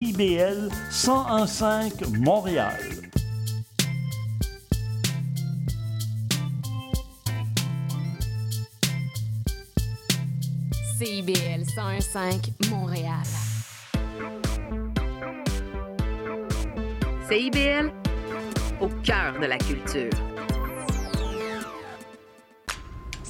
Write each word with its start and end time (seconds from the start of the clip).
IBL 0.00 0.70
1015 0.92 2.20
Montréal. 2.20 2.78
CIBL 10.96 11.64
1015 11.64 12.52
Montréal. 12.70 13.24
CIBL, 17.28 17.92
au 18.80 18.88
cœur 19.02 19.40
de 19.40 19.46
la 19.46 19.58
culture. 19.58 20.37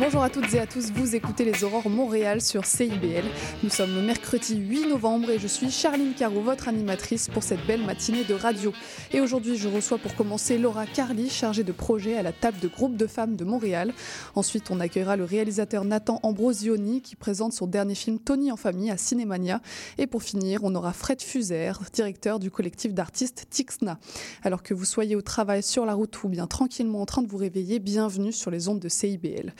Bonjour 0.00 0.22
à 0.22 0.30
toutes 0.30 0.54
et 0.54 0.58
à 0.58 0.66
tous, 0.66 0.92
vous 0.92 1.14
écoutez 1.14 1.44
les 1.44 1.62
Aurores 1.62 1.90
Montréal 1.90 2.40
sur 2.40 2.64
CIBL. 2.64 3.22
Nous 3.62 3.68
sommes 3.68 3.94
le 3.94 4.00
mercredi 4.00 4.56
8 4.56 4.88
novembre 4.88 5.28
et 5.28 5.38
je 5.38 5.46
suis 5.46 5.70
Charline 5.70 6.14
Caro, 6.14 6.40
votre 6.40 6.68
animatrice 6.68 7.28
pour 7.28 7.42
cette 7.42 7.66
belle 7.66 7.84
matinée 7.84 8.24
de 8.24 8.32
radio. 8.32 8.72
Et 9.12 9.20
aujourd'hui, 9.20 9.58
je 9.58 9.68
reçois 9.68 9.98
pour 9.98 10.14
commencer 10.14 10.56
Laura 10.56 10.86
Carly, 10.86 11.28
chargée 11.28 11.64
de 11.64 11.72
projet 11.72 12.16
à 12.16 12.22
la 12.22 12.32
table 12.32 12.58
de 12.60 12.68
groupe 12.68 12.96
de 12.96 13.06
femmes 13.06 13.36
de 13.36 13.44
Montréal. 13.44 13.92
Ensuite, 14.34 14.70
on 14.70 14.80
accueillera 14.80 15.16
le 15.16 15.24
réalisateur 15.24 15.84
Nathan 15.84 16.18
Ambrosioni 16.22 17.02
qui 17.02 17.14
présente 17.14 17.52
son 17.52 17.66
dernier 17.66 17.94
film 17.94 18.18
Tony 18.18 18.50
en 18.50 18.56
famille 18.56 18.90
à 18.90 18.96
Cinémania. 18.96 19.60
Et 19.98 20.06
pour 20.06 20.22
finir, 20.22 20.60
on 20.64 20.74
aura 20.74 20.94
Fred 20.94 21.20
Fuser, 21.20 21.72
directeur 21.92 22.38
du 22.38 22.50
collectif 22.50 22.94
d'artistes 22.94 23.48
Tixna. 23.50 23.98
Alors 24.44 24.62
que 24.62 24.72
vous 24.72 24.86
soyez 24.86 25.14
au 25.14 25.20
travail, 25.20 25.62
sur 25.62 25.84
la 25.84 25.92
route 25.92 26.24
ou 26.24 26.30
bien 26.30 26.46
tranquillement 26.46 27.02
en 27.02 27.06
train 27.06 27.20
de 27.20 27.28
vous 27.28 27.36
réveiller, 27.36 27.80
bienvenue 27.80 28.32
sur 28.32 28.50
les 28.50 28.68
ondes 28.68 28.80
de 28.80 28.88
CIBL. 28.88 29.52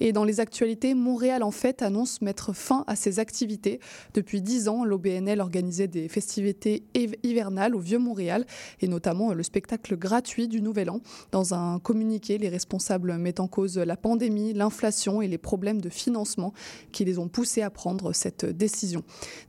Et 0.00 0.12
dans 0.12 0.24
les 0.24 0.40
actualités, 0.40 0.94
Montréal 0.94 1.42
en 1.42 1.50
fait 1.50 1.82
annonce 1.82 2.20
mettre 2.22 2.52
fin 2.52 2.84
à 2.86 2.96
ses 2.96 3.18
activités. 3.18 3.80
Depuis 4.14 4.42
dix 4.42 4.68
ans, 4.68 4.84
l'OBNL 4.84 5.40
organisait 5.40 5.88
des 5.88 6.08
festivités 6.08 6.84
hivernales 7.22 7.74
au 7.74 7.80
Vieux-Montréal 7.80 8.46
et 8.80 8.88
notamment 8.88 9.32
le 9.32 9.42
spectacle 9.42 9.96
gratuit 9.96 10.48
du 10.48 10.60
Nouvel 10.60 10.90
An. 10.90 11.00
Dans 11.32 11.54
un 11.54 11.78
communiqué, 11.78 12.38
les 12.38 12.48
responsables 12.48 13.16
mettent 13.18 13.40
en 13.40 13.48
cause 13.48 13.78
la 13.78 13.96
pandémie, 13.96 14.52
l'inflation 14.52 15.22
et 15.22 15.28
les 15.28 15.38
problèmes 15.38 15.80
de 15.80 15.88
financement 15.88 16.52
qui 16.92 17.04
les 17.04 17.18
ont 17.18 17.28
poussés 17.28 17.62
à 17.62 17.70
prendre 17.70 18.12
cette 18.12 18.44
décision. 18.44 19.02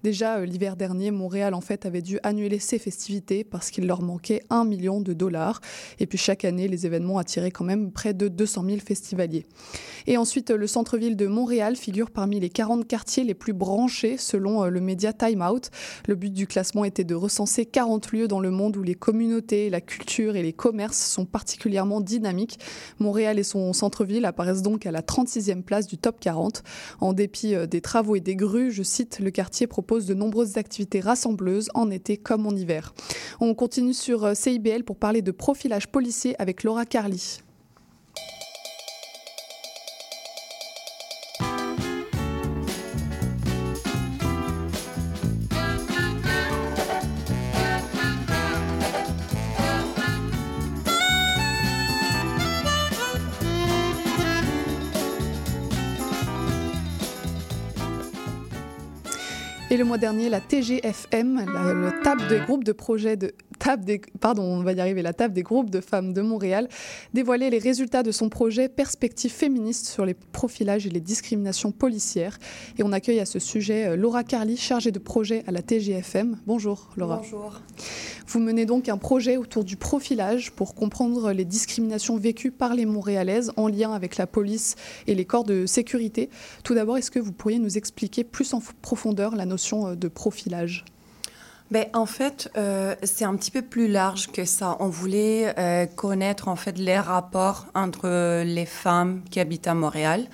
Déjà 0.03 0.45
l'hiver 0.45 0.75
dernier, 0.75 1.11
Montréal 1.11 1.53
en 1.53 1.61
fait 1.61 1.85
avait 1.85 2.01
dû 2.01 2.19
annuler 2.23 2.59
ses 2.59 2.79
festivités 2.79 3.43
parce 3.43 3.71
qu'il 3.71 3.87
leur 3.87 4.01
manquait 4.01 4.41
un 4.49 4.65
million 4.65 5.01
de 5.01 5.13
dollars. 5.13 5.61
Et 5.99 6.05
puis 6.05 6.17
chaque 6.17 6.45
année, 6.45 6.67
les 6.67 6.85
événements 6.85 7.17
attiraient 7.17 7.51
quand 7.51 7.65
même 7.65 7.91
près 7.91 8.13
de 8.13 8.27
200 8.27 8.65
000 8.65 8.77
festivaliers. 8.79 9.45
Le 10.35 10.67
centre-ville 10.67 11.15
de 11.15 11.27
Montréal 11.27 11.75
figure 11.75 12.11
parmi 12.11 12.39
les 12.39 12.49
40 12.49 12.87
quartiers 12.87 13.23
les 13.23 13.33
plus 13.33 13.53
branchés 13.53 14.17
selon 14.17 14.65
le 14.65 14.79
média 14.79 15.11
Time 15.11 15.41
Out. 15.41 15.69
Le 16.07 16.15
but 16.15 16.31
du 16.31 16.45
classement 16.45 16.85
était 16.85 17.03
de 17.03 17.15
recenser 17.15 17.65
40 17.65 18.11
lieux 18.11 18.27
dans 18.27 18.39
le 18.39 18.51
monde 18.51 18.77
où 18.77 18.83
les 18.83 18.95
communautés, 18.95 19.69
la 19.69 19.81
culture 19.81 20.35
et 20.35 20.43
les 20.43 20.53
commerces 20.53 20.99
sont 20.99 21.25
particulièrement 21.25 21.99
dynamiques. 21.99 22.59
Montréal 22.99 23.39
et 23.39 23.43
son 23.43 23.73
centre-ville 23.73 24.25
apparaissent 24.25 24.61
donc 24.61 24.85
à 24.85 24.91
la 24.91 25.01
36e 25.01 25.63
place 25.63 25.87
du 25.87 25.97
top 25.97 26.19
40. 26.19 26.63
En 26.99 27.13
dépit 27.13 27.55
des 27.67 27.81
travaux 27.81 28.15
et 28.15 28.21
des 28.21 28.35
grues, 28.35 28.71
je 28.71 28.83
cite, 28.83 29.19
le 29.19 29.31
quartier 29.31 29.67
propose 29.67 30.05
de 30.05 30.13
nombreuses 30.13 30.57
activités 30.57 30.99
rassembleuses 30.99 31.69
en 31.73 31.89
été 31.89 32.17
comme 32.17 32.45
en 32.45 32.51
hiver. 32.51 32.93
On 33.39 33.55
continue 33.55 33.93
sur 33.93 34.35
CIBL 34.35 34.83
pour 34.83 34.97
parler 34.97 35.21
de 35.21 35.31
profilage 35.31 35.87
policier 35.87 36.35
avec 36.39 36.63
Laura 36.63 36.85
Carly. 36.85 37.39
Le 59.79 59.85
mois 59.85 59.97
dernier, 59.97 60.27
la 60.27 60.41
TGFM, 60.41 61.45
la, 61.53 61.73
la 61.73 61.91
table 62.03 62.27
des 62.27 62.39
groupes 62.41 62.65
de 62.65 62.73
projets 62.73 63.15
de 63.15 63.33
table 63.59 63.85
des, 63.85 64.01
pardon, 64.19 64.43
on 64.43 64.61
va 64.61 64.73
y 64.73 64.81
arriver, 64.81 65.01
la 65.01 65.13
table 65.13 65.33
des 65.33 65.43
groupes 65.43 65.69
de 65.69 65.81
femmes 65.81 66.13
de 66.13 66.21
Montréal, 66.21 66.67
dévoilait 67.13 67.49
les 67.49 67.59
résultats 67.59 68.03
de 68.03 68.11
son 68.11 68.29
projet 68.29 68.67
Perspectives 68.67 69.31
féministes 69.31 69.87
sur 69.87 70.05
les 70.05 70.13
profilages 70.13 70.85
et 70.85 70.89
les 70.89 71.01
discriminations 71.01 71.71
policières. 71.71 72.39
Et 72.77 72.83
on 72.83 72.91
accueille 72.91 73.19
à 73.19 73.25
ce 73.25 73.39
sujet 73.39 73.95
Laura 73.95 74.23
Carly, 74.23 74.57
chargée 74.57 74.91
de 74.91 74.99
projet 74.99 75.43
à 75.47 75.51
la 75.51 75.61
TGFM. 75.61 76.37
Bonjour 76.45 76.89
Laura. 76.97 77.17
Bonjour. 77.17 77.61
Vous 78.27 78.39
menez 78.39 78.65
donc 78.65 78.89
un 78.89 78.97
projet 78.97 79.37
autour 79.37 79.63
du 79.63 79.75
profilage 79.75 80.51
pour 80.51 80.75
comprendre 80.75 81.31
les 81.31 81.45
discriminations 81.45 82.15
vécues 82.17 82.51
par 82.51 82.75
les 82.75 82.85
Montréalaises 82.85 83.51
en 83.57 83.67
lien 83.67 83.91
avec 83.91 84.17
la 84.17 84.27
police 84.27 84.75
et 85.07 85.15
les 85.15 85.25
corps 85.25 85.43
de 85.43 85.65
sécurité. 85.65 86.29
Tout 86.63 86.75
d'abord, 86.75 86.97
est-ce 86.97 87.11
que 87.11 87.19
vous 87.19 87.31
pourriez 87.31 87.57
nous 87.57 87.77
expliquer 87.77 88.23
plus 88.23 88.53
en 88.53 88.61
profondeur 88.81 89.35
la 89.35 89.45
notion 89.45 89.68
de 89.75 90.07
profilage 90.07 90.85
ben, 91.71 91.85
en 91.93 92.07
fait, 92.07 92.49
euh, 92.57 92.95
c'est 93.03 93.25
un 93.25 93.35
petit 93.35 93.51
peu 93.51 93.61
plus 93.61 93.87
large 93.87 94.31
que 94.31 94.43
ça. 94.43 94.75
On 94.79 94.87
voulait 94.87 95.53
euh, 95.59 95.85
connaître 95.85 96.47
en 96.47 96.55
fait 96.55 96.79
les 96.79 96.97
rapports 96.97 97.67
entre 97.75 98.43
les 98.43 98.65
femmes 98.65 99.21
qui 99.29 99.39
habitent 99.39 99.67
à 99.67 99.75
Montréal 99.75 100.25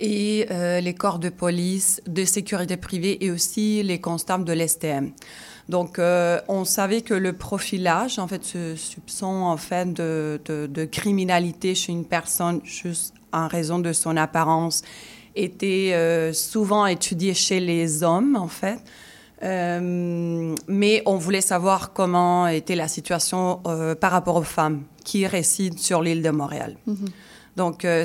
et 0.00 0.46
euh, 0.50 0.80
les 0.80 0.94
corps 0.94 1.20
de 1.20 1.28
police, 1.28 2.02
de 2.08 2.24
sécurité 2.24 2.76
privée 2.76 3.24
et 3.24 3.30
aussi 3.30 3.82
les 3.84 4.00
constables 4.00 4.44
de 4.44 4.52
l'STM. 4.52 5.12
Donc, 5.68 5.98
euh, 5.98 6.40
on 6.48 6.64
savait 6.64 7.02
que 7.02 7.14
le 7.14 7.34
profilage, 7.34 8.18
en 8.18 8.26
fait, 8.26 8.42
ce 8.42 8.74
soupçon 8.74 9.26
en 9.26 9.56
fait 9.56 9.92
de 9.92 10.84
criminalité 10.90 11.76
chez 11.76 11.92
une 11.92 12.04
personne 12.04 12.60
juste 12.64 13.14
en 13.32 13.46
raison 13.46 13.78
de 13.78 13.92
son 13.92 14.16
apparence 14.16 14.82
était 15.44 15.92
euh, 15.94 16.32
souvent 16.32 16.86
étudié 16.86 17.34
chez 17.34 17.60
les 17.60 18.02
hommes, 18.02 18.36
en 18.36 18.48
fait. 18.48 18.78
Euh, 19.42 20.54
mais 20.66 21.02
on 21.06 21.16
voulait 21.16 21.40
savoir 21.40 21.92
comment 21.92 22.48
était 22.48 22.74
la 22.74 22.88
situation 22.88 23.60
euh, 23.66 23.94
par 23.94 24.10
rapport 24.10 24.36
aux 24.36 24.42
femmes 24.42 24.82
qui 25.04 25.26
résident 25.26 25.78
sur 25.78 26.02
l'île 26.02 26.22
de 26.22 26.30
Montréal. 26.30 26.76
Mhm. 26.86 26.94
Mm 26.94 27.04
-hmm. 27.04 27.10
Donc, 27.56 27.84
euh, 27.84 28.04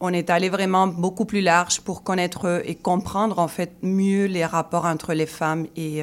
on 0.00 0.12
est 0.12 0.30
allé 0.30 0.48
vraiment 0.50 0.86
beaucoup 0.86 1.26
plus 1.26 1.42
large 1.42 1.80
pour 1.80 2.02
connaître 2.02 2.62
et 2.64 2.74
comprendre 2.74 3.38
en 3.38 3.48
fait 3.48 3.72
mieux 3.82 4.26
les 4.26 4.46
rapports 4.46 4.86
entre 4.94 5.14
les 5.14 5.26
femmes 5.26 5.66
et 5.76 6.02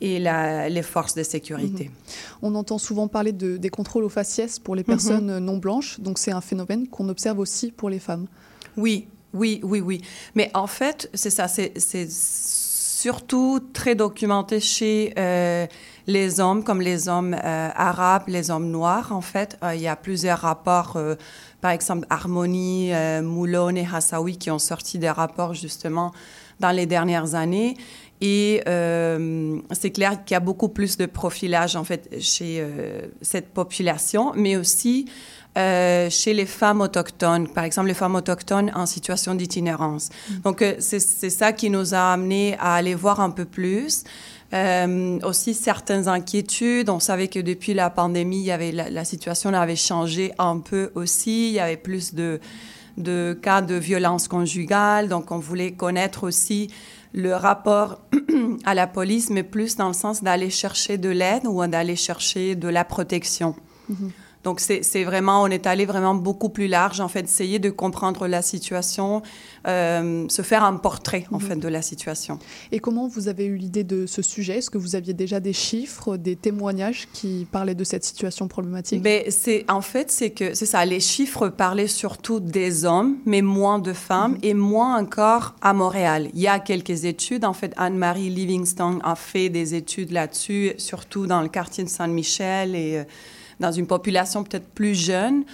et 0.00 0.18
la, 0.18 0.68
les 0.68 0.82
forces 0.82 1.14
de 1.14 1.22
sécurité. 1.22 1.84
Mmh. 1.84 2.46
On 2.46 2.54
entend 2.54 2.78
souvent 2.78 3.08
parler 3.08 3.32
de, 3.32 3.58
des 3.58 3.68
contrôles 3.68 4.04
aux 4.04 4.14
faciès 4.20 4.58
pour 4.58 4.74
les 4.74 4.84
personnes 4.84 5.30
mmh. 5.36 5.44
non 5.44 5.58
blanches, 5.58 6.00
donc 6.00 6.18
c'est 6.18 6.32
un 6.32 6.40
phénomène 6.40 6.88
qu'on 6.88 7.08
observe 7.08 7.38
aussi 7.38 7.70
pour 7.70 7.90
les 7.90 7.98
femmes. 7.98 8.26
Oui, 8.76 9.08
oui, 9.32 9.60
oui, 9.62 9.80
oui. 9.80 10.02
Mais 10.34 10.50
en 10.54 10.66
fait, 10.66 11.08
c'est 11.14 11.30
ça, 11.30 11.48
c'est 11.48 12.10
surtout 13.00 13.60
très 13.72 13.94
documenté 13.94 14.60
chez 14.60 15.14
euh, 15.18 15.66
les 16.06 16.40
hommes, 16.40 16.64
comme 16.64 16.80
les 16.80 17.08
hommes 17.08 17.34
euh, 17.34 17.68
arabes, 17.74 18.24
les 18.26 18.50
hommes 18.50 18.70
noirs, 18.70 19.12
en 19.12 19.20
fait. 19.20 19.56
Euh, 19.62 19.74
il 19.74 19.80
y 19.80 19.88
a 19.88 19.96
plusieurs 19.96 20.40
rapports, 20.40 20.94
euh, 20.96 21.14
par 21.60 21.70
exemple 21.70 22.06
Harmonie, 22.10 22.92
euh, 22.92 23.22
Moulon 23.22 23.74
et 23.76 23.86
Hassaoui, 23.90 24.36
qui 24.36 24.50
ont 24.50 24.58
sorti 24.58 24.98
des 24.98 25.10
rapports 25.10 25.54
justement 25.54 26.12
dans 26.58 26.72
les 26.72 26.86
dernières 26.86 27.34
années. 27.34 27.76
Et 28.22 28.60
c'est 29.72 29.92
clair 29.92 30.22
qu'il 30.22 30.34
y 30.34 30.36
a 30.36 30.40
beaucoup 30.40 30.68
plus 30.68 30.98
de 30.98 31.06
profilage 31.06 31.74
en 31.74 31.84
fait 31.84 32.20
chez 32.20 32.62
cette 33.22 33.48
population, 33.48 34.32
mais 34.36 34.56
aussi 34.58 35.06
euh, 35.58 36.08
chez 36.10 36.32
les 36.32 36.46
femmes 36.46 36.80
autochtones, 36.80 37.48
par 37.48 37.64
exemple 37.64 37.88
les 37.88 37.94
femmes 37.94 38.14
autochtones 38.14 38.70
en 38.74 38.86
situation 38.86 39.34
d'itinérance. 39.34 40.08
Mmh. 40.08 40.34
Donc 40.44 40.64
c'est 40.78 41.00
ça 41.30 41.52
qui 41.52 41.70
nous 41.70 41.94
a 41.94 42.12
amené 42.12 42.56
à 42.58 42.74
aller 42.74 42.94
voir 42.94 43.20
un 43.20 43.30
peu 43.30 43.44
plus. 43.44 44.04
aussi 45.22 45.54
certaines 45.54 46.08
inquiétudes. 46.08 46.88
On 46.90 47.00
savait 47.00 47.28
que 47.28 47.38
depuis 47.40 47.74
la 47.74 47.88
pandémie, 47.90 48.40
il 48.40 48.46
y 48.46 48.50
avait 48.50 48.72
la, 48.72 48.90
la 48.90 49.04
situation 49.04 49.52
avait 49.54 49.76
changé 49.76 50.32
un 50.38 50.58
peu 50.58 50.90
aussi. 50.94 51.48
Il 51.50 51.54
y 51.54 51.60
avait 51.60 51.76
plus 51.76 52.14
de 52.14 52.40
de 52.96 53.38
cas 53.40 53.62
de 53.62 53.74
violence 53.74 54.28
conjugale. 54.28 55.08
Donc 55.08 55.30
on 55.30 55.38
voulait 55.38 55.72
connaître 55.72 56.24
aussi 56.24 56.68
le 57.12 57.34
rapport 57.34 58.00
à 58.64 58.74
la 58.74 58.86
police, 58.86 59.30
mais 59.30 59.42
plus 59.42 59.76
dans 59.76 59.88
le 59.88 59.94
sens 59.94 60.22
d'aller 60.22 60.50
chercher 60.50 60.98
de 60.98 61.08
l'aide 61.08 61.46
ou 61.46 61.66
d'aller 61.66 61.96
chercher 61.96 62.54
de 62.54 62.68
la 62.68 62.84
protection. 62.84 63.54
Mm 63.88 63.94
-hmm. 63.94 64.10
Donc, 64.42 64.60
c'est 64.60 65.04
vraiment, 65.04 65.42
on 65.42 65.48
est 65.48 65.66
allé 65.66 65.84
vraiment 65.84 66.14
beaucoup 66.14 66.48
plus 66.48 66.66
large, 66.66 67.00
en 67.00 67.08
fait, 67.08 67.24
essayer 67.24 67.58
de 67.58 67.68
comprendre 67.68 68.26
la 68.26 68.40
situation, 68.42 69.22
euh, 69.66 70.26
se 70.28 70.42
faire 70.42 70.64
un 70.64 70.76
portrait, 70.76 71.26
en 71.30 71.36
Mhm. 71.38 71.42
fait, 71.42 71.56
de 71.56 71.68
la 71.68 71.82
situation. 71.82 72.38
Et 72.72 72.78
comment 72.78 73.06
vous 73.06 73.28
avez 73.28 73.44
eu 73.44 73.56
l'idée 73.56 73.84
de 73.84 74.06
ce 74.06 74.22
sujet? 74.22 74.58
Est-ce 74.58 74.70
que 74.70 74.78
vous 74.78 74.96
aviez 74.96 75.12
déjà 75.12 75.40
des 75.40 75.52
chiffres, 75.52 76.16
des 76.16 76.36
témoignages 76.36 77.06
qui 77.12 77.46
parlaient 77.52 77.74
de 77.74 77.84
cette 77.84 78.04
situation 78.04 78.48
problématique? 78.48 79.02
Mais 79.04 79.26
c'est 79.30 79.64
en 79.70 79.82
fait 79.82 80.10
c'est 80.10 80.30
que 80.30 80.54
c'est 80.54 80.66
ça. 80.66 80.84
Les 80.86 81.00
chiffres 81.00 81.48
parlaient 81.48 81.86
surtout 81.86 82.40
des 82.40 82.84
hommes, 82.86 83.18
mais 83.26 83.42
moins 83.42 83.78
de 83.78 83.92
femmes 83.92 84.38
et 84.42 84.54
moins 84.54 84.98
encore 84.98 85.54
à 85.60 85.72
Montréal. 85.74 86.30
Il 86.34 86.40
y 86.40 86.48
a 86.48 86.58
quelques 86.60 87.04
études. 87.04 87.44
En 87.44 87.52
fait, 87.52 87.72
Anne-Marie 87.76 88.30
Livingstone 88.30 89.00
a 89.04 89.14
fait 89.16 89.50
des 89.50 89.74
études 89.74 90.12
là-dessus, 90.12 90.72
surtout 90.78 91.26
dans 91.26 91.42
le 91.42 91.48
quartier 91.48 91.84
de 91.84 91.88
Saint-Michel 91.90 92.74
et 92.74 92.98
euh, 92.98 93.04
dans 93.60 93.72
une 93.72 93.86
population 93.86 94.42
peut-être 94.44 94.68
plus 94.68 94.94
jeune. 94.94 95.44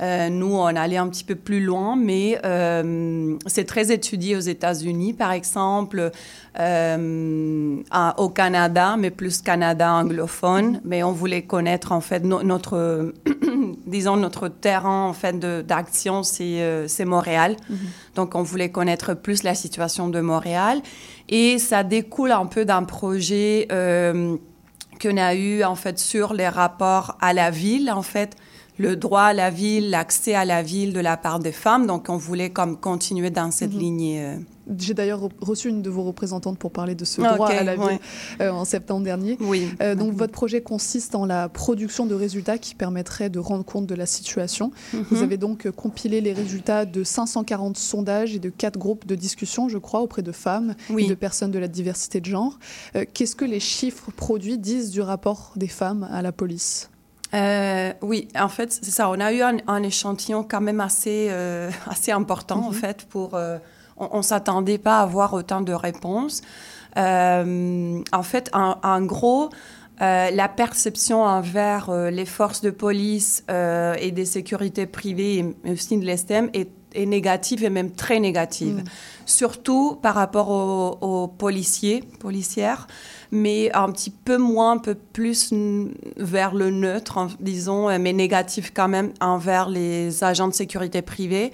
Euh, 0.00 0.30
nous, 0.30 0.54
on 0.54 0.64
allait 0.64 0.96
un 0.96 1.06
petit 1.08 1.22
peu 1.22 1.34
plus 1.34 1.62
loin, 1.62 1.96
mais 1.96 2.38
euh, 2.46 3.36
c'est 3.46 3.64
très 3.66 3.92
étudié 3.92 4.34
aux 4.36 4.40
États-Unis, 4.40 5.12
par 5.12 5.32
exemple, 5.32 6.10
euh, 6.58 7.76
à- 7.90 8.18
au 8.18 8.30
Canada, 8.30 8.96
mais 8.98 9.10
plus 9.10 9.42
Canada 9.42 9.92
anglophone. 9.92 10.80
Mais 10.84 11.02
on 11.02 11.12
voulait 11.12 11.42
connaître 11.42 11.92
en 11.92 12.00
fait 12.00 12.24
no- 12.24 12.42
notre, 12.42 13.12
disons 13.86 14.16
notre 14.16 14.48
terrain 14.48 15.04
en 15.06 15.12
fait 15.12 15.38
d'action, 15.38 16.22
c'est 16.22 16.88
c'est 16.88 17.04
Montréal. 17.04 17.56
Donc, 18.16 18.34
on 18.34 18.42
voulait 18.42 18.70
connaître 18.70 19.12
plus 19.14 19.42
la 19.42 19.54
situation 19.54 20.08
de 20.08 20.20
Montréal, 20.20 20.80
et 21.28 21.58
ça 21.58 21.84
découle 21.84 22.32
un 22.32 22.46
peu 22.46 22.64
d'un 22.64 22.84
projet. 22.84 23.68
Euh, 25.06 25.10
qu'on 25.10 25.16
a 25.16 25.34
eu 25.34 25.64
en 25.64 25.74
fait 25.74 25.98
sur 25.98 26.34
les 26.34 26.48
rapports 26.48 27.16
à 27.20 27.32
la 27.32 27.50
ville, 27.50 27.90
en 27.90 28.02
fait, 28.02 28.36
le 28.78 28.96
droit 28.96 29.22
à 29.22 29.32
la 29.32 29.50
ville, 29.50 29.90
l'accès 29.90 30.34
à 30.34 30.44
la 30.44 30.62
ville 30.62 30.92
de 30.92 31.00
la 31.00 31.16
part 31.16 31.38
des 31.38 31.52
femmes. 31.52 31.86
Donc, 31.86 32.08
on 32.08 32.16
voulait 32.16 32.50
comme 32.50 32.76
continuer 32.78 33.30
dans 33.30 33.50
cette 33.50 33.74
Mhm. 33.74 33.78
lignée. 33.80 34.26
J'ai 34.78 34.94
d'ailleurs 34.94 35.20
re- 35.24 35.30
reçu 35.40 35.68
une 35.68 35.82
de 35.82 35.90
vos 35.90 36.02
représentantes 36.04 36.58
pour 36.58 36.70
parler 36.70 36.94
de 36.94 37.04
ce 37.04 37.20
droit 37.20 37.48
ok, 37.48 37.52
à 37.54 37.62
la 37.64 37.76
ouais. 37.76 37.98
euh, 38.40 38.50
en 38.50 38.64
septembre 38.64 39.02
dernier. 39.04 39.36
Oui. 39.40 39.68
Euh, 39.82 39.94
donc 39.94 40.14
votre 40.14 40.32
projet 40.32 40.60
consiste 40.60 41.14
en 41.14 41.24
la 41.26 41.48
production 41.48 42.06
de 42.06 42.14
résultats 42.14 42.58
qui 42.58 42.74
permettraient 42.74 43.30
de 43.30 43.38
rendre 43.38 43.64
compte 43.64 43.86
de 43.86 43.94
la 43.94 44.06
situation. 44.06 44.70
Vous 44.92 45.16
Mhm. 45.16 45.22
avez 45.22 45.36
donc 45.36 45.66
euh, 45.66 45.72
compilé 45.72 46.20
les 46.20 46.32
résultats 46.32 46.84
de 46.84 47.02
540 47.04 47.76
sondages 47.76 48.34
et 48.34 48.38
de 48.38 48.50
quatre 48.50 48.78
groupes 48.78 49.06
de 49.06 49.14
discussion, 49.16 49.68
je 49.68 49.78
crois, 49.78 50.00
auprès 50.00 50.22
de 50.22 50.32
femmes 50.32 50.74
Oui. 50.90 51.04
et 51.04 51.08
de 51.08 51.14
personnes 51.14 51.50
de 51.50 51.58
la 51.58 51.68
diversité 51.68 52.20
de 52.20 52.26
genre. 52.26 52.58
Euh, 52.96 53.04
Qu'est-ce 53.12 53.34
que 53.36 53.44
les 53.44 53.60
chiffres 53.60 54.10
produits 54.12 54.58
disent 54.58 54.90
du 54.90 55.00
rapport 55.00 55.52
des 55.56 55.68
femmes 55.68 56.08
à 56.12 56.22
la 56.22 56.30
police? 56.32 56.88
Euh, 57.34 57.92
oui, 58.02 58.28
en 58.38 58.48
fait, 58.48 58.72
c'est 58.82 58.90
ça. 58.90 59.08
On 59.08 59.18
a 59.18 59.32
eu 59.32 59.40
un, 59.40 59.56
un 59.66 59.82
échantillon 59.82 60.44
quand 60.48 60.60
même 60.60 60.80
assez, 60.80 61.28
euh, 61.30 61.70
assez 61.86 62.12
important, 62.12 62.66
en 62.66 62.70
Mhm. 62.70 62.74
fait, 62.74 63.06
pour... 63.08 63.34
euh, 63.34 63.58
on 64.10 64.18
ne 64.18 64.22
s'attendait 64.22 64.78
pas 64.78 64.98
à 64.98 65.02
avoir 65.02 65.32
autant 65.34 65.60
de 65.60 65.72
réponses. 65.72 66.42
Euh, 66.96 68.02
en 68.12 68.22
fait, 68.22 68.50
en, 68.52 68.76
en 68.82 69.02
gros, 69.02 69.50
euh, 70.00 70.30
la 70.30 70.48
perception 70.48 71.22
envers 71.22 71.90
euh, 71.90 72.10
les 72.10 72.26
forces 72.26 72.60
de 72.60 72.70
police 72.70 73.44
et 73.48 74.10
des 74.10 74.24
sécurités 74.24 74.86
privées, 74.86 75.44
et 75.64 75.70
aussi 75.70 75.96
de 75.98 76.04
l'ESTEM, 76.04 76.50
est, 76.54 76.70
est 76.94 77.06
négative 77.06 77.64
et 77.64 77.70
même 77.70 77.92
très 77.92 78.20
négative. 78.20 78.76
Mm. 78.76 78.84
Surtout 79.24 79.96
par 80.02 80.14
rapport 80.14 80.50
aux, 80.50 80.98
aux 81.00 81.28
policiers, 81.28 82.02
policières, 82.18 82.86
mais 83.30 83.72
un 83.72 83.90
petit 83.90 84.10
peu 84.10 84.36
moins, 84.36 84.72
un 84.72 84.78
peu 84.78 84.94
plus 84.94 85.54
vers 86.16 86.54
le 86.54 86.70
neutre, 86.70 87.28
disons, 87.40 87.98
mais 87.98 88.12
négatif 88.12 88.72
quand 88.74 88.88
même 88.88 89.12
envers 89.20 89.68
les 89.68 90.22
agents 90.22 90.48
de 90.48 90.54
sécurité 90.54 91.00
privée 91.00 91.52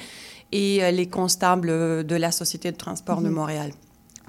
et 0.53 0.83
euh, 0.85 0.91
les 0.91 1.07
constables 1.09 1.71
euh, 1.71 2.03
de 2.03 2.17
la 2.17 2.31
Société 2.33 2.71
de 2.73 2.77
transport 2.77 3.21
de 3.21 3.29
Mhm. 3.29 3.35
Montréal. 3.35 3.71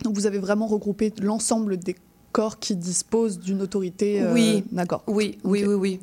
Donc 0.03 0.15
vous 0.15 0.25
avez 0.25 0.39
vraiment 0.39 0.67
regroupé 0.67 1.13
l'ensemble 1.21 1.77
des 1.77 1.95
corps 2.31 2.59
qui 2.59 2.75
disposent 2.75 3.39
d'une 3.39 3.61
autorité. 3.61 4.21
euh, 4.21 4.33
Oui. 4.33 4.63
D'accord. 4.71 5.03
Oui, 5.07 5.37
oui, 5.43 5.63
oui, 5.65 5.73
oui. 5.73 5.99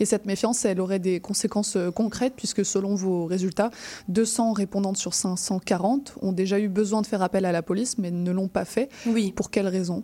Et 0.00 0.04
cette 0.04 0.26
méfiance, 0.26 0.64
elle 0.64 0.80
aurait 0.80 0.98
des 0.98 1.20
conséquences 1.20 1.76
concrètes 1.94 2.34
puisque 2.36 2.64
selon 2.64 2.96
vos 2.96 3.26
résultats, 3.26 3.70
200 4.08 4.52
répondantes 4.52 4.96
sur 4.96 5.14
540 5.14 6.14
ont 6.22 6.32
déjà 6.32 6.58
eu 6.58 6.68
besoin 6.68 7.02
de 7.02 7.06
faire 7.06 7.22
appel 7.22 7.44
à 7.44 7.52
la 7.52 7.62
police 7.62 7.96
mais 7.98 8.10
ne 8.10 8.32
l'ont 8.32 8.48
pas 8.48 8.64
fait. 8.64 8.88
Oui. 9.06 9.30
Pour 9.32 9.50
quelles 9.50 9.68
raisons 9.68 10.02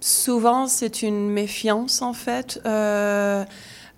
Souvent, 0.00 0.66
c'est 0.66 1.02
une 1.02 1.30
méfiance, 1.30 2.02
en 2.02 2.12
fait. 2.12 2.60
Euh, 2.66 3.44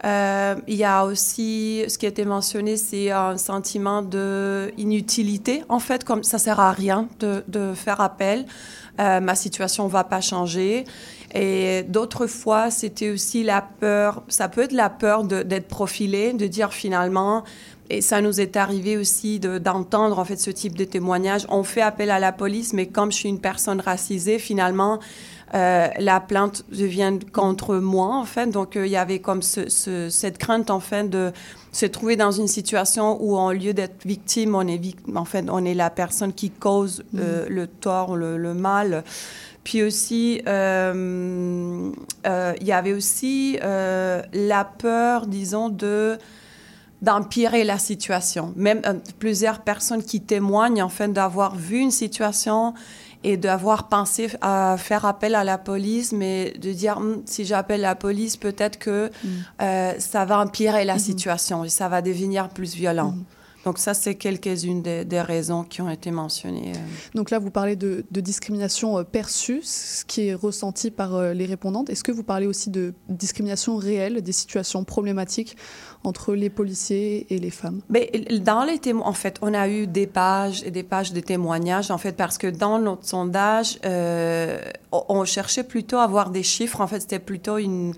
euh, 0.04 0.54
Il 0.66 0.76
y 0.76 0.84
a 0.84 1.04
aussi, 1.04 1.84
ce 1.88 1.98
qui 1.98 2.06
a 2.06 2.08
été 2.08 2.24
mentionné, 2.24 2.76
c'est 2.76 3.10
un 3.10 3.36
sentiment 3.36 4.02
d'inutilité. 4.02 5.64
En 5.68 5.78
fait, 5.80 6.04
comme 6.04 6.22
ça 6.22 6.38
sert 6.38 6.60
à 6.60 6.72
rien 6.72 7.08
de, 7.20 7.44
de 7.48 7.74
faire 7.74 8.00
appel, 8.00 8.46
euh, 9.00 9.20
ma 9.20 9.34
situation 9.34 9.86
va 9.86 10.04
pas 10.04 10.20
changer. 10.20 10.84
Et 11.34 11.84
d'autres 11.88 12.26
fois, 12.26 12.70
c'était 12.70 13.10
aussi 13.10 13.44
la 13.44 13.60
peur, 13.60 14.22
ça 14.28 14.48
peut 14.48 14.62
être 14.62 14.72
la 14.72 14.88
peur 14.90 15.24
d'être 15.24 15.68
profilé, 15.68 16.32
de 16.32 16.46
dire 16.46 16.72
finalement, 16.72 17.44
et 17.90 18.00
ça 18.00 18.20
nous 18.20 18.40
est 18.40 18.56
arrivé 18.56 18.96
aussi 18.96 19.38
de- 19.38 19.58
d'entendre 19.58 20.18
en 20.18 20.24
fait 20.24 20.36
ce 20.36 20.50
type 20.50 20.76
de 20.76 20.84
témoignage. 20.84 21.46
On 21.50 21.64
fait 21.64 21.80
appel 21.82 22.10
à 22.10 22.18
la 22.18 22.32
police, 22.32 22.72
mais 22.72 22.86
comme 22.86 23.12
je 23.12 23.16
suis 23.18 23.28
une 23.28 23.40
personne 23.40 23.80
racisée, 23.80 24.38
finalement, 24.38 25.00
euh, 25.54 25.88
la 25.98 26.20
plainte 26.20 26.64
devient 26.70 27.18
contre 27.32 27.76
moi 27.76 28.14
en 28.16 28.24
fait. 28.24 28.48
Donc 28.48 28.76
euh, 28.76 28.86
il 28.86 28.92
y 28.92 28.96
avait 28.96 29.18
comme 29.20 29.42
ce- 29.42 29.68
ce- 29.68 30.08
cette 30.10 30.38
crainte 30.38 30.70
en 30.70 30.80
fait 30.80 31.08
de 31.08 31.32
se 31.72 31.86
trouver 31.86 32.16
dans 32.16 32.30
une 32.32 32.48
situation 32.48 33.16
où 33.22 33.36
au 33.38 33.52
lieu 33.52 33.72
d'être 33.72 34.04
victime, 34.06 34.54
on 34.54 34.66
est 34.66 34.80
en 35.14 35.24
fait 35.24 35.44
on 35.50 35.64
est 35.64 35.74
la 35.74 35.90
personne 35.90 36.32
qui 36.32 36.50
cause 36.50 37.02
euh, 37.16 37.46
le 37.48 37.66
tort, 37.66 38.16
le, 38.16 38.36
le 38.36 38.54
mal. 38.54 39.04
Puis 39.64 39.82
aussi, 39.82 40.40
il 40.46 41.92
y 42.66 42.72
avait 42.72 42.92
aussi 42.94 43.58
la 43.60 44.64
peur, 44.64 45.26
disons, 45.26 45.68
de 45.68 46.16
d'empirer 47.00 47.62
la 47.62 47.78
situation. 47.78 48.52
Même 48.56 48.80
plusieurs 49.20 49.60
personnes 49.60 50.02
qui 50.02 50.20
témoignent, 50.20 50.82
en 50.82 50.88
fait, 50.88 51.12
d'avoir 51.12 51.54
vu 51.54 51.78
une 51.78 51.92
situation 51.92 52.74
et 53.24 53.36
d'avoir 53.36 53.88
pensé 53.88 54.28
à 54.40 54.76
faire 54.78 55.04
appel 55.04 55.34
à 55.34 55.44
la 55.44 55.58
police, 55.58 56.12
mais 56.12 56.52
de 56.60 56.72
dire, 56.72 56.98
Hum, 56.98 57.22
si 57.26 57.44
j'appelle 57.44 57.80
la 57.80 57.94
police, 57.94 58.36
peut-être 58.36 58.78
que 58.78 59.10
euh, 59.60 59.92
ça 59.98 60.24
va 60.24 60.40
empirer 60.40 60.84
la 60.84 60.94
Mhm. 60.94 61.00
situation 61.00 61.64
et 61.64 61.68
ça 61.68 61.88
va 61.88 62.00
devenir 62.02 62.48
plus 62.48 62.74
violent. 62.74 63.12
Mhm. 63.12 63.24
Donc 63.68 63.76
ça, 63.76 63.92
c'est 63.92 64.14
quelques-unes 64.14 64.80
des, 64.80 65.04
des 65.04 65.20
raisons 65.20 65.62
qui 65.62 65.82
ont 65.82 65.90
été 65.90 66.10
mentionnées. 66.10 66.72
euh. 66.74 66.78
Donc 67.14 67.30
là, 67.30 67.38
vous 67.38 67.50
parlez 67.50 67.76
de, 67.76 68.06
de 68.10 68.20
discrimination 68.22 68.96
euh, 68.96 69.02
perçue, 69.02 69.60
ce 69.62 70.06
qui 70.06 70.28
est 70.28 70.32
ressenti 70.32 70.90
par 70.90 71.14
euh, 71.14 71.34
les 71.34 71.44
répondantes. 71.44 71.90
Est-ce 71.90 72.02
que 72.02 72.10
vous 72.10 72.22
parlez 72.22 72.46
aussi 72.46 72.70
de 72.70 72.94
discrimination 73.10 73.76
réelle, 73.76 74.22
des 74.22 74.32
situations 74.32 74.84
problématiques 74.84 75.54
entre 76.02 76.34
les 76.34 76.48
policiers 76.48 77.26
et 77.28 77.38
les 77.38 77.50
femmes? 77.50 77.82
Mais 77.90 78.10
dans 78.40 78.64
les 78.64 78.78
témoins, 78.78 79.06
en 79.06 79.12
fait, 79.12 79.36
on 79.42 79.52
a 79.52 79.68
eu 79.68 79.86
des 79.86 80.06
pages 80.06 80.62
et 80.64 80.70
des 80.70 80.82
pages 80.82 81.12
de 81.12 81.20
témoignages, 81.20 81.90
en 81.90 81.98
fait, 81.98 82.12
parce 82.12 82.38
que 82.38 82.46
dans 82.46 82.78
notre 82.78 83.04
sondage, 83.04 83.78
euh, 83.84 84.62
on, 84.92 85.04
on 85.10 85.24
cherchait 85.26 85.64
plutôt 85.64 85.98
à 85.98 86.04
avoir 86.04 86.30
des 86.30 86.42
chiffres. 86.42 86.80
En 86.80 86.86
fait, 86.86 87.00
c'était 87.00 87.18
plutôt 87.18 87.58
une, 87.58 87.92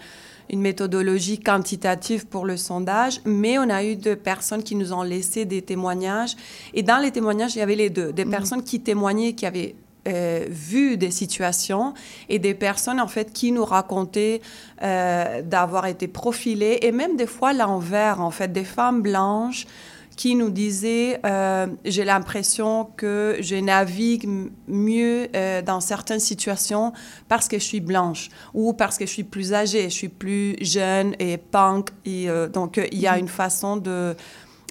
une 0.51 0.61
méthodologie 0.61 1.39
quantitative 1.39 2.27
pour 2.27 2.45
le 2.45 2.57
sondage, 2.57 3.21
mais 3.25 3.59
on 3.59 3.71
a 3.71 3.85
eu 3.85 3.97
de 3.97 4.15
personnes 4.15 4.63
qui 4.63 4.75
nous 4.75 4.93
ont 4.93 5.03
laissé 5.03 5.45
des 5.45 5.63
témoignages. 5.63 6.37
Et 6.75 6.83
dans 6.83 6.99
les 6.99 7.13
témoignages, 7.13 7.55
il 7.55 7.61
y 7.61 7.63
avait 7.63 7.77
les 7.77 7.91
deux. 7.91 8.13
Des 8.13 8.25
Mhm. 8.25 8.31
personnes 8.31 8.65
qui 8.65 8.81
témoignaient, 8.81 9.35
qui 9.35 9.47
avaient 9.47 9.75
euh, 10.09 10.47
vu 10.49 10.97
des 10.97 11.11
situations 11.11 11.93
et 12.31 12.39
des 12.39 12.55
personnes 12.55 13.01
en 13.01 13.07
fait 13.07 13.35
qui 13.35 13.53
nous 13.53 13.67
racontaient 13.67 14.41
euh, 14.83 15.43
d'avoir 15.43 15.85
été 15.87 16.09
profilées 16.09 16.79
et 16.81 16.91
même 16.91 17.17
des 17.19 17.27
fois 17.27 17.53
l'envers 17.53 18.23
en 18.23 18.31
fait 18.31 18.51
des 18.51 18.65
femmes 18.65 19.03
blanches 19.03 19.67
qui 20.21 20.35
nous 20.35 20.51
disaient 20.51 21.19
euh, 21.25 21.67
j'ai 21.87 22.05
l'impression 22.05 22.73
que 23.01 23.37
je 23.41 23.57
navigue 23.57 24.29
mieux 24.69 25.29
euh, 25.35 25.63
dans 25.63 25.81
certaines 25.81 26.21
situations 26.21 26.93
parce 27.27 27.49
que 27.49 27.59
je 27.59 27.65
suis 27.65 27.81
blanche 27.81 28.29
ou 28.53 28.75
parce 28.75 28.99
que 28.99 29.07
je 29.07 29.13
suis 29.17 29.25
plus 29.25 29.55
âgée, 29.55 29.85
je 29.85 29.95
suis 30.03 30.11
plus 30.11 30.57
jeune 30.61 31.15
et 31.19 31.39
punk 31.39 31.89
et 32.05 32.29
euh, 32.29 32.49
donc 32.49 32.79
il 32.93 32.99
y 32.99 33.07
a 33.07 33.17
une 33.17 33.29
façon 33.29 33.79
de 33.79 34.15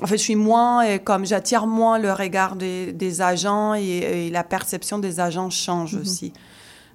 en 0.04 0.08
fait, 0.08 0.18
je 0.18 0.24
suis 0.24 0.36
moins, 0.36 0.98
comme 1.00 1.26
j'attire 1.26 1.66
moins 1.66 1.98
le 1.98 2.14
regard 2.14 2.56
des, 2.56 2.94
des 2.94 3.22
agents 3.22 3.74
et, 3.74 4.28
et 4.28 4.30
la 4.30 4.44
perception 4.44 5.00
des 5.00 5.20
agents 5.20 5.50
change 5.50 5.96
Mhm. 5.96 6.02
aussi. 6.02 6.32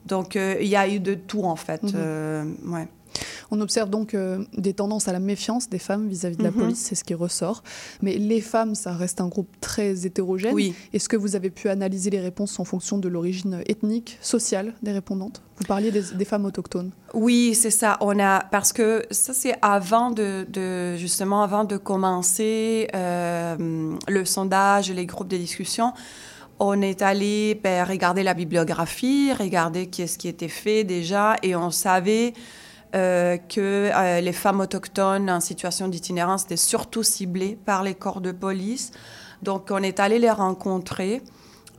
Donc, 0.07 0.37
euh, 0.37 0.57
il 0.61 0.69
y 0.69 0.77
a 0.77 0.87
eu 0.89 1.01
de 1.01 1.15
tout, 1.15 1.43
en 1.43 1.57
fait. 1.57 1.83
Mhm. 1.83 1.93
euh, 1.97 2.45
ouais. 2.67 2.89
On 3.57 3.61
observe 3.61 3.89
donc 3.89 4.15
euh, 4.15 4.45
des 4.57 4.75
tendances 4.75 5.07
à 5.07 5.13
la 5.13 5.21
méfiance 5.21 5.69
des 5.69 5.79
femmes 5.79 6.09
vis-à-vis 6.09 6.37
de 6.37 6.43
la 6.43 6.51
Mhm. 6.51 6.57
police, 6.61 6.79
c'est 6.79 6.97
ce 6.97 7.05
qui 7.05 7.15
ressort. 7.15 7.63
Mais 8.03 8.17
les 8.19 8.41
femmes, 8.41 8.75
ça 8.75 8.93
reste 8.93 9.21
un 9.21 9.29
groupe 9.29 9.49
très 9.61 10.05
hétérogène. 10.07 10.55
Oui. 10.55 10.75
Est-ce 10.93 11.09
que 11.09 11.17
vous 11.17 11.37
avez 11.37 11.51
pu 11.51 11.69
analyser 11.69 12.11
les 12.11 12.21
réponses 12.21 12.59
en 12.59 12.65
fonction 12.65 12.99
de 12.99 13.09
l'origine 13.09 13.63
ethnique, 13.69 14.19
sociale 14.21 14.75
des 14.83 14.91
répondantes? 14.93 15.41
Vous 15.59 15.65
parliez 15.67 15.93
des, 15.93 16.03
des 16.15 16.25
femmes 16.25 16.45
autochtones. 16.47 16.91
Oui, 17.15 17.55
c'est 17.55 17.71
ça. 17.71 17.97
On 18.01 18.19
a 18.19 18.41
parce 18.41 18.73
que 18.73 19.05
ça 19.13 19.33
c'est 19.33 19.55
avant 19.63 20.11
de, 20.11 20.47
de- 20.49 20.97
justement 20.97 21.43
avant 21.45 21.63
de 21.65 21.77
commencer 21.77 22.89
euh, 22.95 23.95
le 24.09 24.25
sondage, 24.25 24.91
les 24.91 25.07
groupes 25.07 25.29
de 25.29 25.37
discussion. 25.37 25.93
On 26.59 26.81
est 26.83 27.03
allé 27.03 27.61
ben, 27.63 27.85
regarder 27.85 28.23
la 28.23 28.35
bibliographie, 28.35 29.33
regarder 29.33 29.87
qu'est-ce 29.87 30.19
qui 30.19 30.29
était 30.29 30.49
fait 30.49 30.85
déjà, 30.85 31.37
et 31.43 31.55
on 31.57 31.71
savait 31.71 32.33
euh, 32.95 33.39
que 33.39 33.91
euh, 33.93 34.21
les 34.21 34.33
femmes 34.33 34.61
autochtones 34.61 35.29
en 35.29 35.41
situation 35.41 35.89
d'itinérance 35.89 36.45
étaient 36.45 36.57
surtout 36.57 37.03
ciblées 37.03 37.59
par 37.65 37.83
les 37.83 37.95
corps 37.95 38.21
de 38.21 38.31
police. 38.31 38.93
Donc, 39.43 39.69
on 39.71 39.83
est 39.83 39.99
allé 39.99 40.21
les 40.21 40.31
rencontrer. 40.31 41.21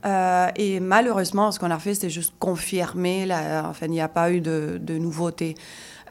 Euh, 0.04 0.48
et 0.56 0.78
malheureusement, 0.78 1.52
ce 1.52 1.58
qu'on 1.58 1.70
a 1.70 1.78
fait, 1.78 1.94
c'est 1.94 2.10
juste 2.10 2.34
confirmer. 2.38 3.26
Enfin, 3.64 3.86
il 3.86 3.92
n'y 3.92 4.00
a 4.02 4.08
pas 4.08 4.30
eu 4.30 4.42
de, 4.42 4.78
de 4.80 4.98
nouveauté. 4.98 5.54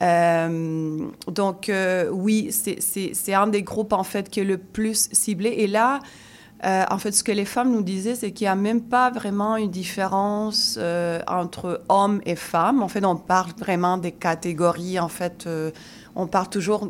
Donc, 0.01 1.71
oui, 2.11 2.51
c'est 2.51 3.33
un 3.33 3.47
des 3.47 3.61
groupes, 3.61 3.93
en 3.93 4.03
fait, 4.03 4.29
qui 4.29 4.39
est 4.39 4.45
le 4.45 4.57
plus 4.57 5.07
ciblé. 5.11 5.49
Et 5.49 5.67
là, 5.67 5.99
euh, 6.63 6.83
en 6.89 6.97
fait, 6.97 7.11
ce 7.11 7.23
que 7.23 7.31
les 7.31 7.45
femmes 7.45 7.71
nous 7.71 7.83
disaient, 7.83 8.15
c'est 8.15 8.31
qu'il 8.31 8.45
n'y 8.45 8.49
a 8.49 8.55
même 8.55 8.81
pas 8.81 9.11
vraiment 9.11 9.57
une 9.57 9.69
différence 9.69 10.77
euh, 10.79 11.19
entre 11.27 11.81
hommes 11.89 12.21
et 12.25 12.35
femmes. 12.35 12.81
En 12.81 12.87
fait, 12.87 13.03
on 13.05 13.17
parle 13.17 13.51
vraiment 13.59 13.97
des 13.97 14.13
catégories. 14.13 14.99
En 14.99 15.09
fait, 15.09 15.45
euh, 15.47 15.71
on 16.15 16.27
parle 16.27 16.49
toujours. 16.49 16.89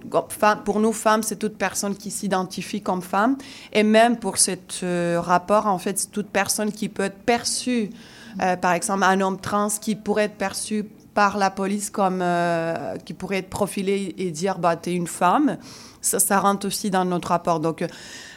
Pour 0.63 0.79
nous, 0.79 0.93
femmes, 0.93 1.23
c'est 1.23 1.37
toute 1.37 1.57
personne 1.57 1.95
qui 1.95 2.11
s'identifie 2.11 2.81
comme 2.81 3.01
femme. 3.01 3.37
Et 3.73 3.83
même 3.83 4.17
pour 4.17 4.37
ce 4.37 5.17
rapport, 5.17 5.65
en 5.65 5.79
fait, 5.79 5.97
c'est 5.97 6.11
toute 6.11 6.29
personne 6.29 6.71
qui 6.71 6.87
peut 6.87 7.03
être 7.03 7.19
perçue, 7.19 7.89
par 8.61 8.73
exemple, 8.73 9.03
un 9.03 9.19
homme 9.21 9.39
trans 9.39 9.69
qui 9.81 9.95
pourrait 9.95 10.25
être 10.25 10.37
perçu 10.37 10.85
par 11.13 11.37
la 11.37 11.49
police 11.49 11.89
comme 11.89 12.23
qui 13.05 13.13
pourrait 13.13 13.37
être 13.37 13.49
profilé 13.49 14.13
et 14.17 14.31
dire 14.31 14.59
bah 14.59 14.75
t'es 14.75 14.93
une 14.93 15.07
femme 15.07 15.57
ça, 16.05 16.19
ça 16.19 16.39
rentre 16.39 16.67
aussi 16.67 16.89
dans 16.89 17.05
notre 17.05 17.29
rapport 17.29 17.59
donc 17.59 17.81
euh, 17.81 17.87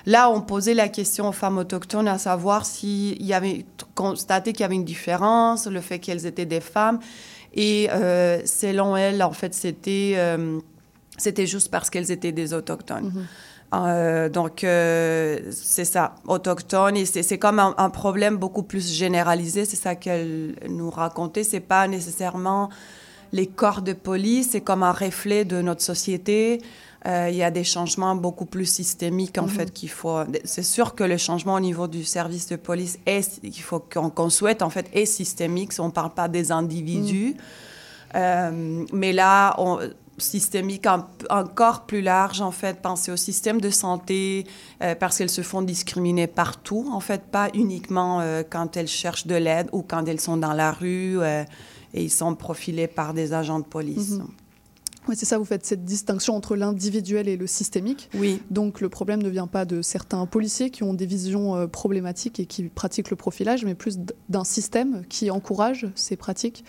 Là, 0.09 0.31
on 0.31 0.41
posait 0.41 0.73
la 0.73 0.89
question 0.89 1.29
aux 1.29 1.33
femmes 1.33 1.59
autochtones 1.59 2.09
à 2.09 2.17
savoir 2.17 2.65
s'il 2.65 3.23
y 3.23 3.35
avait 3.35 3.67
constaté 3.95 4.53
qu'il 4.53 4.63
y 4.63 4.65
avait 4.65 4.75
une 4.75 4.87
différence, 4.87 5.67
le 5.67 5.83
fait 5.83 5.99
qu'elles 5.99 6.25
étaient 6.25 6.47
des 6.47 6.63
femmes. 6.63 6.99
Et 7.53 7.91
euh, 7.91 8.41
selon 8.47 8.97
elles, 8.97 9.23
en 9.23 9.33
fait, 9.33 9.53
c'était 9.53 10.15
euh, 10.17 10.61
c'était 11.19 11.47
juste 11.47 11.71
parce 11.71 11.91
qu'elles 11.91 12.11
étaient 12.11 12.33
des 12.33 12.55
autochtones. 12.55 13.27
Euh, 13.75 14.31
donc, 14.31 14.65
euh, 14.65 15.41
c'est 15.51 15.85
ça, 15.85 16.15
autochtones. 16.27 16.97
Et 16.97 17.05
c'est 17.05 17.23
c'est 17.23 17.39
comme 17.39 17.59
un, 17.59 17.75
un 17.77 17.91
problème 17.91 18.39
beaucoup 18.39 18.63
plus 18.63 18.91
généralisé. 18.91 19.67
C'est 19.67 19.77
ça 19.77 19.95
qu'elle 19.95 20.55
nous 20.71 20.89
racontait. 20.89 21.45
C'est 21.45 21.61
pas 21.61 21.87
nécessairement 21.87 22.71
les 23.33 23.47
corps 23.47 23.83
de 23.83 23.93
police, 23.93 24.51
c'est 24.53 24.63
comme 24.63 24.83
un 24.83 24.93
reflet 24.93 25.45
de 25.45 25.61
notre 25.61 25.83
société. 25.83 26.63
Euh, 27.07 27.29
il 27.31 27.37
y 27.37 27.45
a 27.45 27.51
des 27.51 27.65
changements 27.65 28.17
beaucoup 28.17 28.45
plus 28.45 28.67
systémiques, 28.67 29.39
en 29.39 29.47
fait, 29.47 29.73
qu'il 29.73 29.89
faut... 29.89 30.19
C'est 30.45 30.65
sûr 30.65 30.95
que 30.97 31.05
le 31.05 31.17
changement 31.17 31.55
au 31.55 31.61
niveau 31.61 31.87
du 31.87 32.03
service 32.05 32.49
de 32.49 32.57
police, 32.57 32.99
est, 33.07 33.39
il 33.43 33.53
faut 33.61 33.79
qu'on 33.81 34.31
souhaite, 34.31 34.63
en 34.63 34.71
fait, 34.71 34.87
est 34.93 35.07
systémique. 35.07 35.73
On 35.79 35.87
ne 35.87 35.93
parle 35.93 36.13
pas 36.13 36.27
des 36.29 36.51
individus. 36.51 37.37
Euh, 38.15 38.85
mais 38.93 39.13
là, 39.13 39.55
on, 39.59 39.79
systémique 40.19 40.87
en- 40.87 41.05
encore 41.31 41.87
plus 41.87 42.01
large, 42.03 42.41
en 42.41 42.51
fait, 42.51 42.81
penser 42.83 43.13
au 43.13 43.17
système 43.17 43.61
de 43.61 43.71
santé, 43.71 44.47
euh, 44.83 44.97
parce 44.97 45.19
qu'elles 45.19 45.31
se 45.31 45.43
font 45.43 45.63
discriminer 45.63 46.27
partout, 46.27 46.89
en 46.93 47.01
fait, 47.01 47.23
pas 47.31 47.49
uniquement 47.55 48.21
euh, 48.21 48.43
quand 48.49 48.77
elles 48.77 48.89
cherchent 48.89 49.29
de 49.29 49.37
l'aide 49.37 49.69
ou 49.73 49.83
quand 49.83 50.05
elles 50.09 50.21
sont 50.21 50.37
dans 50.37 50.55
la 50.55 50.73
rue 50.73 51.21
euh, 51.21 51.45
et 51.95 52.03
ils 52.03 52.11
sont 52.11 52.35
profilés 52.35 52.89
par 52.89 53.15
des 53.15 53.33
agents 53.33 53.61
de 53.61 53.65
police. 53.65 54.11
Mhm. 54.19 54.29
Oui, 55.09 55.17
c'est 55.17 55.27
ça, 55.27 55.39
vous 55.39 55.45
faites 55.45 55.65
cette 55.65 55.85
distinction 55.85 56.35
entre 56.37 56.55
l'individuel 56.55 57.29
et 57.29 57.37
le 57.37 57.47
systémique. 57.47 58.11
Oui, 58.15 58.43
Donc 58.51 58.81
le 58.81 58.89
problème 58.91 59.23
ne 59.23 59.29
vient 59.31 59.47
pas 59.47 59.65
de 59.65 59.81
certains 59.81 60.27
policiers 60.27 60.71
qui 60.71 60.83
ont 60.83 60.93
des 60.93 61.07
visions 61.07 61.57
euh, 61.57 61.67
problématiques 61.67 62.39
et 62.41 62.47
qui 62.47 62.65
pratiquent 62.65 63.11
le 63.11 63.17
profilage, 63.17 63.65
mais 63.65 63.75
plus 63.75 63.99
d'un 64.29 64.45
système 64.45 65.05
qui 65.09 65.31
encourage 65.31 65.87
ces 65.95 66.17
pratiques, 66.17 66.65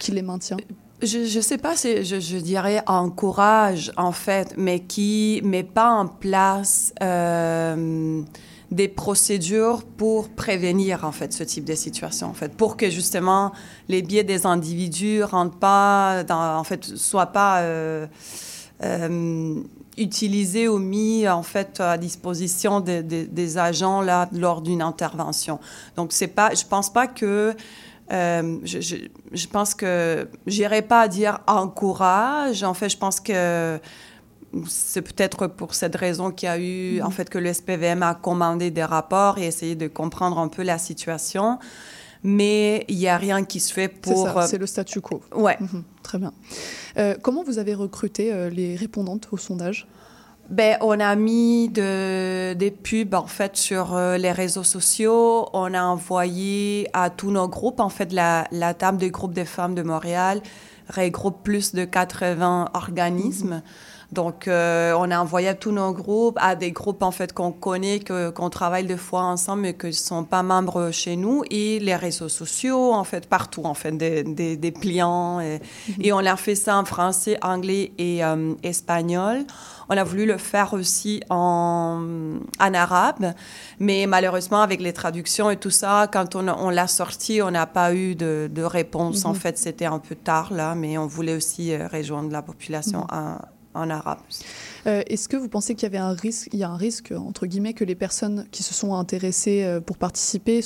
qui 0.00 0.10
les 0.10 0.22
maintient. 0.22 0.56
je 1.02 1.18
ne 1.18 1.42
sais 1.42 1.58
pas, 1.58 1.76
si 1.76 2.04
je, 2.04 2.18
je 2.18 2.38
dirais 2.38 2.82
encourage, 2.86 3.92
en 3.96 4.12
fait, 4.12 4.54
mais 4.56 4.80
qui 4.80 5.40
met 5.44 5.62
pas 5.62 5.90
en 5.90 6.08
place 6.08 6.92
euh, 7.00 8.22
des 8.70 8.88
procédures 8.88 9.84
pour 9.84 10.28
prévenir, 10.28 11.04
en 11.04 11.12
fait, 11.12 11.32
ce 11.32 11.42
type 11.42 11.64
de 11.64 11.74
situation, 11.74 12.28
en 12.28 12.34
fait, 12.34 12.54
pour 12.54 12.76
que, 12.76 12.90
justement, 12.90 13.52
les 13.88 14.02
biais 14.02 14.24
des 14.24 14.46
individus 14.46 15.22
rentrent 15.22 15.58
soient 16.96 17.26
pas... 17.26 17.60
euh, 17.60 18.06
euh, 18.84 19.62
utilisés 19.98 20.68
ou 20.68 20.78
mis 20.78 21.28
en 21.28 21.42
fait 21.42 21.80
à 21.80 21.98
disposition 21.98 22.80
des- 22.80 23.58
agents 23.58 24.00
là 24.00 24.28
lors 24.32 24.62
d'une 24.62 24.82
intervention. 24.82 25.58
Donc 25.96 26.12
c'est 26.12 26.28
pas, 26.28 26.54
je 26.54 26.64
pense 26.64 26.92
pas 26.92 27.06
que 27.06 27.54
euh, 28.12 28.58
je, 28.62 28.78
je, 29.32 29.46
pense 29.48 29.74
que 29.74 30.28
j'irai 30.46 30.82
pas 30.82 31.08
dire 31.08 31.40
encourage. 31.46 32.62
En 32.62 32.74
fait, 32.74 32.88
je 32.88 32.96
pense 32.96 33.20
que 33.20 33.78
c'est 34.66 35.02
peut-être 35.02 35.46
pour 35.46 35.74
cette 35.74 35.96
raison 35.96 36.30
qu'il 36.30 36.46
y 36.48 36.50
a 36.50 36.58
eu, 36.58 37.02
en 37.02 37.10
fait, 37.10 37.28
que 37.30 37.38
le 37.38 37.52
SPVM 37.52 38.02
a 38.02 38.14
commandé 38.14 38.70
des 38.70 38.84
rapports 38.84 39.38
et 39.38 39.46
essayé 39.46 39.74
de 39.74 39.88
comprendre 39.88 40.38
un 40.38 40.48
peu 40.48 40.62
la 40.62 40.78
situation. 40.78 41.58
Mais 42.24 42.84
il 42.88 42.96
n'y 42.96 43.06
a 43.08 43.16
rien 43.16 43.44
qui 43.44 43.60
se 43.60 43.72
fait 43.72 43.88
pour. 43.88 44.36
euh, 44.38 44.46
c'est 44.46 44.58
le 44.58 44.66
statu 44.66 45.00
quo. 45.00 45.20
ouais. 45.36 45.56
Mhm, 45.60 45.84
très 46.02 46.18
bien. 46.18 46.32
Euh, 46.96 47.14
comment 47.22 47.44
vous 47.44 47.58
avez 47.58 47.74
recruté 47.74 48.32
euh, 48.32 48.50
les 48.50 48.74
répondantes 48.74 49.28
au 49.30 49.36
sondage? 49.36 49.86
Ben, 50.50 50.78
on 50.80 50.98
a 50.98 51.14
mis 51.14 51.68
de, 51.68 52.54
des 52.54 52.70
pubs 52.70 53.14
en 53.14 53.26
fait 53.26 53.54
sur 53.56 53.94
les 54.18 54.32
réseaux 54.32 54.64
sociaux. 54.64 55.46
On 55.52 55.74
a 55.74 55.82
envoyé 55.82 56.88
à 56.94 57.10
tous 57.10 57.30
nos 57.30 57.46
groupes. 57.48 57.80
En 57.80 57.90
fait, 57.90 58.12
la, 58.14 58.48
la 58.50 58.72
table 58.72 58.96
des 58.96 59.10
groupes 59.10 59.34
des 59.34 59.44
femmes 59.44 59.74
de 59.74 59.82
Montréal 59.82 60.40
regroupe 60.88 61.42
plus 61.44 61.74
de 61.74 61.84
80 61.84 62.70
organismes. 62.72 63.62
Donc, 64.10 64.48
euh, 64.48 64.94
on 64.98 65.10
a 65.10 65.20
envoyé 65.20 65.48
à 65.48 65.54
tous 65.54 65.70
nos 65.70 65.92
groupes, 65.92 66.38
à 66.40 66.56
des 66.56 66.72
groupes 66.72 67.02
en 67.02 67.10
fait 67.10 67.34
qu'on 67.34 67.52
connaît, 67.52 68.00
que, 68.00 68.30
qu'on 68.30 68.48
travaille 68.48 68.86
des 68.86 68.96
fois 68.96 69.22
ensemble, 69.22 69.62
mais 69.62 69.74
qui 69.74 69.88
ne 69.88 69.92
sont 69.92 70.24
pas 70.24 70.42
membres 70.42 70.90
chez 70.92 71.14
nous, 71.14 71.42
et 71.50 71.78
les 71.78 71.94
réseaux 71.94 72.30
sociaux, 72.30 72.94
en 72.94 73.04
fait, 73.04 73.28
partout, 73.28 73.64
en 73.64 73.74
fait, 73.74 73.92
des, 73.92 74.24
des, 74.24 74.56
des 74.56 74.72
pliants. 74.72 75.40
Et, 75.40 75.60
et 76.00 76.12
on 76.14 76.20
a 76.20 76.36
fait 76.36 76.54
ça 76.54 76.78
en 76.78 76.86
français, 76.86 77.38
anglais 77.42 77.92
et 77.98 78.24
euh, 78.24 78.54
espagnol. 78.62 79.44
On 79.90 79.96
a 79.96 80.04
voulu 80.04 80.24
le 80.24 80.38
faire 80.38 80.72
aussi 80.72 81.22
en, 81.28 82.02
en 82.60 82.74
arabe, 82.74 83.34
mais 83.78 84.06
malheureusement, 84.06 84.62
avec 84.62 84.80
les 84.80 84.94
traductions 84.94 85.50
et 85.50 85.56
tout 85.56 85.70
ça, 85.70 86.08
quand 86.10 86.34
on, 86.34 86.48
on 86.48 86.70
l'a 86.70 86.86
sorti, 86.86 87.42
on 87.42 87.50
n'a 87.50 87.66
pas 87.66 87.94
eu 87.94 88.14
de, 88.14 88.50
de 88.50 88.62
réponse. 88.62 89.26
En 89.26 89.34
fait, 89.34 89.58
c'était 89.58 89.86
un 89.86 89.98
peu 89.98 90.14
tard, 90.14 90.52
là, 90.52 90.74
mais 90.74 90.96
on 90.96 91.06
voulait 91.06 91.34
aussi 91.34 91.74
euh, 91.74 91.88
rejoindre 91.92 92.30
la 92.32 92.42
population 92.42 93.06
en, 93.10 93.36
en 93.78 93.90
arabe. 93.90 94.18
Euh, 94.86 95.02
Est-ce 95.06 95.28
que 95.28 95.36
vous 95.36 95.48
pensez 95.48 95.74
qu'il 95.74 95.84
y 95.84 95.86
avait 95.86 95.98
un 95.98 96.12
risque, 96.12 96.48
il 96.52 96.58
y 96.58 96.64
a 96.64 96.70
un 96.70 96.76
risque 96.76 97.12
entre 97.16 97.46
guillemets 97.46 97.74
que 97.74 97.84
les 97.84 97.94
personnes 97.94 98.46
qui 98.50 98.62
se 98.62 98.74
sont 98.74 98.94
intéressées 98.94 99.64
euh, 99.64 99.80
pour 99.80 99.96
participer 99.98 100.60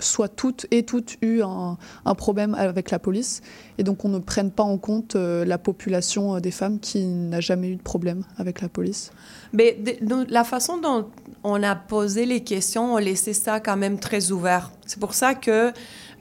soient 0.00 0.28
toutes 0.28 0.66
et 0.72 0.82
toutes 0.82 1.16
eu 1.22 1.40
un, 1.42 1.78
un 2.04 2.14
problème 2.16 2.56
avec 2.56 2.90
la 2.90 2.98
police 2.98 3.42
et 3.78 3.84
donc 3.84 4.04
on 4.04 4.08
ne 4.08 4.18
prenne 4.18 4.50
pas 4.50 4.64
en 4.64 4.76
compte 4.76 5.14
euh, 5.14 5.44
la 5.44 5.56
population 5.56 6.34
euh, 6.34 6.40
des 6.40 6.50
femmes 6.50 6.80
qui 6.80 7.06
n'a 7.06 7.40
jamais 7.40 7.68
eu 7.68 7.76
de 7.76 7.82
problème 7.82 8.24
avec 8.36 8.60
la 8.60 8.68
police? 8.68 9.12
Mais 9.52 9.72
de- 9.74 10.04
de- 10.04 10.26
la 10.32 10.42
façon 10.42 10.78
dont 10.78 11.06
on 11.44 11.62
a 11.62 11.76
posé 11.76 12.26
les 12.26 12.42
questions, 12.42 12.94
on 12.94 12.98
laissait 12.98 13.34
ça 13.34 13.60
quand 13.60 13.76
même 13.76 14.00
très 14.00 14.32
ouvert. 14.32 14.72
C'est 14.84 14.98
pour 14.98 15.14
ça 15.14 15.34
que 15.36 15.70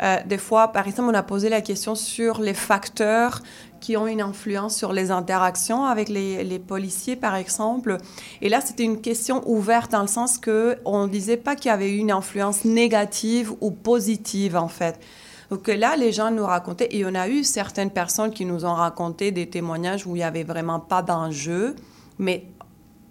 euh, 0.03 0.17
des 0.27 0.37
fois, 0.37 0.71
par 0.71 0.85
exemple, 0.87 1.09
on 1.09 1.17
a 1.17 1.23
posé 1.23 1.49
la 1.49 1.61
question 1.61 1.95
sur 1.95 2.41
les 2.41 2.53
facteurs 2.53 3.41
qui 3.83 3.97
ont 3.97 4.07
une 4.07 4.21
influence 4.21 4.77
sur 4.77 4.93
les 4.93 5.11
interactions 5.11 5.83
avec 5.83 6.07
les, 6.07 6.59
policiers, 6.59 7.17
par 7.17 7.35
exemple. 7.35 7.97
Et 8.41 8.47
là, 8.47 8.61
c'était 8.61 8.85
une 8.85 9.01
question 9.01 9.43
ouverte 9.45 9.91
dans 9.91 10.01
le 10.01 10.07
sens 10.07 10.37
que 10.37 10.77
on 10.85 11.05
ne 11.05 11.11
disait 11.11 11.35
pas 11.35 11.57
qu'il 11.57 11.67
y 11.67 11.73
avait 11.73 11.91
eu 11.91 11.97
une 11.97 12.11
influence 12.11 12.63
négative 12.63 13.51
ou 13.59 13.71
positive, 13.71 14.55
en 14.55 14.69
fait. 14.69 15.01
Donc 15.49 15.67
là, 15.67 15.97
les 15.97 16.13
gens 16.13 16.31
nous 16.31 16.45
racontaient, 16.45 16.87
et 16.91 17.05
on 17.05 17.13
a 17.13 17.27
eu 17.27 17.43
certaines 17.43 17.91
personnes 17.91 18.31
qui 18.31 18.45
nous 18.45 18.63
ont 18.63 18.73
raconté 18.73 19.31
des 19.31 19.49
témoignages 19.49 20.07
où 20.07 20.11
il 20.15 20.19
n'y 20.19 20.23
avait 20.23 20.45
vraiment 20.45 20.79
pas 20.79 21.01
d'enjeu, 21.01 21.75
mais 22.17 22.45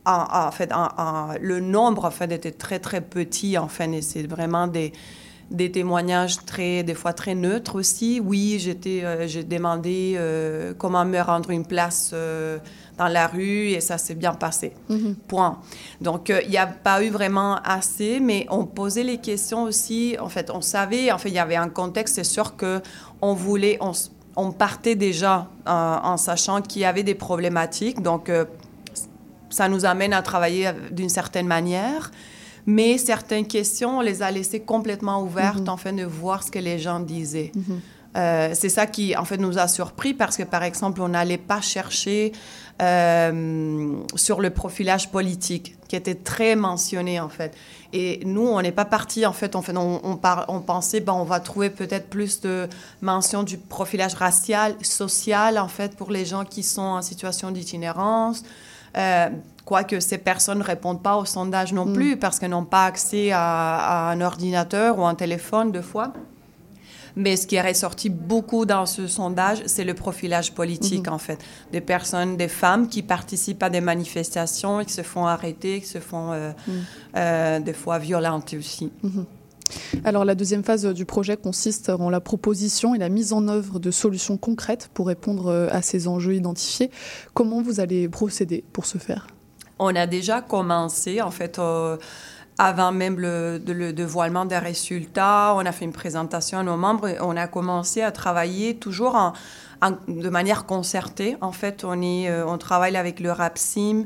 en, 0.07 0.51
fait, 0.53 0.73
le 1.39 1.61
nombre 1.61 2.07
en 2.07 2.11
fait, 2.11 2.33
était 2.33 2.51
très, 2.51 2.79
très 2.79 3.03
petit, 3.03 3.59
en 3.59 3.69
fait, 3.69 3.93
et 3.93 4.01
c'est 4.01 4.27
vraiment 4.27 4.69
des, 4.69 4.95
des 5.51 5.71
témoignages 5.71 6.45
très, 6.47 6.83
des 6.83 6.95
fois 6.95 7.13
très 7.13 7.35
neutres 7.35 7.77
aussi. 7.77 8.21
Oui, 8.25 8.59
j'étais, 8.59 9.05
euh, 9.05 9.27
j'ai 9.27 9.45
demandé 9.45 10.15
euh, 10.17 10.73
comment 10.77 11.05
me 11.05 11.21
rendre 11.21 11.51
une 11.51 11.67
place 11.67 12.11
euh, 12.13 12.59
dans 12.99 13.09
la 13.09 13.27
rue 13.27 13.69
et 13.69 13.81
ça 13.81 13.99
s'est 13.99 14.15
bien 14.15 14.35
passé. 14.35 14.73
Mhm. 14.89 15.15
Point. 15.29 15.59
Donc, 16.01 16.31
il 16.45 16.51
n'y 16.51 16.57
a 16.57 16.67
pas 16.67 17.03
eu 17.05 17.11
vraiment 17.11 17.57
assez, 17.65 18.21
mais 18.21 18.47
on 18.51 18.65
posait 18.65 19.03
les 19.03 19.19
questions 19.19 19.65
aussi. 19.65 20.17
En 20.21 20.29
fait, 20.29 20.51
on 20.51 20.61
savait, 20.61 21.13
en 21.13 21.19
fait, 21.19 21.29
il 21.29 21.35
y 21.35 21.39
avait 21.39 21.57
un 21.57 21.69
contexte, 21.69 22.17
c'est 22.17 22.25
sûr 22.25 22.57
que 22.57 22.81
on 23.21 23.35
voulait, 23.35 23.79
on, 23.81 23.93
on 24.37 24.53
partait 24.53 24.97
déjà 24.97 25.49
en 25.67 26.17
sachant 26.17 26.61
qu'il 26.61 26.83
y 26.83 26.85
avait 26.85 27.03
des 27.03 27.15
problématiques. 27.15 28.03
Donc, 28.03 28.31
ça 29.51 29.69
nous 29.69 29.85
amène 29.85 30.13
à 30.13 30.23
travailler 30.23 30.71
d'une 30.91 31.09
certaine 31.09 31.47
manière. 31.47 32.11
Mais 32.67 32.99
certaines 32.99 33.47
questions, 33.47 33.99
on 33.99 34.01
les 34.01 34.23
a 34.23 34.31
laissées 34.31 34.61
complètement 34.61 35.23
ouvertes, 35.23 35.69
en 35.69 35.77
fait, 35.77 35.93
de 35.93 36.05
voir 36.05 36.43
ce 36.43 36.51
que 36.51 36.59
les 36.61 36.79
gens 36.79 37.01
disaient. 37.01 37.53
Euh, 38.15 38.51
c'est 38.55 38.69
ça 38.69 38.87
qui, 38.87 39.17
en 39.17 39.25
fait, 39.25 39.39
nous 39.39 39.59
a 39.59 39.67
surpris 39.69 40.13
parce 40.13 40.37
que, 40.37 40.43
par 40.43 40.63
exemple, 40.63 41.01
on 41.01 41.09
n'allait 41.09 41.39
pas 41.39 41.63
chercher 41.63 42.33
euh, 42.83 43.95
sur 44.15 44.41
le 44.41 44.51
profilage 44.51 45.11
politique, 45.11 45.77
qui 45.89 45.97
était 45.97 46.15
très 46.15 46.55
mentionné, 46.55 47.21
en 47.21 47.31
fait. 47.31 47.55
Et 47.95 48.21
nous, 48.25 48.47
on 48.47 48.61
n'est 48.61 48.73
pas 48.73 48.85
parti, 48.85 49.25
en 49.25 49.33
fait, 49.33 49.57
on, 49.57 49.63
on, 49.75 50.01
on, 50.05 50.17
par- 50.17 50.45
on 50.49 50.61
pensait, 50.61 51.01
ben, 51.01 51.15
on 51.15 51.25
va 51.25 51.41
trouver 51.41 51.71
peut-être 51.71 52.09
plus 52.09 52.41
de 52.43 52.69
mention 53.01 53.43
du 53.45 53.57
profilage 53.57 54.15
racial, 54.15 54.77
social, 54.83 55.59
en 55.59 55.69
fait, 55.69 55.97
pour 55.97 56.11
les 56.11 56.25
gens 56.25 56.45
qui 56.45 56.63
sont 56.63 56.83
en 56.83 57.03
situation 57.03 57.51
d'itinérance. 57.51 58.43
Euh, 58.97 59.29
Quoique 59.65 60.01
ces 60.01 60.19
personnes 60.19 60.59
ne 60.59 60.65
répondent 60.65 61.03
pas 61.03 61.17
au 61.17 61.25
sondage 61.25 61.73
non 61.73 61.93
plus 61.93 62.17
parce 62.17 62.41
qu'elles 62.41 62.51
n'ont 62.51 62.65
pas 62.65 62.85
accès 62.87 63.31
à, 63.31 64.09
à 64.09 64.11
un 64.11 64.21
ordinateur 64.21 64.99
ou 64.99 65.05
un 65.07 65.15
téléphone, 65.15 65.71
deux 65.71 65.83
fois. 65.83 66.13
Mais 67.15 67.37
ce 67.37 67.47
qui 67.47 67.57
est 67.57 67.63
ressorti 67.63 68.09
beaucoup 68.09 68.65
dans 68.65 68.87
ce 68.87 69.07
sondage, 69.07 69.63
c'est 69.67 69.85
le 69.85 69.95
profilage 69.95 70.53
politique, 70.53 71.09
en 71.09 71.19
fait. 71.19 71.39
Des 71.71 71.81
personnes, 71.81 72.37
des 72.37 72.49
femmes 72.49 72.89
qui 72.89 73.03
participent 73.03 73.63
à 73.63 73.71
des 73.71 73.81
manifestations 73.81 74.81
et 74.81 74.85
qui 74.85 74.93
se 74.95 75.03
font 75.03 75.27
arrêter, 75.27 75.81
qui 75.81 75.87
se 75.87 76.01
font 76.01 76.33
euh, 76.33 76.53
euh, 77.17 77.61
des 77.61 77.75
fois 77.75 77.99
violenter 77.99 78.57
aussi. 78.57 78.91
Alors 80.05 80.25
la 80.25 80.35
deuxième 80.35 80.65
phase 80.65 80.87
du 80.87 81.05
projet 81.05 81.37
consiste 81.37 81.89
en 81.91 82.11
la 82.11 82.21
proposition 82.21 82.95
et 82.95 82.99
la 82.99 83.09
mise 83.09 83.33
en 83.33 83.49
œuvre 83.49 83.79
de 83.79 83.91
solutions 83.91 84.37
concrètes 84.37 84.91
pour 84.95 85.07
répondre 85.07 85.49
euh, 85.49 85.69
à 85.71 85.83
ces 85.83 86.09
enjeux 86.09 86.35
identifiés. 86.35 86.91
Comment 87.35 87.63
vous 87.63 87.81
allez 87.81 88.09
procéder 88.09 88.65
pour 88.73 88.87
ce 88.87 88.99
faire? 88.99 89.27
On 89.79 89.95
a 89.97 90.07
déjà 90.07 90.41
commencé, 90.41 91.21
en 91.21 91.31
fait, 91.31 91.59
euh, 91.59 91.97
avant 92.59 92.93
même 92.93 93.19
le, 93.19 93.59
dévoilement 93.93 94.45
des 94.45 94.59
résultats. 94.59 95.55
On 95.57 95.67
a 95.67 95.73
fait 95.73 95.85
une 95.85 95.93
présentation 95.93 96.59
à 96.59 96.63
nos 96.63 96.77
membres 96.77 97.09
et 97.09 97.17
on 97.21 97.37
a 97.37 97.47
commencé 97.47 98.03
à 98.03 98.13
travailler 98.13 98.77
toujours 98.77 99.33
de 100.09 100.29
manière 100.29 100.67
concertée. 100.67 101.37
En 101.41 101.53
fait, 101.53 101.85
on, 101.85 102.01
est, 102.01 102.31
euh, 102.31 102.47
on 102.47 102.59
travaille 102.59 102.97
avec 102.97 103.21
le 103.21 103.33
RAPSIM. 103.33 104.05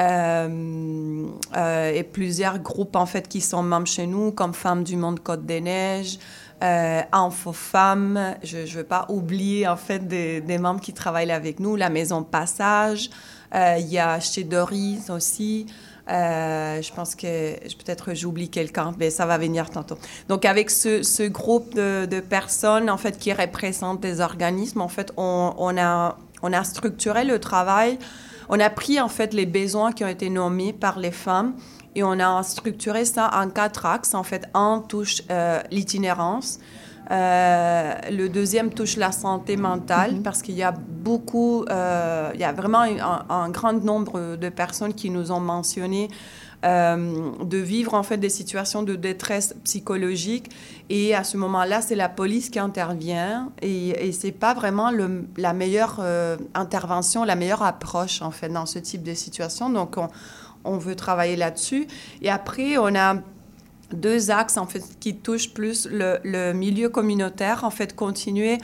Euh, 0.00 1.26
euh, 1.54 1.92
et 1.92 2.02
plusieurs 2.02 2.58
groupes 2.58 2.96
en 2.96 3.04
fait 3.04 3.28
qui 3.28 3.42
sont 3.42 3.62
membres 3.62 3.86
chez 3.86 4.06
nous 4.06 4.32
comme 4.32 4.54
Femmes 4.54 4.84
du 4.84 4.96
Monde 4.96 5.20
Côte 5.20 5.44
des 5.44 5.60
Neiges, 5.60 6.18
euh, 6.62 7.02
Info 7.12 7.52
Femmes. 7.52 8.36
Je 8.42 8.58
ne 8.58 8.66
veux 8.66 8.84
pas 8.84 9.04
oublier 9.10 9.68
en 9.68 9.76
fait 9.76 10.06
des, 10.08 10.58
membres 10.58 10.80
qui 10.80 10.94
travaillent 10.94 11.32
avec 11.32 11.60
nous, 11.60 11.76
la 11.76 11.90
Maison 11.90 12.22
Passage. 12.22 13.10
Euh, 13.54 13.76
Il 13.78 13.88
y 13.88 13.98
a 13.98 14.18
chez 14.18 14.44
Doris 14.44 15.10
aussi. 15.10 15.66
Je 16.08 16.94
pense 16.94 17.14
que 17.14 17.52
peut-être 17.76 18.14
j'oublie 18.14 18.48
quelqu'un, 18.48 18.92
mais 18.98 19.10
ça 19.10 19.26
va 19.26 19.36
venir 19.36 19.68
tantôt. 19.68 19.98
Donc 20.28 20.46
avec 20.46 20.70
ce, 20.70 21.28
groupe 21.28 21.74
de, 21.74 22.20
personnes 22.20 22.88
en 22.88 22.96
fait 22.96 23.18
qui 23.18 23.32
représentent 23.32 24.00
des 24.00 24.20
organismes, 24.20 24.80
en 24.80 24.88
fait 24.88 25.12
on 25.18 25.76
a 25.76 26.64
structuré 26.64 27.24
le 27.24 27.38
travail. 27.38 27.98
On 28.54 28.60
a 28.60 28.68
pris 28.68 29.00
en 29.00 29.08
fait 29.08 29.32
les 29.32 29.46
besoins 29.46 29.92
qui 29.92 30.04
ont 30.04 30.08
été 30.08 30.28
nommés 30.28 30.74
par 30.74 30.98
les 30.98 31.10
femmes 31.10 31.54
et 31.94 32.02
on 32.02 32.20
a 32.20 32.42
structuré 32.42 33.06
ça 33.06 33.30
en 33.32 33.48
quatre 33.48 33.86
axes. 33.86 34.12
En 34.12 34.24
fait, 34.24 34.46
un 34.52 34.84
touche 34.86 35.22
euh, 35.30 35.62
l'itinérance. 35.70 36.58
Euh, 37.10 37.94
le 38.10 38.28
deuxième 38.28 38.68
touche 38.68 38.98
la 38.98 39.10
santé 39.10 39.56
mentale 39.56 40.20
parce 40.22 40.42
qu'il 40.42 40.54
y 40.54 40.62
a 40.62 40.70
beaucoup, 40.70 41.64
euh, 41.70 42.30
il 42.34 42.40
y 42.40 42.44
a 42.44 42.52
vraiment 42.52 42.82
un, 42.82 43.24
un 43.30 43.48
grand 43.48 43.82
nombre 43.82 44.36
de 44.36 44.48
personnes 44.50 44.92
qui 44.92 45.08
nous 45.08 45.32
ont 45.32 45.40
mentionné 45.40 46.10
de 46.62 47.58
vivre 47.58 47.94
en 47.94 48.04
fait 48.04 48.18
des 48.18 48.28
situations 48.28 48.82
de 48.82 48.94
détresse 48.94 49.54
psychologique. 49.64 50.50
Et 50.90 51.14
à 51.14 51.24
ce 51.24 51.36
moment-là 51.36 51.82
c'est 51.82 51.96
la 51.96 52.08
police 52.08 52.50
qui 52.50 52.58
intervient. 52.58 53.50
Et, 53.60 53.90
et 54.08 54.12
c'est 54.12 54.32
pas 54.32 54.54
vraiment 54.54 54.90
la 55.36 55.52
meilleure 55.52 55.98
euh, 56.00 56.36
intervention, 56.54 57.24
la 57.24 57.34
meilleure 57.34 57.62
approche 57.62 58.22
en 58.22 58.30
fait 58.30 58.48
dans 58.48 58.66
ce 58.66 58.78
type 58.78 59.02
de 59.02 59.14
situation. 59.14 59.70
Donc 59.70 59.96
on, 59.96 60.08
on 60.64 60.78
veut 60.78 60.94
travailler 60.94 61.36
là-dessus. 61.36 61.86
Et 62.20 62.30
après 62.30 62.78
on 62.78 62.94
a 62.94 63.16
deux 63.92 64.30
axes 64.30 64.56
en 64.56 64.66
fait 64.66 64.82
qui 65.00 65.16
touchent 65.16 65.52
plus 65.52 65.86
le, 65.90 66.18
le 66.24 66.52
milieu 66.52 66.88
communautaire 66.88 67.64
en 67.64 67.70
fait 67.70 67.94
continuer 67.94 68.58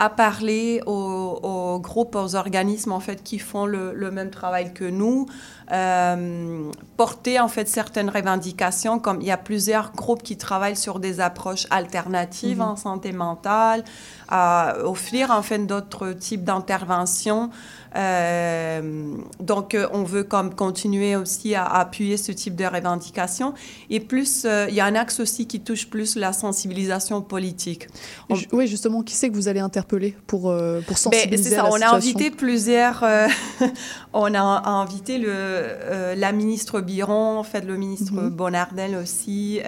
à 0.00 0.08
parler 0.08 0.80
aux, 0.86 1.38
aux 1.42 1.78
groupes, 1.78 2.16
aux 2.16 2.34
organismes 2.34 2.92
en 2.92 3.00
fait 3.00 3.22
qui 3.22 3.38
font 3.38 3.66
le, 3.66 3.92
le 3.94 4.10
même 4.10 4.30
travail 4.30 4.72
que 4.72 4.84
nous, 4.84 5.26
euh, 5.72 6.72
porter 6.96 7.38
en 7.38 7.48
fait 7.48 7.68
certaines 7.68 8.08
revendications, 8.08 8.98
comme 8.98 9.20
il 9.20 9.26
y 9.26 9.30
a 9.30 9.36
plusieurs 9.36 9.92
groupes 9.92 10.22
qui 10.22 10.38
travaillent 10.38 10.74
sur 10.74 11.00
des 11.00 11.20
approches 11.20 11.66
alternatives 11.70 12.62
en 12.62 12.76
santé 12.76 13.12
mentale, 13.12 13.84
à 14.28 14.74
offrir 14.84 15.30
en 15.30 15.42
fait 15.42 15.58
d'autres 15.66 16.12
types 16.12 16.44
d'interventions. 16.44 17.50
Euh, 17.96 19.14
donc, 19.40 19.74
euh, 19.74 19.88
on 19.92 20.04
veut 20.04 20.22
comme 20.24 20.54
continuer 20.54 21.16
aussi 21.16 21.54
à, 21.54 21.64
à 21.64 21.80
appuyer 21.80 22.16
ce 22.16 22.32
type 22.32 22.54
de 22.56 22.64
revendications. 22.64 23.54
Et 23.90 24.00
plus, 24.00 24.44
euh, 24.44 24.66
il 24.68 24.74
y 24.74 24.80
a 24.80 24.84
un 24.84 24.94
axe 24.94 25.20
aussi 25.20 25.46
qui 25.46 25.60
touche 25.60 25.88
plus 25.88 26.16
la 26.16 26.32
sensibilisation 26.32 27.20
politique. 27.22 27.88
On- 28.28 28.36
Oui, 28.52 28.66
justement, 28.66 29.02
qui 29.02 29.14
c'est 29.14 29.28
que 29.28 29.34
vous 29.34 29.48
allez 29.48 29.60
interpeller 29.60 30.16
pour, 30.26 30.50
euh, 30.50 30.80
pour 30.82 30.94
Ben, 30.94 30.96
sensibiliser 30.96 31.50
c'est 31.50 31.56
ça, 31.56 31.62
à 31.64 31.68
la 31.68 31.70
on 31.74 31.80
a 31.82 31.96
invité 31.96 32.30
plusieurs. 32.30 33.04
on 34.12 34.34
a 34.34 34.40
invité 34.70 35.18
le, 35.18 36.14
la 36.16 36.32
ministre 36.32 36.80
Biron, 36.80 37.38
en 37.38 37.44
fait, 37.44 37.62
le 37.64 37.76
ministre 37.76 38.12
Mhm. 38.12 38.30
Bonardel 38.30 38.96
aussi. 38.96 39.60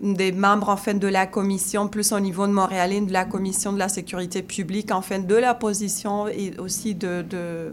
Des 0.00 0.30
membres 0.32 0.68
en 0.68 0.76
fait 0.76 0.94
de 0.94 1.08
la 1.08 1.26
commission 1.26 1.88
plus 1.88 2.12
au 2.12 2.20
niveau 2.20 2.46
de 2.46 2.52
Montréal 2.52 3.04
de 3.06 3.12
la 3.12 3.24
commission 3.24 3.72
de 3.72 3.78
la 3.78 3.88
sécurité 3.88 4.42
publique 4.42 4.92
en 4.92 5.02
fait 5.02 5.26
de 5.26 5.34
la 5.34 5.54
position 5.54 6.28
et 6.28 6.52
aussi 6.58 6.94
de, 6.94 7.22
de, 7.22 7.72